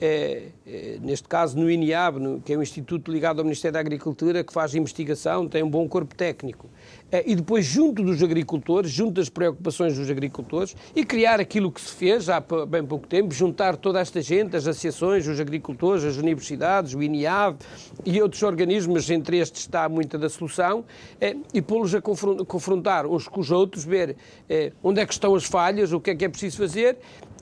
é, 0.00 0.50
é, 0.66 0.98
neste 1.00 1.28
caso 1.28 1.58
no 1.58 1.70
INIAB, 1.70 2.18
no, 2.18 2.40
que 2.40 2.52
é 2.52 2.58
um 2.58 2.62
instituto 2.62 3.10
ligado 3.10 3.40
ao 3.40 3.44
Ministério 3.44 3.72
da 3.72 3.80
Agricultura, 3.80 4.44
que 4.44 4.52
faz 4.52 4.74
investigação, 4.74 5.48
tem 5.48 5.62
um 5.62 5.70
bom 5.70 5.88
corpo 5.88 6.14
técnico. 6.14 6.68
É, 7.10 7.24
e 7.26 7.34
depois, 7.34 7.64
junto 7.64 8.02
dos 8.02 8.22
agricultores, 8.22 8.90
junto 8.90 9.14
das 9.14 9.30
preocupações 9.30 9.96
dos 9.96 10.10
agricultores, 10.10 10.76
e 10.94 11.04
criar 11.04 11.40
aquilo 11.40 11.72
que 11.72 11.80
se 11.80 11.94
fez 11.94 12.28
há 12.28 12.38
bem 12.68 12.84
pouco 12.84 13.06
tempo, 13.06 13.32
juntar 13.32 13.76
toda 13.76 13.98
esta 13.98 14.20
gente, 14.20 14.54
as 14.54 14.66
associações, 14.66 15.26
os 15.26 15.40
agricultores, 15.40 16.04
as 16.04 16.18
universidades, 16.18 16.94
o 16.94 17.02
INIAB 17.02 17.56
e 18.04 18.20
outros 18.20 18.42
organismos, 18.42 19.08
entre 19.10 19.38
estes 19.38 19.62
está 19.62 19.88
muita 19.88 20.18
da 20.18 20.28
solução, 20.28 20.84
é, 21.20 21.34
e 21.54 21.62
pô-los 21.62 21.94
a 21.94 22.02
confrontar 22.02 23.06
uns 23.06 23.26
com 23.26 23.40
os 23.40 23.50
outros, 23.50 23.84
ver 23.84 24.16
é, 24.48 24.72
onde 24.82 25.00
é 25.00 25.06
que 25.06 25.12
estão 25.12 25.34
as 25.34 25.44
falhas, 25.44 25.92
o 25.92 26.00
que 26.00 26.10
é 26.10 26.14
que 26.14 26.24
é 26.26 26.28
preciso 26.28 26.58
fazer, 26.58 26.98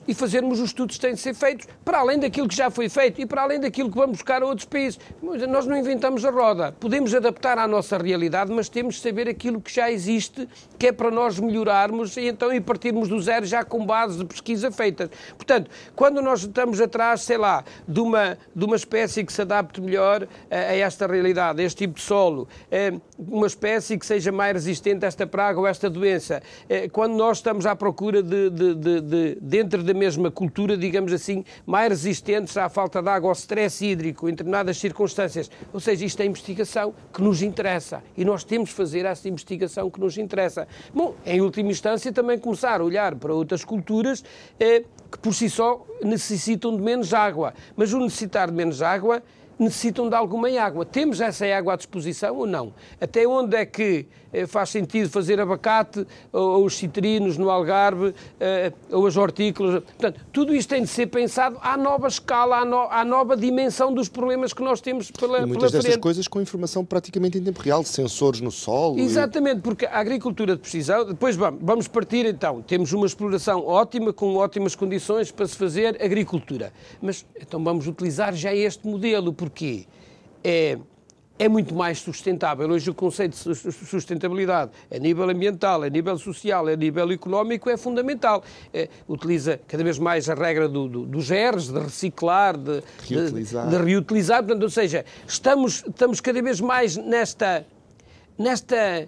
e 0.07 0.13
fazermos 0.13 0.59
os 0.59 0.67
estudos 0.67 0.95
que 0.95 1.01
têm 1.01 1.13
de 1.13 1.19
ser 1.19 1.33
feitos, 1.33 1.67
para 1.83 1.99
além 1.99 2.19
daquilo 2.19 2.47
que 2.47 2.55
já 2.55 2.69
foi 2.69 2.89
feito 2.89 3.19
e 3.21 3.25
para 3.25 3.41
além 3.41 3.59
daquilo 3.59 3.89
que 3.89 3.97
vamos 3.97 4.17
buscar 4.17 4.41
a 4.41 4.45
outros 4.45 4.65
países. 4.65 4.99
Nós 5.21 5.65
não 5.65 5.75
inventamos 5.77 6.23
a 6.23 6.31
roda. 6.31 6.71
Podemos 6.79 7.13
adaptar 7.13 7.57
à 7.57 7.67
nossa 7.67 7.97
realidade, 7.97 8.51
mas 8.51 8.69
temos 8.69 8.95
de 8.95 9.01
saber 9.01 9.27
aquilo 9.27 9.59
que 9.59 9.73
já 9.73 9.91
existe, 9.91 10.47
que 10.77 10.87
é 10.87 10.91
para 10.91 11.11
nós 11.11 11.39
melhorarmos 11.39 12.15
e 12.17 12.27
então 12.27 12.53
e 12.53 12.61
partirmos 12.61 13.09
do 13.09 13.19
zero 13.21 13.45
já 13.45 13.63
com 13.63 13.85
base 13.85 14.17
de 14.17 14.25
pesquisa 14.25 14.71
feitas. 14.71 15.09
Portanto, 15.35 15.69
quando 15.95 16.21
nós 16.21 16.41
estamos 16.41 16.79
atrás, 16.79 17.21
sei 17.21 17.37
lá, 17.37 17.63
de 17.87 17.99
uma, 17.99 18.37
de 18.55 18.65
uma 18.65 18.75
espécie 18.75 19.23
que 19.23 19.33
se 19.33 19.41
adapte 19.41 19.81
melhor 19.81 20.27
a, 20.49 20.55
a 20.55 20.75
esta 20.75 21.07
realidade, 21.07 21.61
a 21.61 21.65
este 21.65 21.79
tipo 21.79 21.95
de 21.95 22.01
solo, 22.01 22.47
é, 22.71 22.93
uma 23.17 23.47
espécie 23.47 23.97
que 23.97 24.05
seja 24.05 24.31
mais 24.31 24.53
resistente 24.53 25.03
a 25.03 25.07
esta 25.07 25.25
praga 25.25 25.59
ou 25.59 25.65
a 25.65 25.69
esta 25.69 25.89
doença, 25.89 26.41
é, 26.69 26.87
quando 26.87 27.15
nós 27.15 27.37
estamos 27.37 27.65
à 27.65 27.75
procura 27.75 28.21
de, 28.21 28.49
de, 28.49 28.75
de, 28.75 29.01
de 29.01 29.37
dentro 29.41 29.83
da 29.83 29.93
mesma 29.93 30.29
cultura, 30.29 30.77
digamos 30.77 31.11
assim, 31.11 31.43
mais 31.65 31.89
resistentes 31.89 32.55
à 32.57 32.69
falta 32.69 33.01
de 33.01 33.09
água, 33.09 33.29
ao 33.29 33.33
stress 33.33 33.83
hídrico, 33.83 34.27
em 34.27 34.31
determinadas 34.31 34.77
circunstâncias. 34.77 35.49
Ou 35.73 35.79
seja, 35.79 36.05
isto 36.05 36.21
é 36.21 36.25
investigação 36.25 36.93
que 37.11 37.21
nos 37.21 37.41
interessa 37.41 38.03
e 38.15 38.23
nós 38.23 38.43
temos 38.43 38.69
de 38.69 38.75
fazer 38.75 39.05
essa 39.05 39.27
investigação 39.27 39.89
que 39.89 39.99
nos 39.99 40.17
interessa. 40.17 40.67
Bom, 40.93 41.15
em 41.25 41.41
última 41.41 41.69
instância, 41.69 42.11
também 42.11 42.37
começar 42.37 42.81
a 42.81 42.83
olhar 42.83 43.15
para 43.15 43.33
outras 43.33 43.63
culturas 43.63 44.23
eh, 44.59 44.83
que 45.11 45.17
por 45.17 45.33
si 45.33 45.49
só 45.49 45.85
necessitam 46.03 46.75
de 46.75 46.81
menos 46.81 47.13
água. 47.13 47.53
Mas 47.75 47.93
o 47.93 47.99
necessitar 47.99 48.49
de 48.49 48.53
menos 48.53 48.81
água 48.81 49.23
necessitam 49.59 50.09
de 50.09 50.15
alguma 50.15 50.49
água. 50.59 50.85
Temos 50.85 51.21
essa 51.21 51.45
água 51.45 51.73
à 51.73 51.75
disposição 51.75 52.35
ou 52.35 52.47
não? 52.47 52.73
Até 52.99 53.27
onde 53.27 53.55
é 53.55 53.65
que 53.65 54.07
faz 54.45 54.69
sentido 54.69 55.09
fazer 55.09 55.39
abacate 55.39 56.05
ou, 56.31 56.65
os 56.65 56.75
citrinos 56.75 57.37
no 57.37 57.49
Algarve 57.49 58.13
eh, 58.39 58.71
ou 58.91 59.07
as 59.07 59.15
hortícolas. 59.15 59.81
Portanto, 59.83 60.19
tudo 60.31 60.53
isto 60.53 60.69
tem 60.69 60.83
de 60.83 60.89
ser 60.89 61.07
pensado 61.07 61.57
à 61.61 61.77
nova 61.77 62.07
escala, 62.07 62.57
à, 62.57 62.65
no, 62.65 62.81
à 62.81 63.03
nova 63.03 63.35
dimensão 63.35 63.93
dos 63.93 64.09
problemas 64.09 64.53
que 64.53 64.61
nós 64.61 64.81
temos 64.81 65.09
pela, 65.09 65.39
e 65.39 65.45
muitas 65.45 65.71
destas 65.71 65.97
coisas 65.97 66.27
com 66.27 66.41
informação 66.41 66.83
praticamente 66.83 67.37
em 67.37 67.43
tempo 67.43 67.61
real, 67.61 67.83
sensores 67.83 68.41
no 68.41 68.51
solo. 68.51 68.99
Exatamente, 68.99 69.59
e... 69.59 69.61
porque 69.61 69.85
a 69.85 69.97
agricultura 69.97 70.55
de 70.55 70.61
precisão, 70.61 71.05
depois 71.05 71.35
vamos, 71.35 71.59
vamos 71.63 71.87
partir 71.87 72.25
então, 72.25 72.61
temos 72.61 72.91
uma 72.93 73.05
exploração 73.05 73.65
ótima, 73.65 74.11
com 74.11 74.35
ótimas 74.35 74.75
condições 74.75 75.31
para 75.31 75.47
se 75.47 75.55
fazer 75.55 76.01
agricultura. 76.01 76.73
Mas 77.01 77.25
então 77.39 77.63
vamos 77.63 77.87
utilizar 77.87 78.33
já 78.33 78.53
este 78.53 78.85
modelo, 78.85 79.33
porque 79.33 79.85
é 80.43 80.77
é 81.39 81.47
muito 81.47 81.73
mais 81.73 81.99
sustentável. 81.99 82.69
Hoje 82.69 82.89
o 82.89 82.93
conceito 82.93 83.35
de 83.35 83.71
sustentabilidade 83.71 84.71
a 84.91 84.97
nível 84.97 85.29
ambiental, 85.29 85.83
a 85.83 85.89
nível 85.89 86.17
social, 86.17 86.67
a 86.67 86.75
nível 86.75 87.11
económico 87.11 87.69
é 87.69 87.77
fundamental. 87.77 88.43
É, 88.73 88.89
utiliza 89.07 89.59
cada 89.67 89.83
vez 89.83 89.99
mais 89.99 90.29
a 90.29 90.33
regra 90.33 90.67
do, 90.67 90.87
do, 90.87 91.05
dos 91.05 91.25
GERs, 91.25 91.67
de 91.67 91.79
reciclar, 91.79 92.57
de 92.57 92.81
reutilizar. 93.07 93.69
De, 93.69 93.77
de 93.77 93.83
reutilizar. 93.83 94.43
Portanto, 94.43 94.63
ou 94.63 94.69
seja, 94.69 95.05
estamos, 95.27 95.83
estamos 95.87 96.21
cada 96.21 96.41
vez 96.41 96.59
mais 96.59 96.97
nesta, 96.97 97.65
nesta 98.37 99.07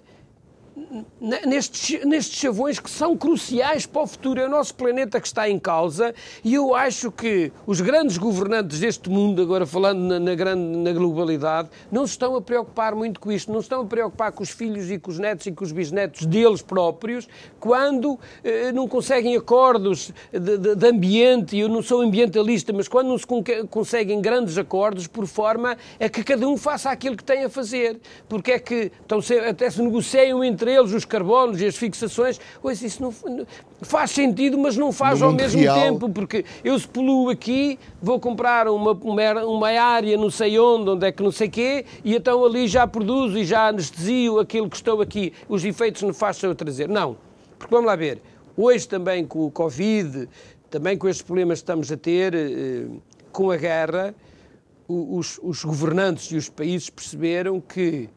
nestes, 1.20 2.04
nestes 2.06 2.40
chavões 2.40 2.80
que 2.80 2.90
são 2.90 3.16
cruciais 3.16 3.86
para 3.86 4.02
o 4.02 4.08
futuro. 4.08 4.40
É 4.40 4.46
o 4.46 4.50
nosso 4.50 4.74
planeta 4.76 5.20
que 5.20 5.28
está 5.28 5.50
em 5.50 5.60
causa 5.60 6.14
e 6.44 6.54
eu 6.54 6.76
acho 6.76 7.12
que 7.12 7.52
os 7.66 7.82
grandes 7.82 8.18
governantes 8.18 8.80
deste 8.80 9.10
mundo, 9.10 9.42
agora 9.42 9.66
falando 9.66 10.00
na, 10.00 10.20
na, 10.20 10.36
grande, 10.36 10.78
na 10.78 10.92
globalidade, 10.92 11.70
não 11.92 12.06
se 12.06 12.12
estão 12.12 12.36
a 12.36 12.42
preocupar 12.42 12.96
muito 12.96 13.20
com 13.20 13.32
isto, 13.32 13.52
não 13.52 13.60
se 13.60 13.66
estão 13.66 13.82
a 13.82 13.86
preocupar 13.86 14.32
com 14.32 14.44
os 14.44 14.50
filhos 14.50 14.90
e 14.90 14.98
com 15.00 15.12
os 15.12 15.20
netos 15.20 15.46
e 15.46 15.52
com 15.52 15.64
os 15.64 15.72
bisnetos 15.72 16.26
deles 16.26 16.62
próprios, 16.62 17.28
quando 17.60 18.20
eh, 18.44 18.72
não 18.72 18.88
conseguem 18.88 19.36
acordos 19.36 20.12
de, 20.32 20.58
de, 20.58 20.76
de, 20.76 20.88
ambiente, 20.88 21.58
eu 21.58 21.68
não 21.68 21.82
sou 21.82 22.02
ambientalista, 22.02 22.72
mas 22.74 22.88
quando 22.88 23.08
não 23.08 23.18
se 23.18 23.26
conseguem 23.70 24.22
grandes 24.22 24.58
acordos 24.58 25.08
por 25.08 25.28
forma 25.28 25.78
a 26.00 26.10
que 26.10 26.24
cada 26.24 26.48
um 26.48 26.58
faça 26.58 26.90
aquilo 26.90 27.16
que 27.18 27.24
tem 27.24 27.44
a 27.44 27.50
fazer, 27.50 28.00
porque 28.28 28.52
é 28.52 28.60
que 28.60 28.92
então, 29.06 29.20
até 29.48 29.70
se 29.70 29.82
negociam 29.82 30.44
entre 30.44 30.69
entre 30.70 30.74
eles 30.74 30.94
os 30.94 31.06
carbonos 31.06 31.60
e 31.62 31.66
as 31.66 31.76
fixações. 31.76 32.40
Pois 32.62 32.82
isso 32.82 33.02
não 33.02 33.12
faz 33.82 34.12
sentido, 34.12 34.58
mas 34.58 34.78
não 34.78 34.92
faz 34.92 35.22
ao 35.22 35.32
mesmo 35.32 35.60
real. 35.60 35.76
tempo, 35.76 36.10
porque 36.10 36.46
eu 36.64 36.78
se 36.78 36.88
poluo 36.88 37.30
aqui, 37.30 37.80
vou 38.02 38.20
comprar 38.20 38.68
uma, 38.68 38.92
uma, 38.92 39.46
uma 39.46 39.70
área 39.70 40.16
não 40.18 40.30
sei 40.30 40.60
onde, 40.60 40.92
onde 40.92 41.08
é 41.08 41.12
que 41.12 41.24
não 41.24 41.32
sei 41.32 41.50
quê, 41.50 41.86
e 42.04 42.16
então 42.16 42.46
ali 42.46 42.68
já 42.68 42.86
produzo 42.86 43.38
e 43.38 43.46
já 43.46 43.68
anestesio 43.68 44.40
aquilo 44.40 44.70
que 44.70 44.76
estou 44.76 45.02
aqui. 45.02 45.34
Os 45.48 45.66
efeitos 45.66 46.04
não 46.04 46.14
fazem 46.14 46.50
eu 46.50 46.56
trazer. 46.56 46.88
Não. 46.88 47.18
Porque 47.58 47.74
vamos 47.74 47.88
lá 47.88 47.96
ver, 47.96 48.22
hoje 48.56 48.88
também 48.88 49.26
com 49.26 49.46
o 49.46 49.52
Covid, 49.52 50.30
também 50.70 50.98
com 50.98 51.10
estes 51.10 51.24
problemas 51.24 51.60
que 51.60 51.64
estamos 51.64 51.92
a 51.92 51.98
ter, 51.98 52.34
eh, 52.34 52.86
com 53.32 53.52
a 53.52 53.58
guerra, 53.58 54.16
os, 54.88 55.40
os 55.44 55.64
governantes 55.64 56.32
e 56.32 56.38
os 56.38 56.50
países 56.50 56.90
perceberam 56.90 57.60
que 57.60 58.10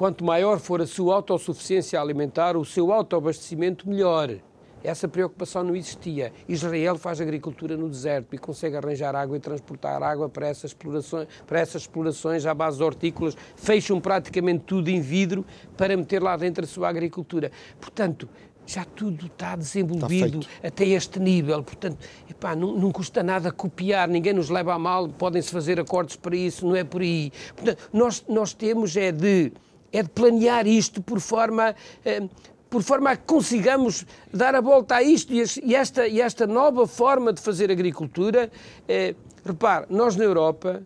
quanto 0.00 0.24
maior 0.24 0.58
for 0.58 0.80
a 0.80 0.86
sua 0.86 1.16
autossuficiência 1.16 2.00
alimentar, 2.00 2.56
o 2.56 2.64
seu 2.64 2.90
autoabastecimento, 2.90 3.86
melhor. 3.86 4.34
Essa 4.82 5.06
preocupação 5.06 5.62
não 5.62 5.76
existia. 5.76 6.32
Israel 6.48 6.96
faz 6.96 7.20
agricultura 7.20 7.76
no 7.76 7.86
deserto 7.86 8.34
e 8.34 8.38
consegue 8.38 8.76
arranjar 8.78 9.14
água 9.14 9.36
e 9.36 9.40
transportar 9.40 10.02
água 10.02 10.26
para 10.26 10.48
essas 10.48 10.70
explorações, 10.70 11.28
para 11.46 11.60
essas 11.60 11.82
explorações 11.82 12.46
à 12.46 12.54
base 12.54 12.78
de 12.78 12.82
hortícolas, 12.82 13.36
fecham 13.54 14.00
praticamente 14.00 14.64
tudo 14.64 14.88
em 14.88 15.02
vidro 15.02 15.44
para 15.76 15.94
meter 15.94 16.22
lá 16.22 16.34
dentro 16.34 16.64
a 16.64 16.66
sua 16.66 16.88
agricultura. 16.88 17.52
Portanto, 17.78 18.26
já 18.66 18.86
tudo 18.86 19.26
está 19.26 19.54
desenvolvido 19.54 20.38
está 20.38 20.66
até 20.66 20.86
este 20.86 21.20
nível. 21.20 21.62
Portanto, 21.62 21.98
epá, 22.26 22.56
não, 22.56 22.74
não, 22.74 22.90
custa 22.90 23.22
nada 23.22 23.52
copiar, 23.52 24.08
ninguém 24.08 24.32
nos 24.32 24.48
leva 24.48 24.72
a 24.72 24.78
mal, 24.78 25.10
podem-se 25.10 25.50
fazer 25.50 25.78
acordos 25.78 26.16
para 26.16 26.34
isso, 26.34 26.66
não 26.66 26.74
é 26.74 26.84
por 26.84 27.02
aí. 27.02 27.30
Portanto, 27.54 27.90
nós, 27.92 28.24
nós 28.26 28.54
temos 28.54 28.96
é 28.96 29.12
de 29.12 29.52
é 29.92 30.02
de 30.02 30.08
planear 30.08 30.66
isto 30.66 31.02
por 31.02 31.20
forma, 31.20 31.74
eh, 32.04 32.28
por 32.68 32.82
forma 32.82 33.10
a 33.10 33.16
que 33.16 33.24
consigamos 33.24 34.06
dar 34.32 34.54
a 34.54 34.60
volta 34.60 34.96
a 34.96 35.02
isto 35.02 35.32
e 35.32 35.74
esta, 35.74 36.06
e 36.06 36.20
esta 36.20 36.46
nova 36.46 36.86
forma 36.86 37.32
de 37.32 37.40
fazer 37.40 37.70
agricultura. 37.70 38.50
Eh, 38.88 39.14
repare, 39.44 39.86
nós 39.90 40.16
na 40.16 40.24
Europa 40.24 40.82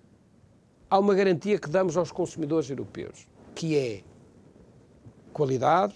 há 0.89 0.99
uma 0.99 1.15
garantia 1.15 1.59
que 1.59 1.69
damos 1.69 1.97
aos 1.97 2.11
consumidores 2.11 2.71
europeus, 2.71 3.27
que 3.55 3.77
é 3.77 4.03
qualidade, 5.33 5.95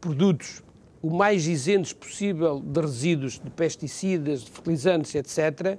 produtos 0.00 0.62
o 1.00 1.10
mais 1.10 1.46
isentos 1.46 1.92
possível 1.92 2.60
de 2.60 2.80
resíduos 2.80 3.38
de 3.38 3.50
pesticidas, 3.50 4.42
de 4.42 4.50
fertilizantes, 4.50 5.14
etc. 5.14 5.78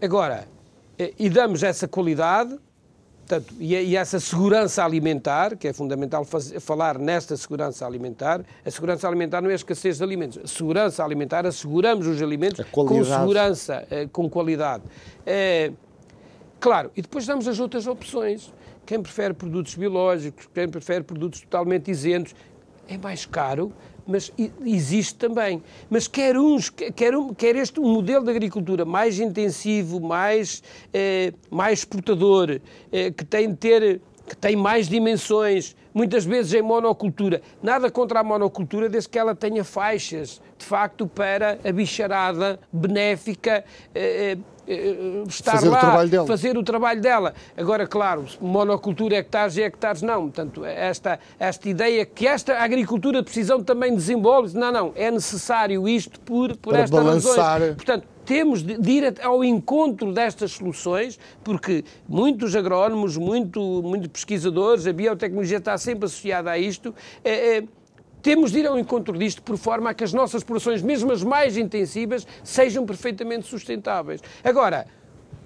Agora, 0.00 0.46
eh, 0.98 1.14
e 1.18 1.28
damos 1.30 1.62
essa 1.62 1.88
qualidade, 1.88 2.58
Portanto, 3.32 3.54
e, 3.58 3.74
e, 3.74 3.96
essa 3.96 4.20
segurança 4.20 4.84
alimentar, 4.84 5.56
que 5.56 5.66
é 5.66 5.72
fundamental 5.72 6.22
fazer, 6.22 6.60
falar 6.60 6.98
nesta 6.98 7.34
segurança 7.34 7.86
alimentar, 7.86 8.44
a 8.62 8.70
segurança 8.70 9.08
alimentar 9.08 9.40
não 9.40 9.48
é 9.48 9.54
a 9.54 9.56
escassez 9.56 9.96
de 9.96 10.04
alimentos. 10.04 10.38
A 10.44 10.46
segurança 10.46 11.02
alimentar, 11.02 11.46
asseguramos 11.46 12.06
os 12.06 12.20
alimentos 12.20 12.62
com 12.70 13.02
segurança, 13.02 13.86
eh, 13.90 14.06
com 14.12 14.28
qualidade. 14.28 14.82
É, 15.24 15.72
claro, 16.60 16.90
e 16.94 17.00
depois 17.00 17.24
damos 17.24 17.48
as 17.48 17.58
outras 17.58 17.86
opções. 17.86 18.52
Quem 18.84 19.00
prefere 19.00 19.32
produtos 19.32 19.74
biológicos, 19.76 20.46
quem 20.52 20.68
prefere 20.68 21.02
produtos 21.02 21.40
totalmente 21.40 21.90
isentos, 21.90 22.34
é 22.86 22.98
mais 22.98 23.24
caro, 23.24 23.72
mas 24.06 24.32
existe 24.64 25.14
também. 25.14 25.62
Mas 25.88 26.06
quer 26.08 26.36
uns, 26.36 26.70
quer, 26.70 27.16
um, 27.16 27.32
quer 27.32 27.56
este 27.56 27.80
um 27.80 27.92
modelo 27.92 28.24
de 28.24 28.30
agricultura 28.30 28.84
mais 28.84 29.18
intensivo, 29.18 30.00
mais, 30.00 30.62
eh, 30.92 31.32
mais 31.50 31.80
exportador, 31.80 32.60
eh, 32.90 33.10
que 33.10 33.24
tem 33.24 33.50
de 33.50 33.56
ter 33.56 34.00
que 34.26 34.36
tem 34.36 34.56
mais 34.56 34.88
dimensões, 34.88 35.76
muitas 35.92 36.24
vezes 36.24 36.54
em 36.54 36.62
monocultura. 36.62 37.42
Nada 37.62 37.90
contra 37.90 38.20
a 38.20 38.24
monocultura, 38.24 38.88
desde 38.88 39.08
que 39.08 39.18
ela 39.18 39.34
tenha 39.34 39.64
faixas, 39.64 40.40
de 40.56 40.64
facto, 40.64 41.06
para 41.06 41.58
a 41.64 41.72
bicharada 41.72 42.58
benéfica. 42.72 43.64
Eh, 43.94 44.32
eh, 44.32 44.38
estar 45.28 45.52
fazer 45.52 45.68
lá, 45.68 45.76
o 45.76 45.80
trabalho 45.80 46.08
dela. 46.08 46.26
fazer 46.26 46.56
o 46.56 46.62
trabalho 46.62 47.00
dela. 47.00 47.34
Agora, 47.56 47.86
claro, 47.86 48.24
monocultura, 48.40 49.16
hectares 49.16 49.56
e 49.56 49.62
hectares, 49.62 50.02
não. 50.02 50.22
Portanto, 50.22 50.64
esta, 50.64 51.18
esta 51.38 51.68
ideia 51.68 52.06
que 52.06 52.26
esta 52.26 52.58
agricultura 52.58 53.18
de 53.18 53.24
precisão 53.24 53.62
também 53.62 53.94
desenvolve, 53.94 54.56
não, 54.56 54.72
não, 54.72 54.92
é 54.94 55.10
necessário 55.10 55.88
isto 55.88 56.20
por, 56.20 56.56
por 56.56 56.72
Para 56.72 56.82
estas 56.82 57.04
balançar. 57.04 57.60
razões. 57.60 57.74
Portanto, 57.74 58.06
temos 58.24 58.62
de, 58.62 58.78
de 58.78 58.90
ir 58.90 59.14
ao 59.22 59.42
encontro 59.42 60.12
destas 60.12 60.52
soluções, 60.52 61.18
porque 61.42 61.84
muitos 62.08 62.54
agrónomos, 62.54 63.16
muito, 63.16 63.60
muitos 63.82 64.08
pesquisadores, 64.08 64.86
a 64.86 64.92
biotecnologia 64.92 65.58
está 65.58 65.76
sempre 65.76 66.06
associada 66.06 66.50
a 66.50 66.58
isto. 66.58 66.94
É, 67.24 67.56
é, 67.58 67.64
temos 68.22 68.52
de 68.52 68.60
ir 68.60 68.66
ao 68.66 68.78
encontro 68.78 69.18
disto 69.18 69.42
por 69.42 69.58
forma 69.58 69.90
a 69.90 69.94
que 69.94 70.04
as 70.04 70.12
nossas 70.12 70.44
produções, 70.44 70.80
mesmo 70.80 71.10
as 71.12 71.22
mais 71.22 71.56
intensivas, 71.56 72.26
sejam 72.44 72.86
perfeitamente 72.86 73.46
sustentáveis. 73.46 74.20
Agora, 74.44 74.86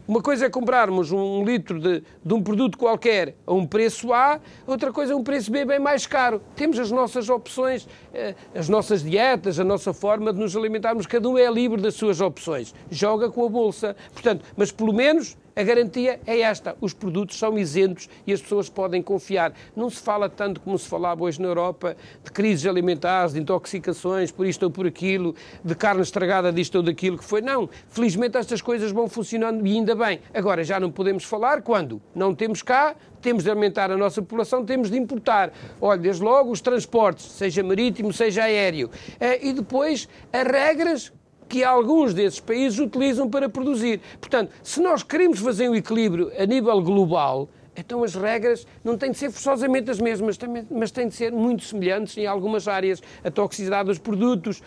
uma 0.08 0.22
coisa 0.22 0.46
é 0.46 0.48
comprarmos 0.48 1.10
um 1.10 1.44
litro 1.44 1.80
de, 1.80 2.04
de, 2.24 2.32
um 2.32 2.40
produto 2.40 2.78
qualquer 2.78 3.34
a 3.44 3.52
um 3.52 3.66
preço 3.66 4.12
A, 4.12 4.38
outra 4.64 4.92
coisa 4.92 5.12
é 5.12 5.16
um 5.16 5.24
preço 5.24 5.50
B 5.50 5.64
bem 5.64 5.80
mais 5.80 6.06
caro. 6.06 6.40
Temos 6.54 6.78
as 6.78 6.92
nossas 6.92 7.28
opções, 7.28 7.88
eh, 8.14 8.36
as 8.54 8.68
nossas 8.68 9.02
dietas, 9.02 9.58
a 9.58 9.64
nossa 9.64 9.92
forma 9.92 10.32
de 10.32 10.38
nos 10.38 10.54
alimentarmos, 10.56 11.06
cada 11.06 11.28
um 11.28 11.36
é 11.36 11.50
livre 11.50 11.80
das 11.80 11.94
suas 11.94 12.20
opções. 12.20 12.72
Joga 12.88 13.28
com 13.28 13.44
a 13.44 13.48
bolsa. 13.48 13.96
Portanto, 14.12 14.44
mas 14.56 14.70
pelo 14.70 14.92
menos 14.92 15.36
a 15.56 15.62
garantia 15.62 16.20
é 16.26 16.40
esta: 16.40 16.76
os 16.82 16.92
produtos 16.92 17.38
são 17.38 17.58
isentos 17.58 18.10
e 18.26 18.32
as 18.32 18.42
pessoas 18.42 18.68
podem 18.68 19.02
confiar. 19.02 19.54
Não 19.74 19.88
se 19.88 20.02
fala 20.02 20.28
tanto 20.28 20.60
como 20.60 20.78
se 20.78 20.86
falava 20.86 21.24
hoje 21.24 21.40
na 21.40 21.48
Europa 21.48 21.96
de 22.22 22.30
crises 22.30 22.66
alimentares, 22.66 23.32
de 23.32 23.40
intoxicações, 23.40 24.30
por 24.30 24.46
isto 24.46 24.64
ou 24.64 24.70
por 24.70 24.86
aquilo, 24.86 25.34
de 25.64 25.74
carne 25.74 26.02
estragada 26.02 26.52
disto 26.52 26.74
ou 26.74 26.82
daquilo 26.82 27.16
que 27.16 27.24
foi. 27.24 27.40
Não. 27.40 27.70
Felizmente 27.88 28.36
estas 28.36 28.60
coisas 28.60 28.92
vão 28.92 29.08
funcionando 29.08 29.66
e 29.66 29.72
ainda 29.72 29.94
bem. 29.94 30.20
Agora, 30.34 30.62
já 30.62 30.78
não 30.78 30.92
podemos 30.92 31.24
falar 31.24 31.62
quando 31.62 32.02
não 32.14 32.34
temos 32.34 32.62
cá, 32.62 32.94
temos 33.22 33.42
de 33.42 33.50
aumentar 33.50 33.90
a 33.90 33.96
nossa 33.96 34.20
população, 34.20 34.62
temos 34.62 34.90
de 34.90 34.98
importar. 34.98 35.50
Olha, 35.80 35.98
desde 35.98 36.22
logo 36.22 36.50
os 36.50 36.60
transportes, 36.60 37.24
seja 37.32 37.62
marítimo, 37.62 38.12
seja 38.12 38.42
aéreo. 38.42 38.90
Eh, 39.18 39.48
e 39.48 39.52
depois 39.54 40.06
as 40.30 40.46
regras 40.46 41.12
que 41.48 41.62
alguns 41.62 42.12
desses 42.12 42.40
países 42.40 42.78
utilizam 42.78 43.28
para 43.28 43.48
produzir. 43.48 44.00
Portanto, 44.20 44.52
se 44.62 44.80
nós 44.80 45.02
queremos 45.02 45.38
fazer 45.38 45.68
um 45.68 45.74
equilíbrio 45.74 46.30
a 46.38 46.46
nível 46.46 46.80
global, 46.82 47.48
então 47.76 48.02
as 48.02 48.14
regras 48.14 48.66
não 48.82 48.96
têm 48.96 49.10
de 49.10 49.18
ser 49.18 49.30
forçosamente 49.30 49.90
as 49.90 50.00
mesmas, 50.00 50.38
mas 50.70 50.90
têm 50.90 51.08
de 51.08 51.14
ser 51.14 51.30
muito 51.30 51.62
semelhantes 51.64 52.16
em 52.16 52.26
algumas 52.26 52.66
áreas. 52.66 53.02
A 53.22 53.30
toxicidade 53.30 53.88
dos 53.88 53.98
produtos, 53.98 54.62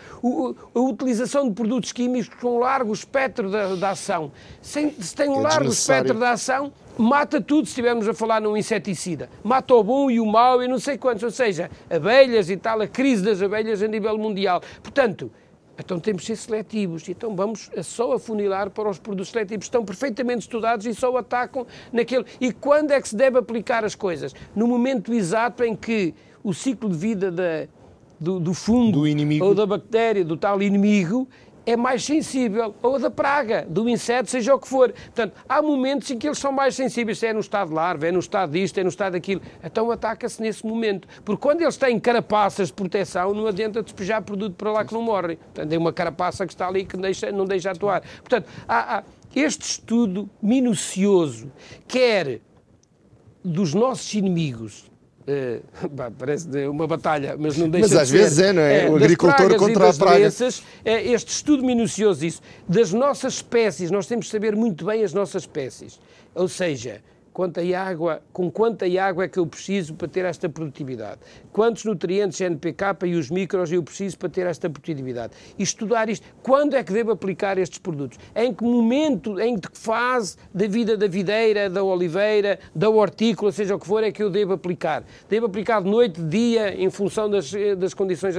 a 0.74 0.78
utilização 0.78 1.48
de 1.48 1.54
produtos 1.54 1.90
químicos 1.92 2.28
com 2.40 2.56
um 2.56 2.58
largo 2.60 2.92
espectro 2.92 3.50
da, 3.50 3.74
da 3.74 3.90
ação. 3.90 4.30
Se, 4.62 4.94
tem 5.16 5.28
um 5.28 5.40
é 5.40 5.42
largo 5.42 5.68
espectro 5.68 6.18
da 6.18 6.32
ação, 6.32 6.72
mata 6.96 7.40
tudo 7.40 7.66
se 7.66 7.72
estivermos 7.72 8.06
a 8.06 8.14
falar 8.14 8.40
num 8.40 8.56
inseticida. 8.56 9.28
Mata 9.42 9.74
o 9.74 9.82
bom 9.82 10.10
e 10.10 10.20
o 10.20 10.26
mau 10.26 10.62
e 10.62 10.68
não 10.68 10.78
sei 10.78 10.96
quantos. 10.96 11.24
Ou 11.24 11.32
seja, 11.32 11.68
abelhas 11.90 12.48
e 12.48 12.56
tal, 12.56 12.80
a 12.80 12.86
crise 12.86 13.24
das 13.24 13.42
abelhas 13.42 13.82
a 13.82 13.88
nível 13.88 14.16
mundial. 14.16 14.62
Portanto, 14.82 15.32
então 15.78 15.98
temos 15.98 16.22
de 16.22 16.28
ser 16.28 16.36
seletivos. 16.36 17.08
Então 17.08 17.34
vamos 17.34 17.70
só 17.82 18.12
afunilar 18.12 18.70
para 18.70 18.88
os 18.88 18.98
produtos 18.98 19.30
seletivos. 19.30 19.66
Estão 19.66 19.84
perfeitamente 19.84 20.40
estudados 20.40 20.86
e 20.86 20.94
só 20.94 21.16
atacam 21.16 21.66
naquele. 21.92 22.24
E 22.40 22.52
quando 22.52 22.90
é 22.92 23.00
que 23.00 23.08
se 23.08 23.16
deve 23.16 23.38
aplicar 23.38 23.84
as 23.84 23.94
coisas? 23.94 24.34
No 24.54 24.66
momento 24.66 25.12
exato 25.12 25.64
em 25.64 25.74
que 25.74 26.14
o 26.42 26.52
ciclo 26.52 26.88
de 26.88 26.96
vida 26.96 27.30
da, 27.30 27.66
do, 28.18 28.38
do 28.38 28.52
fungo 28.52 29.02
do 29.06 29.44
ou 29.44 29.54
da 29.54 29.64
bactéria, 29.64 30.24
do 30.24 30.36
tal 30.36 30.62
inimigo, 30.62 31.26
é 31.72 31.76
mais 31.76 32.04
sensível, 32.04 32.74
ou 32.82 32.98
da 32.98 33.10
praga, 33.10 33.64
do 33.68 33.88
inseto, 33.88 34.28
seja 34.28 34.54
o 34.54 34.58
que 34.58 34.66
for. 34.66 34.92
Portanto, 34.92 35.34
há 35.48 35.62
momentos 35.62 36.10
em 36.10 36.18
que 36.18 36.26
eles 36.26 36.38
são 36.38 36.50
mais 36.50 36.74
sensíveis, 36.74 37.18
se 37.18 37.26
é 37.26 37.32
no 37.32 37.40
estado 37.40 37.68
de 37.68 37.74
larva, 37.74 38.08
é 38.08 38.12
no 38.12 38.18
estado 38.18 38.52
disto, 38.52 38.78
é 38.78 38.82
no 38.82 38.88
estado 38.88 39.12
daquilo. 39.12 39.40
Então 39.62 39.90
ataca-se 39.90 40.42
nesse 40.42 40.66
momento. 40.66 41.06
Porque 41.24 41.40
quando 41.40 41.62
eles 41.62 41.76
têm 41.76 41.98
carapaças 42.00 42.68
de 42.68 42.74
proteção, 42.74 43.32
não 43.32 43.46
adianta 43.46 43.82
despejar 43.82 44.20
produto 44.22 44.56
para 44.56 44.72
lá 44.72 44.84
que 44.84 44.92
não 44.92 45.02
morrem. 45.02 45.36
Portanto, 45.36 45.72
é 45.72 45.78
uma 45.78 45.92
carapaça 45.92 46.44
que 46.44 46.52
está 46.52 46.66
ali 46.66 46.84
que 46.84 46.96
deixa, 46.96 47.30
não 47.30 47.44
deixa 47.44 47.70
atuar. 47.70 48.02
Portanto, 48.18 48.48
há, 48.66 48.98
há 48.98 49.04
este 49.34 49.62
estudo 49.62 50.28
minucioso, 50.42 51.52
quer 51.86 52.40
dos 53.44 53.74
nossos 53.74 54.12
inimigos, 54.12 54.89
é, 55.26 55.60
parece 56.18 56.48
uma 56.66 56.86
batalha, 56.86 57.36
mas 57.38 57.56
não 57.56 57.68
deixa 57.68 57.88
mas 57.88 57.96
às 57.96 58.08
de 58.08 58.18
vezes 58.18 58.38
é, 58.38 58.52
não 58.52 58.62
é? 58.62 58.86
é 58.86 58.90
o 58.90 58.96
agricultor 58.96 59.56
contra 59.56 59.90
a 59.90 59.94
praga. 59.94 60.18
Doenças, 60.18 60.62
é, 60.84 61.02
este 61.02 61.32
estudo 61.32 61.62
minucioso 61.62 62.24
isso, 62.24 62.42
das 62.68 62.92
nossas 62.92 63.34
espécies, 63.34 63.90
nós 63.90 64.06
temos 64.06 64.26
de 64.26 64.32
saber 64.32 64.56
muito 64.56 64.84
bem 64.84 65.04
as 65.04 65.12
nossas 65.12 65.42
espécies. 65.42 66.00
Ou 66.34 66.48
seja, 66.48 67.02
quanta 67.32 67.60
água, 67.76 68.22
com 68.32 68.50
quanta 68.50 68.86
água 69.00 69.24
é 69.24 69.28
que 69.28 69.38
eu 69.38 69.46
preciso 69.46 69.94
para 69.94 70.08
ter 70.08 70.24
esta 70.24 70.48
produtividade? 70.48 71.20
Quantos 71.52 71.84
nutrientes 71.84 72.40
NPK 72.40 73.06
e 73.06 73.14
os 73.14 73.30
micros 73.30 73.72
eu 73.72 73.82
preciso 73.82 74.18
para 74.18 74.28
ter 74.28 74.46
esta 74.46 74.68
produtividade? 74.68 75.32
E 75.58 75.62
estudar 75.62 76.08
isto. 76.08 76.26
Quando 76.42 76.74
é 76.74 76.82
que 76.82 76.92
devo 76.92 77.12
aplicar 77.12 77.58
estes 77.58 77.78
produtos? 77.78 78.18
Em 78.34 78.52
que 78.52 78.64
momento, 78.64 79.40
em 79.40 79.58
que 79.58 79.68
fase 79.72 80.36
da 80.52 80.66
vida 80.66 80.96
da 80.96 81.06
videira, 81.06 81.70
da 81.70 81.82
oliveira, 81.82 82.58
da 82.74 82.88
hortícola, 82.88 83.52
seja 83.52 83.74
o 83.74 83.78
que 83.78 83.86
for, 83.86 84.02
é 84.02 84.10
que 84.10 84.22
eu 84.22 84.30
devo 84.30 84.52
aplicar? 84.52 85.04
Devo 85.28 85.46
aplicar 85.46 85.82
de 85.82 85.90
noite, 85.90 86.20
de 86.20 86.28
dia, 86.28 86.74
em 86.74 86.90
função 86.90 87.30
das, 87.30 87.52
das 87.78 87.94
condições 87.94 88.36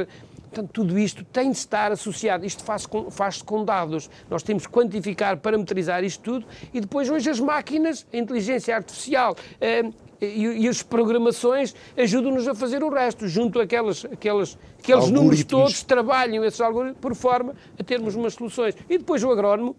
Portanto, 0.52 0.70
tudo 0.74 0.99
isto 0.99 1.24
tem 1.24 1.49
de 1.49 1.58
estar 1.58 1.93
associado. 1.93 2.45
Isto 2.45 2.62
faz-se 2.64 2.88
com, 2.88 3.10
faz 3.10 3.41
com, 3.41 3.64
dados. 3.64 4.10
Nós 4.30 4.43
temos 4.43 4.68
que 4.68 4.74
quantificar, 4.74 5.38
parametrizar 5.38 6.04
isto 6.04 6.22
tudo 6.22 6.45
e 6.74 6.82
depois, 6.82 7.10
hoje, 7.10 7.30
as 7.30 7.39
máquinas, 7.39 8.06
a 8.12 8.18
inteligência 8.18 8.76
artificial 8.76 9.34
eh, 9.62 9.89
e, 10.20 10.66
e, 10.66 10.68
as 10.68 10.84
programações 10.84 11.74
ajudam-nos 11.97 12.47
a 12.49 12.54
fazer 12.54 12.84
o 12.84 12.89
resto, 12.89 13.30
junto 13.30 13.62
àquelas, 13.62 14.06
aquelas, 14.06 14.58
aqueles 14.78 15.10
números 15.10 15.43
todos, 15.45 15.84
trabalham 15.84 16.43
esses 16.43 16.60
algoritmos 16.60 16.99
por 16.99 17.16
forma 17.16 17.56
a 17.80 17.84
termos 17.84 18.14
umas 18.14 18.34
soluções. 18.34 18.76
E 18.89 18.97
depois 18.97 19.24
o 19.24 19.32
agrónomo 19.32 19.76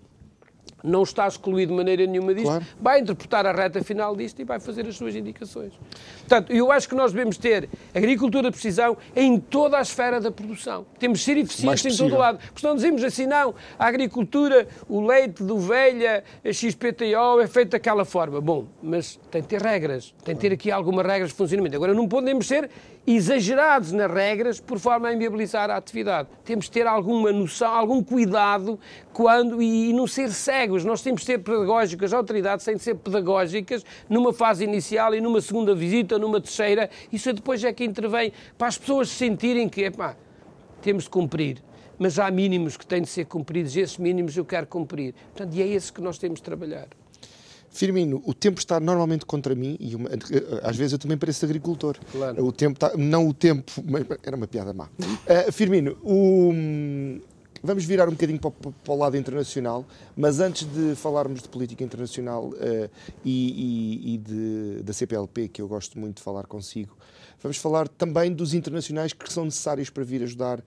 não 0.82 1.02
está 1.02 1.26
excluído 1.26 1.72
de 1.72 1.76
maneira 1.76 2.06
nenhuma 2.06 2.34
disto, 2.34 2.46
claro. 2.46 2.66
vai 2.80 3.00
interpretar 3.00 3.46
a 3.46 3.52
reta 3.52 3.82
final 3.82 4.16
disto 4.16 4.40
e 4.40 4.44
vai 4.44 4.58
fazer 4.58 4.86
as 4.86 4.96
suas 4.96 5.14
indicações. 5.14 5.72
Portanto, 6.20 6.52
eu 6.52 6.70
acho 6.72 6.88
que 6.88 6.94
nós 6.94 7.12
devemos 7.12 7.36
ter 7.36 7.68
agricultura 7.94 8.50
de 8.50 8.52
precisão 8.52 8.96
em 9.14 9.38
toda 9.38 9.78
a 9.78 9.82
esfera 9.82 10.20
da 10.20 10.30
produção. 10.30 10.86
Temos 10.98 11.18
de 11.18 11.24
ser 11.24 11.36
eficientes 11.36 11.84
em 11.84 11.96
todo 11.96 12.14
o 12.14 12.18
lado. 12.18 12.38
Porque 12.52 12.66
não 12.66 12.74
dizemos 12.74 13.02
assim, 13.04 13.26
não, 13.26 13.54
a 13.78 13.86
agricultura, 13.86 14.66
o 14.88 15.04
leite 15.06 15.42
de 15.42 15.52
ovelha, 15.52 16.24
a 16.44 16.52
XPTO 16.52 17.40
é 17.40 17.46
feito 17.46 17.70
daquela 17.70 18.04
forma. 18.04 18.40
Bom, 18.40 18.66
mas 18.82 19.18
tem 19.30 19.42
de 19.42 19.48
ter 19.48 19.62
regras, 19.62 20.14
tem 20.24 20.34
de 20.34 20.40
ter 20.40 20.52
aqui 20.52 20.70
algumas 20.70 21.06
regras 21.06 21.30
de 21.30 21.36
funcionamento. 21.36 21.76
Agora, 21.76 21.94
não 21.94 22.08
podemos 22.08 22.46
ser 22.46 22.70
exagerados 23.06 23.92
nas 23.92 24.10
regras 24.10 24.60
por 24.60 24.78
forma 24.78 25.08
a 25.08 25.12
inviabilizar 25.12 25.70
a 25.70 25.76
atividade. 25.76 26.28
Temos 26.44 26.66
de 26.66 26.70
ter 26.70 26.86
alguma 26.86 27.32
noção, 27.32 27.72
algum 27.72 28.02
cuidado 28.02 28.78
quando 29.12 29.60
e, 29.60 29.90
e 29.90 29.92
não 29.92 30.06
ser 30.06 30.30
cegos. 30.30 30.84
Nós 30.84 31.02
temos 31.02 31.22
de 31.22 31.26
ser 31.26 31.38
pedagógicos, 31.38 32.06
as 32.06 32.12
autoridades 32.12 32.64
têm 32.64 32.76
de 32.76 32.82
ser 32.82 32.94
pedagógicas 32.94 33.84
numa 34.08 34.32
fase 34.32 34.64
inicial 34.64 35.14
e 35.14 35.20
numa 35.20 35.40
segunda 35.40 35.74
visita, 35.74 36.18
numa 36.18 36.40
terceira. 36.40 36.88
Isso 37.12 37.32
depois 37.32 37.62
é 37.64 37.72
que 37.72 37.84
intervém 37.84 38.32
para 38.56 38.68
as 38.68 38.78
pessoas 38.78 39.08
sentirem 39.08 39.68
que, 39.68 39.82
epá, 39.82 40.16
temos 40.80 41.04
de 41.04 41.10
cumprir. 41.10 41.62
Mas 41.98 42.18
há 42.18 42.30
mínimos 42.30 42.76
que 42.76 42.86
têm 42.86 43.02
de 43.02 43.08
ser 43.08 43.26
cumpridos, 43.26 43.76
e 43.76 43.80
esses 43.80 43.98
mínimos 43.98 44.36
eu 44.36 44.44
quero 44.44 44.66
cumprir. 44.66 45.14
Portanto, 45.32 45.54
e 45.54 45.62
é 45.62 45.66
esse 45.66 45.92
que 45.92 46.00
nós 46.00 46.18
temos 46.18 46.40
de 46.40 46.42
trabalhar. 46.42 46.88
Firmino, 47.72 48.22
o 48.26 48.34
tempo 48.34 48.58
está 48.58 48.78
normalmente 48.78 49.24
contra 49.24 49.54
mim 49.54 49.76
e 49.80 49.96
uma, 49.96 50.10
às 50.62 50.76
vezes 50.76 50.92
eu 50.92 50.98
também 50.98 51.16
pareço 51.16 51.44
agricultor. 51.44 51.96
Claro. 52.12 52.44
O 52.44 52.52
tempo 52.52 52.74
está, 52.74 52.96
não 52.96 53.26
o 53.26 53.32
tempo, 53.34 53.72
mas 53.84 54.04
era 54.22 54.36
uma 54.36 54.46
piada 54.46 54.74
má. 54.74 54.84
Uh, 54.84 55.50
Firmino, 55.50 55.96
o, 56.02 56.52
vamos 57.62 57.84
virar 57.84 58.08
um 58.08 58.12
bocadinho 58.12 58.38
para, 58.38 58.50
para, 58.50 58.92
o 58.92 58.96
lado 58.96 59.16
internacional, 59.16 59.86
mas 60.14 60.38
antes 60.38 60.66
de 60.66 60.94
falarmos 60.94 61.40
de 61.40 61.48
política 61.48 61.82
internacional 61.82 62.48
uh, 62.48 62.90
e, 63.24 64.10
e, 64.10 64.14
e 64.14 64.18
de, 64.18 64.82
da 64.82 64.92
CPLP, 64.92 65.48
que 65.48 65.62
eu 65.62 65.66
gosto 65.66 65.98
muito 65.98 66.16
de 66.16 66.22
falar 66.22 66.46
consigo, 66.46 66.94
Vamos 67.42 67.56
falar 67.56 67.88
também 67.88 68.32
dos 68.32 68.54
internacionais 68.54 69.12
que 69.12 69.32
são 69.32 69.44
necessários 69.44 69.90
para 69.90 70.04
vir 70.04 70.22
ajudar 70.22 70.60
uh, 70.60 70.62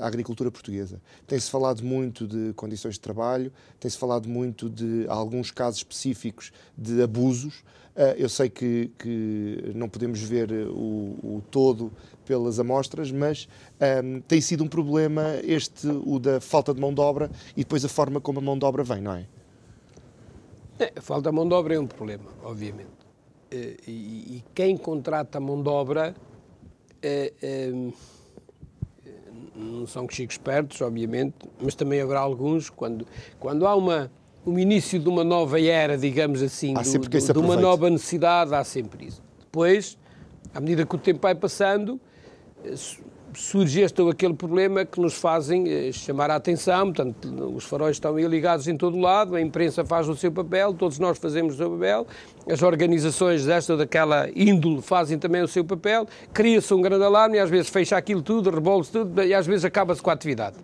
a 0.00 0.06
agricultura 0.06 0.50
portuguesa. 0.50 0.98
Tem-se 1.26 1.50
falado 1.50 1.84
muito 1.84 2.26
de 2.26 2.54
condições 2.54 2.94
de 2.94 3.00
trabalho, 3.00 3.52
tem-se 3.78 3.98
falado 3.98 4.26
muito 4.26 4.70
de 4.70 5.04
alguns 5.08 5.50
casos 5.50 5.80
específicos 5.80 6.52
de 6.76 7.02
abusos. 7.02 7.56
Uh, 7.94 8.16
eu 8.16 8.30
sei 8.30 8.48
que, 8.48 8.90
que, 8.98 9.72
não 9.74 9.90
podemos 9.90 10.20
ver 10.22 10.50
o, 10.52 11.18
o 11.22 11.42
todo 11.50 11.92
pelas 12.24 12.58
amostras, 12.58 13.12
mas 13.12 13.46
um, 13.78 13.84
ehm, 13.84 14.20
tem 14.26 14.40
sido 14.40 14.64
um 14.64 14.68
problema 14.68 15.36
este, 15.44 15.86
o 15.86 16.18
da 16.18 16.40
falta 16.40 16.72
de 16.72 16.80
mão 16.80 16.94
de 16.94 17.00
obra 17.00 17.30
e 17.54 17.60
depois 17.60 17.84
a 17.84 17.88
forma 17.88 18.20
como 18.20 18.38
a 18.38 18.42
mão 18.42 18.58
de 18.58 18.64
obra 18.64 18.82
vem, 18.82 19.02
não 19.02 19.12
é? 19.12 19.26
é 20.78 20.92
a 20.96 21.00
falta 21.00 21.30
de 21.30 21.36
mão 21.36 21.46
de 21.46 21.54
obra 21.54 21.74
é 21.74 21.78
um 21.78 21.86
problema, 21.86 22.30
obviamente. 22.42 23.05
E, 23.86 23.90
e, 23.90 24.44
quem 24.54 24.76
contrata 24.76 25.38
a 25.38 25.40
mão 25.40 25.62
de 25.62 25.68
obra 25.68 26.14
não 29.54 29.86
são 29.86 30.06
chicos 30.08 30.34
espertos, 30.34 30.80
obviamente, 30.80 31.34
mas 31.60 31.74
também 31.74 32.00
haverá 32.00 32.20
alguns, 32.20 32.68
quando, 32.68 33.06
quando 33.38 33.66
há 33.66 33.74
uma, 33.74 34.10
um 34.46 34.58
início 34.58 34.98
de 34.98 35.08
uma 35.08 35.24
nova 35.24 35.60
era, 35.60 35.96
digamos 35.96 36.42
assim, 36.42 36.74
do, 36.74 36.82
do, 36.98 37.32
de 37.32 37.38
uma 37.38 37.56
nova 37.56 37.88
necessidade, 37.88 38.54
há 38.54 38.62
sempre 38.64 39.06
isso. 39.06 39.22
Depois, 39.40 39.98
à 40.54 40.60
medida 40.60 40.84
que 40.84 40.94
o 40.94 40.98
tempo 40.98 41.20
vai 41.22 41.34
passando, 41.34 42.00
surge 43.36 43.82
este 43.82 44.00
ou 44.00 44.08
aquele 44.08 44.34
problema 44.34 44.84
que 44.84 44.98
nos 45.00 45.14
fazem 45.14 45.68
eh, 45.68 45.92
chamar 45.92 46.30
a 46.30 46.36
atenção, 46.36 46.92
portanto, 46.92 47.52
os 47.54 47.64
faróis 47.64 47.96
estão 47.96 48.16
aí 48.16 48.26
ligados 48.26 48.66
em 48.66 48.76
todo 48.76 48.98
lado, 48.98 49.36
a 49.36 49.40
imprensa 49.40 49.84
faz 49.84 50.08
o 50.08 50.16
seu 50.16 50.32
papel, 50.32 50.72
todos 50.72 50.98
nós 50.98 51.18
fazemos 51.18 51.54
o 51.54 51.56
seu 51.56 51.70
papel, 51.70 52.06
as 52.50 52.62
organizações 52.62 53.44
desta 53.44 53.74
ou 53.74 53.78
daquela 53.78 54.28
índole 54.34 54.80
fazem 54.80 55.18
também 55.18 55.42
o 55.42 55.48
seu 55.48 55.64
papel, 55.64 56.06
cria-se 56.32 56.72
um 56.72 56.80
grande 56.80 57.04
alarme 57.04 57.36
e 57.36 57.40
às 57.40 57.50
vezes 57.50 57.68
fecha 57.68 57.96
aquilo 57.96 58.22
tudo, 58.22 58.50
rebola-se 58.50 58.90
tudo 58.90 59.22
e 59.22 59.34
às 59.34 59.46
vezes 59.46 59.64
acaba-se 59.64 60.00
com 60.00 60.10
a 60.10 60.14
atividade. 60.14 60.56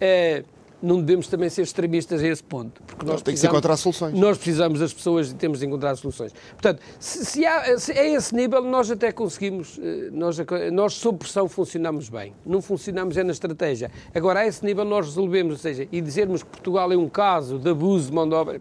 É, 0.00 0.44
não 0.82 1.00
devemos 1.00 1.26
também 1.26 1.48
ser 1.50 1.62
extremistas 1.62 2.22
a 2.22 2.28
esse 2.28 2.42
ponto. 2.42 2.82
Porque 2.86 3.04
nós 3.04 3.22
tem 3.22 3.34
que 3.34 3.46
encontrar 3.46 3.76
soluções. 3.76 4.18
Nós 4.18 4.36
precisamos 4.38 4.80
das 4.80 4.92
pessoas 4.92 5.30
e 5.30 5.34
temos 5.34 5.60
de 5.60 5.66
encontrar 5.66 5.96
soluções. 5.96 6.32
Portanto, 6.52 6.80
se, 6.98 7.24
se, 7.24 7.46
há, 7.46 7.78
se 7.78 7.92
é 7.92 8.12
esse 8.12 8.34
nível, 8.34 8.62
nós 8.62 8.90
até 8.90 9.10
conseguimos, 9.12 9.78
eh, 9.82 10.10
nós, 10.12 10.38
nós 10.72 10.94
sob 10.94 11.18
pressão 11.18 11.48
funcionamos 11.48 12.08
bem. 12.08 12.34
Não 12.46 12.62
funcionamos 12.62 13.16
é 13.16 13.24
na 13.24 13.32
estratégia. 13.32 13.90
Agora, 14.14 14.40
a 14.40 14.46
esse 14.46 14.64
nível 14.64 14.84
nós 14.84 15.06
resolvemos, 15.06 15.52
ou 15.52 15.58
seja, 15.58 15.88
e 15.90 16.00
dizermos 16.00 16.42
que 16.42 16.48
Portugal 16.48 16.92
é 16.92 16.96
um 16.96 17.08
caso 17.08 17.58
de 17.58 17.70
abuso 17.70 18.08
de 18.08 18.14
mão 18.14 18.28
de 18.28 18.34
obra, 18.34 18.60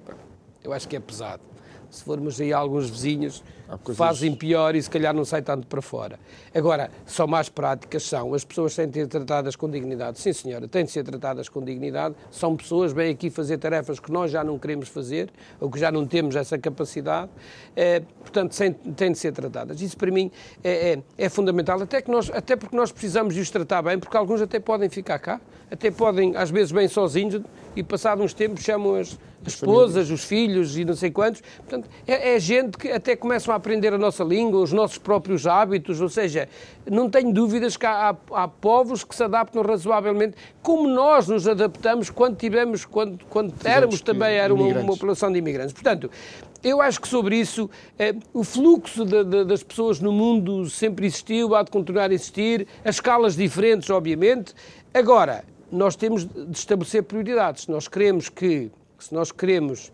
eu 0.63 0.73
acho 0.73 0.87
que 0.87 0.95
é 0.95 0.99
pesado 0.99 1.41
se 1.89 2.03
formos 2.03 2.39
aí 2.39 2.53
a 2.53 2.57
alguns 2.57 2.89
vizinhos, 2.89 3.43
fazem 3.93 4.33
pior 4.33 4.75
e 4.75 4.81
se 4.81 4.89
calhar 4.89 5.13
não 5.13 5.25
sai 5.25 5.41
tanto 5.41 5.67
para 5.67 5.81
fora. 5.81 6.19
Agora, 6.53 6.89
só 7.05 7.27
mais 7.27 7.49
práticas 7.49 8.03
são, 8.03 8.33
as 8.33 8.43
pessoas 8.43 8.75
têm 8.75 8.87
de 8.87 8.99
ser 8.99 9.07
tratadas 9.07 9.55
com 9.55 9.69
dignidade. 9.69 10.19
Sim, 10.19 10.33
senhora, 10.33 10.67
têm 10.67 10.85
de 10.85 10.91
ser 10.91 11.03
tratadas 11.03 11.49
com 11.49 11.63
dignidade. 11.63 12.15
São 12.31 12.55
pessoas, 12.55 12.93
vêm 12.93 13.11
aqui 13.11 13.29
fazer 13.29 13.57
tarefas 13.57 13.99
que 13.99 14.11
nós 14.11 14.31
já 14.31 14.43
não 14.43 14.57
queremos 14.57 14.87
fazer, 14.89 15.29
ou 15.59 15.69
que 15.69 15.79
já 15.79 15.91
não 15.91 16.05
temos 16.05 16.35
essa 16.35 16.57
capacidade, 16.57 17.29
é, 17.75 18.01
portanto, 18.19 18.55
têm 18.95 19.11
de 19.11 19.17
ser 19.17 19.31
tratadas. 19.33 19.81
Isso 19.81 19.97
para 19.97 20.11
mim 20.11 20.31
é, 20.63 20.93
é, 20.93 21.03
é, 21.17 21.29
fundamental, 21.29 21.81
até, 21.81 22.01
que 22.01 22.09
nós, 22.09 22.29
até 22.29 22.55
porque 22.55 22.75
nós 22.75 22.91
precisamos 22.91 23.33
de 23.33 23.41
os 23.41 23.49
tratar 23.49 23.81
bem, 23.81 23.99
porque 23.99 24.15
alguns 24.15 24.41
até 24.41 24.59
podem 24.59 24.89
ficar 24.89 25.19
cá, 25.19 25.41
até 25.69 25.91
podem, 25.91 26.35
às 26.35 26.49
vezes, 26.49 26.71
bem 26.71 26.87
sozinhos, 26.87 27.41
e 27.75 27.83
passado 27.83 28.23
uns 28.23 28.33
tempos 28.33 28.63
chamam 28.63 28.95
as, 28.95 29.17
as 29.47 29.53
esposas, 29.53 30.11
os 30.11 30.23
filhos 30.23 30.77
e 30.77 30.83
não 30.83 30.93
sei 30.93 31.09
quantos. 31.09 31.41
Portanto, 31.57 31.89
é, 32.05 32.35
é, 32.35 32.39
gente 32.39 32.77
que 32.77 32.91
até 32.91 33.15
começam 33.15 33.53
a 33.53 33.57
aprender 33.57 33.93
a 33.93 33.97
nossa 33.97 34.23
língua, 34.23 34.59
os 34.59 34.73
nossos 34.73 34.97
próprios 34.97 35.47
hábitos, 35.47 36.01
ou 36.01 36.09
seja, 36.09 36.49
não 36.85 37.09
tenho 37.09 37.33
dúvidas 37.33 37.77
que 37.77 37.85
há, 37.85 38.09
há, 38.09 38.43
há 38.43 38.47
povos 38.47 39.03
que 39.03 39.15
se 39.15 39.23
adaptam 39.23 39.61
razoavelmente, 39.63 40.35
como 40.61 40.87
nós 40.87 41.27
nos 41.27 41.47
adaptamos 41.47 42.09
quando 42.09 42.35
tivemos, 42.35 42.85
quando, 42.85 43.23
quando 43.29 43.53
éramos 43.63 44.01
também 44.01 44.35
era 44.35 44.53
uma, 44.53 44.67
uma, 44.67 44.85
população 44.85 45.31
de 45.31 45.39
imigrantes. 45.39 45.73
Portanto, 45.73 46.11
eu 46.63 46.81
acho 46.81 46.99
que 46.99 47.07
sobre 47.07 47.37
isso 47.37 47.69
eh, 47.97 48.15
o 48.33 48.43
fluxo 48.43 49.05
de, 49.05 49.23
de, 49.23 49.45
das 49.45 49.63
pessoas 49.63 49.99
no 49.99 50.11
mundo 50.11 50.69
sempre 50.69 51.05
existiu, 51.05 51.55
há 51.55 51.63
de 51.63 51.71
continuar 51.71 52.11
a 52.11 52.13
existir, 52.13 52.67
as 52.83 52.95
escalas 52.95 53.35
diferentes, 53.35 53.89
obviamente. 53.89 54.53
Agora, 54.93 55.43
nós 55.71 55.95
temos 55.95 56.25
de 56.25 56.57
estabelecer 56.57 57.03
prioridades. 57.03 57.67
Nós 57.67 57.87
queremos 57.87 58.29
que, 58.29 58.71
se 59.03 59.13
nós 59.13 59.31
queremos 59.31 59.91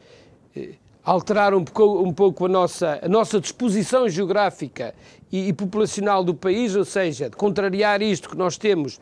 eh, 0.56 0.70
alterar 1.04 1.54
um 1.54 1.64
pouco, 1.64 2.08
um 2.08 2.14
pouco, 2.14 2.46
a, 2.46 2.50
nossa, 2.50 3.00
a 3.02 3.08
nossa 3.08 3.40
disposição 3.40 4.08
geográfica 4.08 4.94
e, 5.32 5.50
e, 5.50 5.54
populacional 5.54 6.24
do 6.24 6.34
país, 6.34 6.76
ou 6.76 6.86
seja, 6.86 7.30
de 7.30 7.36
contrariar 7.36 8.02
isto 8.02 8.30
que 8.30 8.38
nós 8.38 8.58
temos 8.58 9.00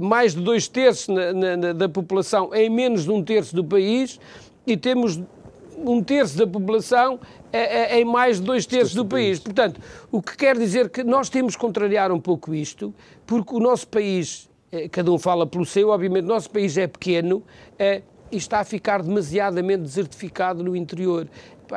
mais 0.00 0.34
de 0.34 0.40
dois 0.40 0.66
terços 0.66 1.08
na, 1.08 1.56
na, 1.56 1.72
da 1.72 1.88
população 1.88 2.52
em 2.52 2.68
menos 2.68 3.04
de 3.04 3.10
um 3.10 3.22
terço 3.22 3.54
do 3.54 3.64
país 3.64 4.18
e 4.66 4.76
temos 4.76 5.20
um 5.76 6.02
terço 6.02 6.36
da 6.36 6.46
população 6.46 7.20
é, 7.52 7.96
é, 7.96 8.00
em 8.00 8.04
mais 8.04 8.40
de 8.40 8.46
dois 8.46 8.66
terços 8.66 8.94
do 8.94 9.04
país. 9.04 9.38
Portanto, 9.38 9.80
o 10.10 10.20
que 10.20 10.36
quer 10.36 10.56
dizer 10.56 10.88
que 10.88 11.04
nós 11.04 11.28
temos 11.28 11.52
de 11.52 11.58
contrariar 11.58 12.10
um 12.10 12.20
pouco 12.20 12.54
isto, 12.54 12.92
porque 13.26 13.54
o 13.54 13.60
nosso 13.60 13.86
país 13.86 14.48
eh, 14.72 14.88
cada 14.88 15.12
um 15.12 15.18
fala 15.18 15.46
pelo 15.46 15.64
seu, 15.64 15.90
obviamente, 15.90 16.24
nosso 16.24 16.50
país 16.50 16.76
é 16.76 16.86
pequeno 16.86 17.42
é, 17.78 18.02
e 18.34 18.36
está 18.36 18.60
a 18.60 18.64
ficar 18.64 19.00
demasiadamente 19.00 19.82
desertificado 19.82 20.62
no 20.64 20.74
interior. 20.74 21.28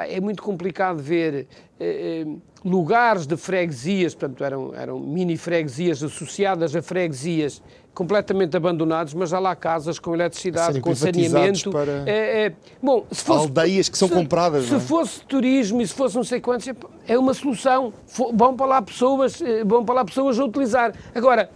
É 0.09 0.19
muito 0.19 0.41
complicado 0.41 0.97
ver 0.97 1.47
é, 1.79 2.25
lugares 2.65 3.27
de 3.27 3.37
freguesias, 3.37 4.15
portanto, 4.15 4.43
eram, 4.43 4.73
eram 4.73 4.99
mini-freguesias 4.99 6.03
associadas 6.03 6.75
a 6.75 6.81
freguesias 6.81 7.61
completamente 7.93 8.55
abandonados, 8.57 9.13
mas 9.13 9.29
já 9.29 9.39
lá 9.39 9.55
casas 9.55 9.97
com 9.97 10.13
eletricidade, 10.13 10.81
com 10.81 10.93
saneamento. 10.93 11.71
Para... 11.71 12.03
É, 12.05 12.45
é, 12.45 12.53
bom, 12.81 13.05
se 13.11 13.23
fosse, 13.23 13.39
aldeias 13.39 13.89
que 13.89 13.97
são 13.97 14.07
se, 14.07 14.13
compradas. 14.13 14.65
Se 14.65 14.75
é? 14.75 14.79
fosse 14.79 15.23
turismo 15.25 15.81
e 15.81 15.87
se 15.87 15.93
fosse 15.93 16.15
não 16.15 16.23
sei 16.23 16.39
quantos, 16.39 16.67
é 17.07 17.17
uma 17.17 17.33
solução. 17.33 17.93
Vão 18.33 18.55
para 18.55 18.65
lá 18.65 18.81
pessoas, 18.81 19.39
vão 19.65 19.85
para 19.85 19.95
lá 19.95 20.05
pessoas 20.05 20.39
a 20.39 20.43
utilizar. 20.43 20.93
Agora, 21.13 21.49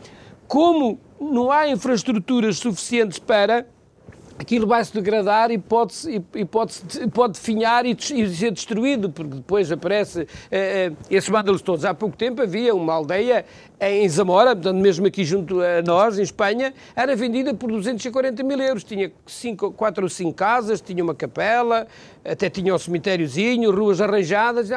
como 0.48 1.00
não 1.20 1.52
há 1.52 1.68
infraestruturas 1.68 2.58
suficientes 2.58 3.20
para 3.20 3.68
aquilo 4.42 4.68
vai 4.68 4.84
se 4.84 4.94
degradar 4.94 5.52
e 5.52 5.58
pode, 5.58 5.94
e, 6.36 6.46
pode, 6.46 6.74
pode 7.14 7.34
definhar 7.34 7.86
e, 7.86 7.92
e, 7.92 8.30
ser 8.30 8.52
destruído, 8.52 9.10
porque 9.10 9.36
depois 9.36 9.72
aparece 9.72 10.28
eh, 10.50 10.92
esses 11.10 11.30
vândalos 11.30 11.62
todos. 11.62 11.86
Há 11.86 11.94
pouco 11.94 12.18
tempo 12.18 12.42
havia 12.42 12.74
uma 12.74 12.94
aldeia 12.94 13.46
em 13.82 14.08
Zamora, 14.08 14.56
portanto, 14.56 14.80
mesmo 14.80 15.08
aqui 15.08 15.26
junto 15.26 15.60
a 15.60 15.82
nós, 15.82 16.20
em 16.20 16.22
Espanha, 16.22 16.72
era 16.96 17.16
vendida 17.16 17.52
por 17.52 17.72
240 17.72 18.44
mil 18.44 18.62
euros. 18.62 18.84
Tinha 18.84 19.12
cinco, 19.26 19.72
quatro 19.72 20.04
ou 20.04 20.10
cinco 20.10 20.34
casas, 20.34 20.80
tinha 20.80 21.04
uma 21.04 21.16
capela, 21.16 21.88
até 22.24 22.48
tinha 22.48 22.72
o 22.74 22.76
um 22.76 22.80
cemitériozinho, 22.80 23.72
ruas 23.72 24.00
arranjadas. 24.00 24.70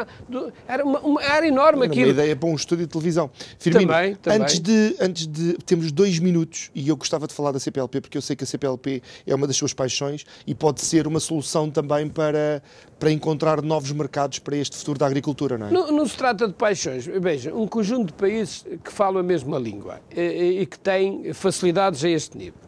Era, 0.67 0.83
uma, 0.83 1.01
uma, 1.01 1.23
era 1.23 1.47
enorme 1.47 1.85
aquilo. 1.85 2.07
Uma 2.07 2.13
ideia 2.13 2.35
para 2.35 2.49
um 2.49 2.55
estúdio 2.55 2.87
de 2.87 2.93
televisão. 2.93 3.31
Firmino, 3.59 3.93
também, 3.93 4.15
também. 4.15 4.41
Antes, 4.41 4.59
de, 4.59 4.97
antes 4.99 5.27
de. 5.27 5.53
Temos 5.67 5.93
dois 5.93 6.19
minutos 6.19 6.71
e 6.75 6.89
eu 6.89 6.97
gostava 6.97 7.27
de 7.27 7.35
falar 7.35 7.53
da 7.53 7.61
CPLP, 7.61 8.01
porque 8.01 8.17
eu 8.17 8.23
sei 8.23 8.35
que 8.35 8.45
a 8.45 8.47
CPLP 8.47 9.03
é 9.27 9.35
uma 9.35 9.47
das 9.47 9.57
suas 9.57 9.75
paixões 9.75 10.25
e 10.47 10.55
pode 10.55 10.81
ser 10.81 11.07
uma 11.07 11.21
solução 11.21 11.71
também 11.71 12.09
para, 12.09 12.63
para 12.99 13.11
encontrar 13.11 13.61
novos 13.61 13.93
mercados 13.93 14.39
para 14.39 14.57
este 14.57 14.79
futuro 14.79 14.99
da 14.99 15.07
agricultura, 15.07 15.59
não 15.59 15.67
é? 15.67 15.71
Não, 15.71 15.93
não 15.93 16.07
se 16.07 16.17
trata 16.17 16.49
de 16.49 16.55
paixões. 16.55 17.05
Veja, 17.05 17.55
um 17.55 17.67
conjunto 17.67 18.07
de 18.07 18.13
países 18.15 18.65
que 18.83 18.94
falam 18.95 19.21
a 19.21 19.23
mesma 19.23 19.59
língua 19.59 20.01
e, 20.17 20.61
e 20.61 20.67
que 20.67 20.79
têm 20.79 21.33
facilidades 21.33 22.05
a 22.05 22.09
este 22.09 22.39
nível 22.39 22.61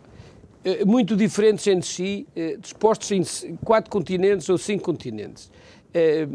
eh, 0.65 0.85
muito 0.85 1.17
diferentes 1.17 1.67
entre 1.67 1.89
si, 1.89 2.27
eh, 2.35 2.57
dispostos 2.59 3.11
em 3.13 3.57
quatro 3.65 3.91
continentes 3.91 4.49
ou 4.49 4.59
cinco 4.59 4.85
continentes. 4.85 5.51
Eh, 5.95 6.27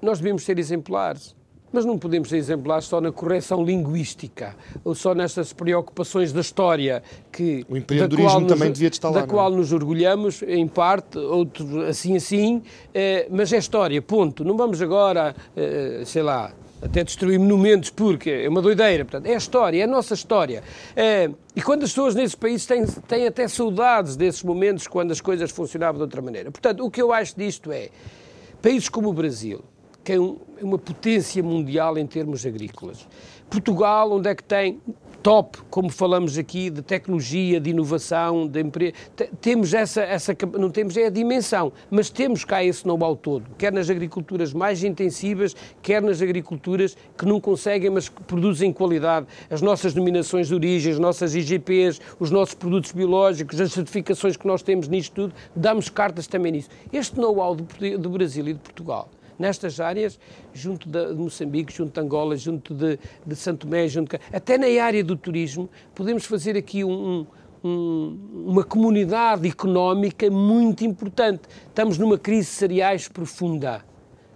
nós 0.00 0.18
devemos 0.18 0.44
ser 0.44 0.58
exemplares. 0.58 1.36
Mas 1.70 1.84
não 1.84 1.98
podemos 1.98 2.30
ser 2.30 2.38
exemplares 2.38 2.86
só 2.86 2.98
na 2.98 3.12
correção 3.12 3.62
linguística 3.62 4.56
ou 4.82 4.94
só 4.94 5.14
nestas 5.14 5.52
preocupações 5.52 6.32
da 6.32 6.40
história 6.40 7.02
que 7.30 7.62
o 7.68 7.76
empreendedorismo 7.76 8.40
nos, 8.40 8.52
também 8.52 8.72
devia 8.72 8.88
estar 8.88 9.10
lá, 9.10 9.20
da 9.20 9.26
qual 9.26 9.52
é? 9.52 9.56
nos 9.56 9.70
orgulhamos 9.70 10.42
em 10.42 10.66
parte, 10.66 11.18
outros 11.18 11.76
assim 11.86 12.16
assim, 12.16 12.62
eh, 12.94 13.28
mas 13.30 13.52
é 13.52 13.58
história, 13.58 14.00
ponto. 14.00 14.42
Não 14.44 14.56
vamos 14.56 14.80
agora, 14.80 15.36
eh, 15.54 16.02
sei 16.06 16.22
lá, 16.22 16.54
até 16.80 17.02
destruir 17.02 17.38
monumentos 17.38 17.90
porque 17.90 18.30
é 18.30 18.48
uma 18.48 18.62
doideira. 18.62 19.04
Portanto, 19.04 19.26
é 19.26 19.34
a 19.34 19.38
história, 19.38 19.80
é 19.80 19.84
a 19.84 19.86
nossa 19.86 20.14
história. 20.14 20.62
É, 20.94 21.30
e 21.54 21.62
quando 21.62 21.82
as 21.82 21.90
pessoas 21.90 22.14
nesses 22.14 22.34
países 22.34 22.66
têm, 22.66 22.86
têm 22.86 23.26
até 23.26 23.46
saudades 23.48 24.16
desses 24.16 24.42
momentos 24.42 24.86
quando 24.86 25.10
as 25.10 25.20
coisas 25.20 25.50
funcionavam 25.50 25.96
de 25.96 26.02
outra 26.02 26.22
maneira. 26.22 26.50
Portanto, 26.50 26.84
o 26.84 26.90
que 26.90 27.02
eu 27.02 27.12
acho 27.12 27.36
disto 27.36 27.72
é, 27.72 27.88
países 28.62 28.88
como 28.88 29.08
o 29.08 29.12
Brasil, 29.12 29.64
que 30.04 30.12
é, 30.12 30.20
um, 30.20 30.38
é 30.60 30.64
uma 30.64 30.78
potência 30.78 31.42
mundial 31.42 31.98
em 31.98 32.06
termos 32.06 32.46
agrícolas. 32.46 33.06
Portugal, 33.50 34.12
onde 34.12 34.28
é 34.28 34.34
que 34.34 34.44
tem 34.44 34.80
top, 35.28 35.58
como 35.68 35.90
falamos 35.90 36.38
aqui, 36.38 36.70
de 36.70 36.80
tecnologia, 36.80 37.60
de 37.60 37.68
inovação, 37.68 38.46
de 38.46 38.62
emprego. 38.62 38.96
Temos 39.42 39.74
essa, 39.74 40.00
essa, 40.00 40.34
não 40.58 40.70
temos 40.70 40.96
é 40.96 41.04
a 41.04 41.10
dimensão, 41.10 41.70
mas 41.90 42.08
temos 42.08 42.46
cá 42.46 42.64
esse 42.64 42.86
know-how 42.86 43.14
todo, 43.14 43.44
quer 43.58 43.70
nas 43.70 43.90
agriculturas 43.90 44.54
mais 44.54 44.82
intensivas, 44.82 45.54
quer 45.82 46.00
nas 46.00 46.22
agriculturas 46.22 46.96
que 47.18 47.26
não 47.26 47.42
conseguem, 47.42 47.90
mas 47.90 48.08
que 48.08 48.22
produzem 48.22 48.72
qualidade. 48.72 49.26
As 49.50 49.60
nossas 49.60 49.92
denominações 49.92 50.48
de 50.48 50.54
origem, 50.54 50.94
as 50.94 50.98
nossas 50.98 51.34
IGPs, 51.34 52.00
os 52.18 52.30
nossos 52.30 52.54
produtos 52.54 52.92
biológicos, 52.92 53.60
as 53.60 53.70
certificações 53.70 54.34
que 54.34 54.46
nós 54.46 54.62
temos 54.62 54.88
nisto 54.88 55.12
tudo, 55.12 55.34
damos 55.54 55.90
cartas 55.90 56.26
também 56.26 56.52
nisso. 56.52 56.70
Este 56.90 57.20
know-how 57.20 57.54
do 57.54 58.08
Brasil 58.08 58.48
e 58.48 58.54
de 58.54 58.60
Portugal 58.60 59.10
nestas 59.38 59.80
áreas, 59.80 60.18
junto 60.52 60.88
de 60.88 61.14
Moçambique, 61.14 61.72
junto 61.72 61.92
de 61.92 62.00
Angola, 62.00 62.36
junto 62.36 62.74
de, 62.74 62.98
de 63.26 63.36
Santo 63.36 63.66
Tomé, 63.66 63.88
junto 63.88 64.16
de, 64.16 64.22
até 64.32 64.58
na 64.58 64.82
área 64.82 65.02
do 65.04 65.16
turismo, 65.16 65.68
podemos 65.94 66.24
fazer 66.24 66.56
aqui 66.56 66.84
um, 66.84 67.26
um, 67.62 68.18
uma 68.46 68.64
comunidade 68.64 69.48
económica 69.48 70.30
muito 70.30 70.84
importante. 70.84 71.42
Estamos 71.68 71.98
numa 71.98 72.18
crise 72.18 72.48
de 72.48 72.54
cereais 72.54 73.08
profunda. 73.08 73.87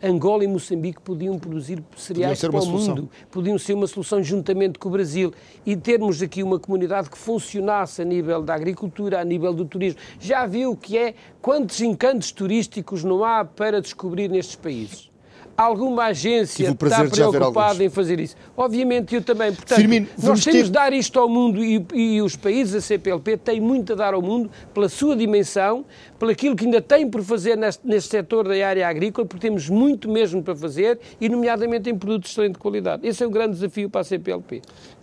Angola 0.02 0.42
e 0.42 0.48
Moçambique 0.48 1.00
podiam 1.00 1.38
produzir 1.38 1.82
cereais 1.96 2.40
para 2.40 2.56
o 2.56 2.62
solução. 2.62 2.96
mundo, 2.96 3.10
podiam 3.30 3.56
ser 3.56 3.74
uma 3.74 3.86
solução 3.86 4.22
juntamente 4.22 4.78
com 4.78 4.88
o 4.88 4.92
Brasil 4.92 5.32
e 5.64 5.76
termos 5.76 6.20
aqui 6.20 6.42
uma 6.42 6.58
comunidade 6.58 7.08
que 7.08 7.16
funcionasse 7.16 8.02
a 8.02 8.04
nível 8.04 8.42
da 8.42 8.54
agricultura, 8.54 9.20
a 9.20 9.24
nível 9.24 9.54
do 9.54 9.64
turismo. 9.64 10.00
Já 10.18 10.44
viu 10.46 10.72
o 10.72 10.76
que 10.76 10.98
é, 10.98 11.14
quantos 11.40 11.80
encantos 11.80 12.32
turísticos 12.32 13.04
não 13.04 13.24
há 13.24 13.44
para 13.44 13.80
descobrir 13.80 14.28
nestes 14.28 14.56
países? 14.56 15.11
Alguma 15.56 16.04
agência 16.06 16.70
está 16.70 17.04
preocupada 17.04 17.82
em 17.84 17.90
fazer 17.90 18.20
isso. 18.20 18.36
Obviamente 18.56 19.14
eu 19.14 19.22
também. 19.22 19.52
Portanto, 19.52 19.78
Firmino, 19.78 20.06
nós 20.18 20.42
temos 20.42 20.60
ter... 20.60 20.64
de 20.64 20.70
dar 20.70 20.92
isto 20.92 21.18
ao 21.18 21.28
mundo 21.28 21.62
e, 21.64 21.84
e, 21.94 22.22
os 22.22 22.36
países 22.36 22.74
da 22.74 22.80
CPLP 22.80 23.36
têm 23.36 23.60
muito 23.60 23.92
a 23.92 23.96
dar 23.96 24.14
ao 24.14 24.22
mundo 24.22 24.50
pela 24.72 24.88
sua 24.88 25.16
dimensão, 25.16 25.84
pelo 26.18 26.30
aquilo 26.30 26.56
que 26.56 26.64
ainda 26.64 26.80
têm 26.80 27.08
por 27.08 27.22
fazer 27.22 27.56
neste, 27.56 27.86
neste 27.86 28.10
setor 28.10 28.48
da 28.48 28.66
área 28.66 28.88
agrícola, 28.88 29.26
porque 29.26 29.46
temos 29.46 29.68
muito 29.68 30.10
mesmo 30.10 30.42
para 30.42 30.54
fazer 30.56 30.98
e, 31.20 31.28
nomeadamente, 31.28 31.90
em 31.90 31.96
produtos 31.96 32.30
de 32.30 32.34
excelente 32.34 32.58
qualidade. 32.58 33.06
Esse 33.06 33.22
é 33.22 33.26
o 33.26 33.30
grande 33.30 33.52
desafio 33.52 33.88
para 33.90 34.00
a 34.00 34.04
CPLP. 34.04 34.62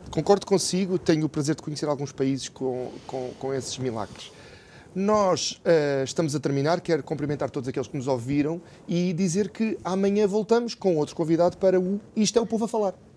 Concordo 0.09 0.45
consigo, 0.45 0.97
tenho 0.97 1.25
o 1.25 1.29
prazer 1.29 1.55
de 1.55 1.61
conhecer 1.61 1.87
alguns 1.87 2.11
países 2.11 2.49
com, 2.49 2.89
com, 3.05 3.29
com 3.37 3.53
esses 3.53 3.77
milagres. 3.77 4.31
Nós 4.95 5.61
uh, 5.65 6.03
estamos 6.03 6.35
a 6.35 6.39
terminar, 6.39 6.81
quero 6.81 7.03
cumprimentar 7.03 7.49
todos 7.49 7.69
aqueles 7.69 7.87
que 7.87 7.95
nos 7.95 8.07
ouviram 8.07 8.59
e 8.87 9.13
dizer 9.13 9.49
que 9.49 9.77
amanhã 9.83 10.25
voltamos 10.27 10.73
com 10.73 10.97
outro 10.97 11.15
convidado 11.15 11.57
para 11.57 11.79
o 11.79 11.99
Isto 12.15 12.39
é 12.39 12.41
o 12.41 12.45
Povo 12.45 12.65
a 12.65 12.67
Falar. 12.67 13.08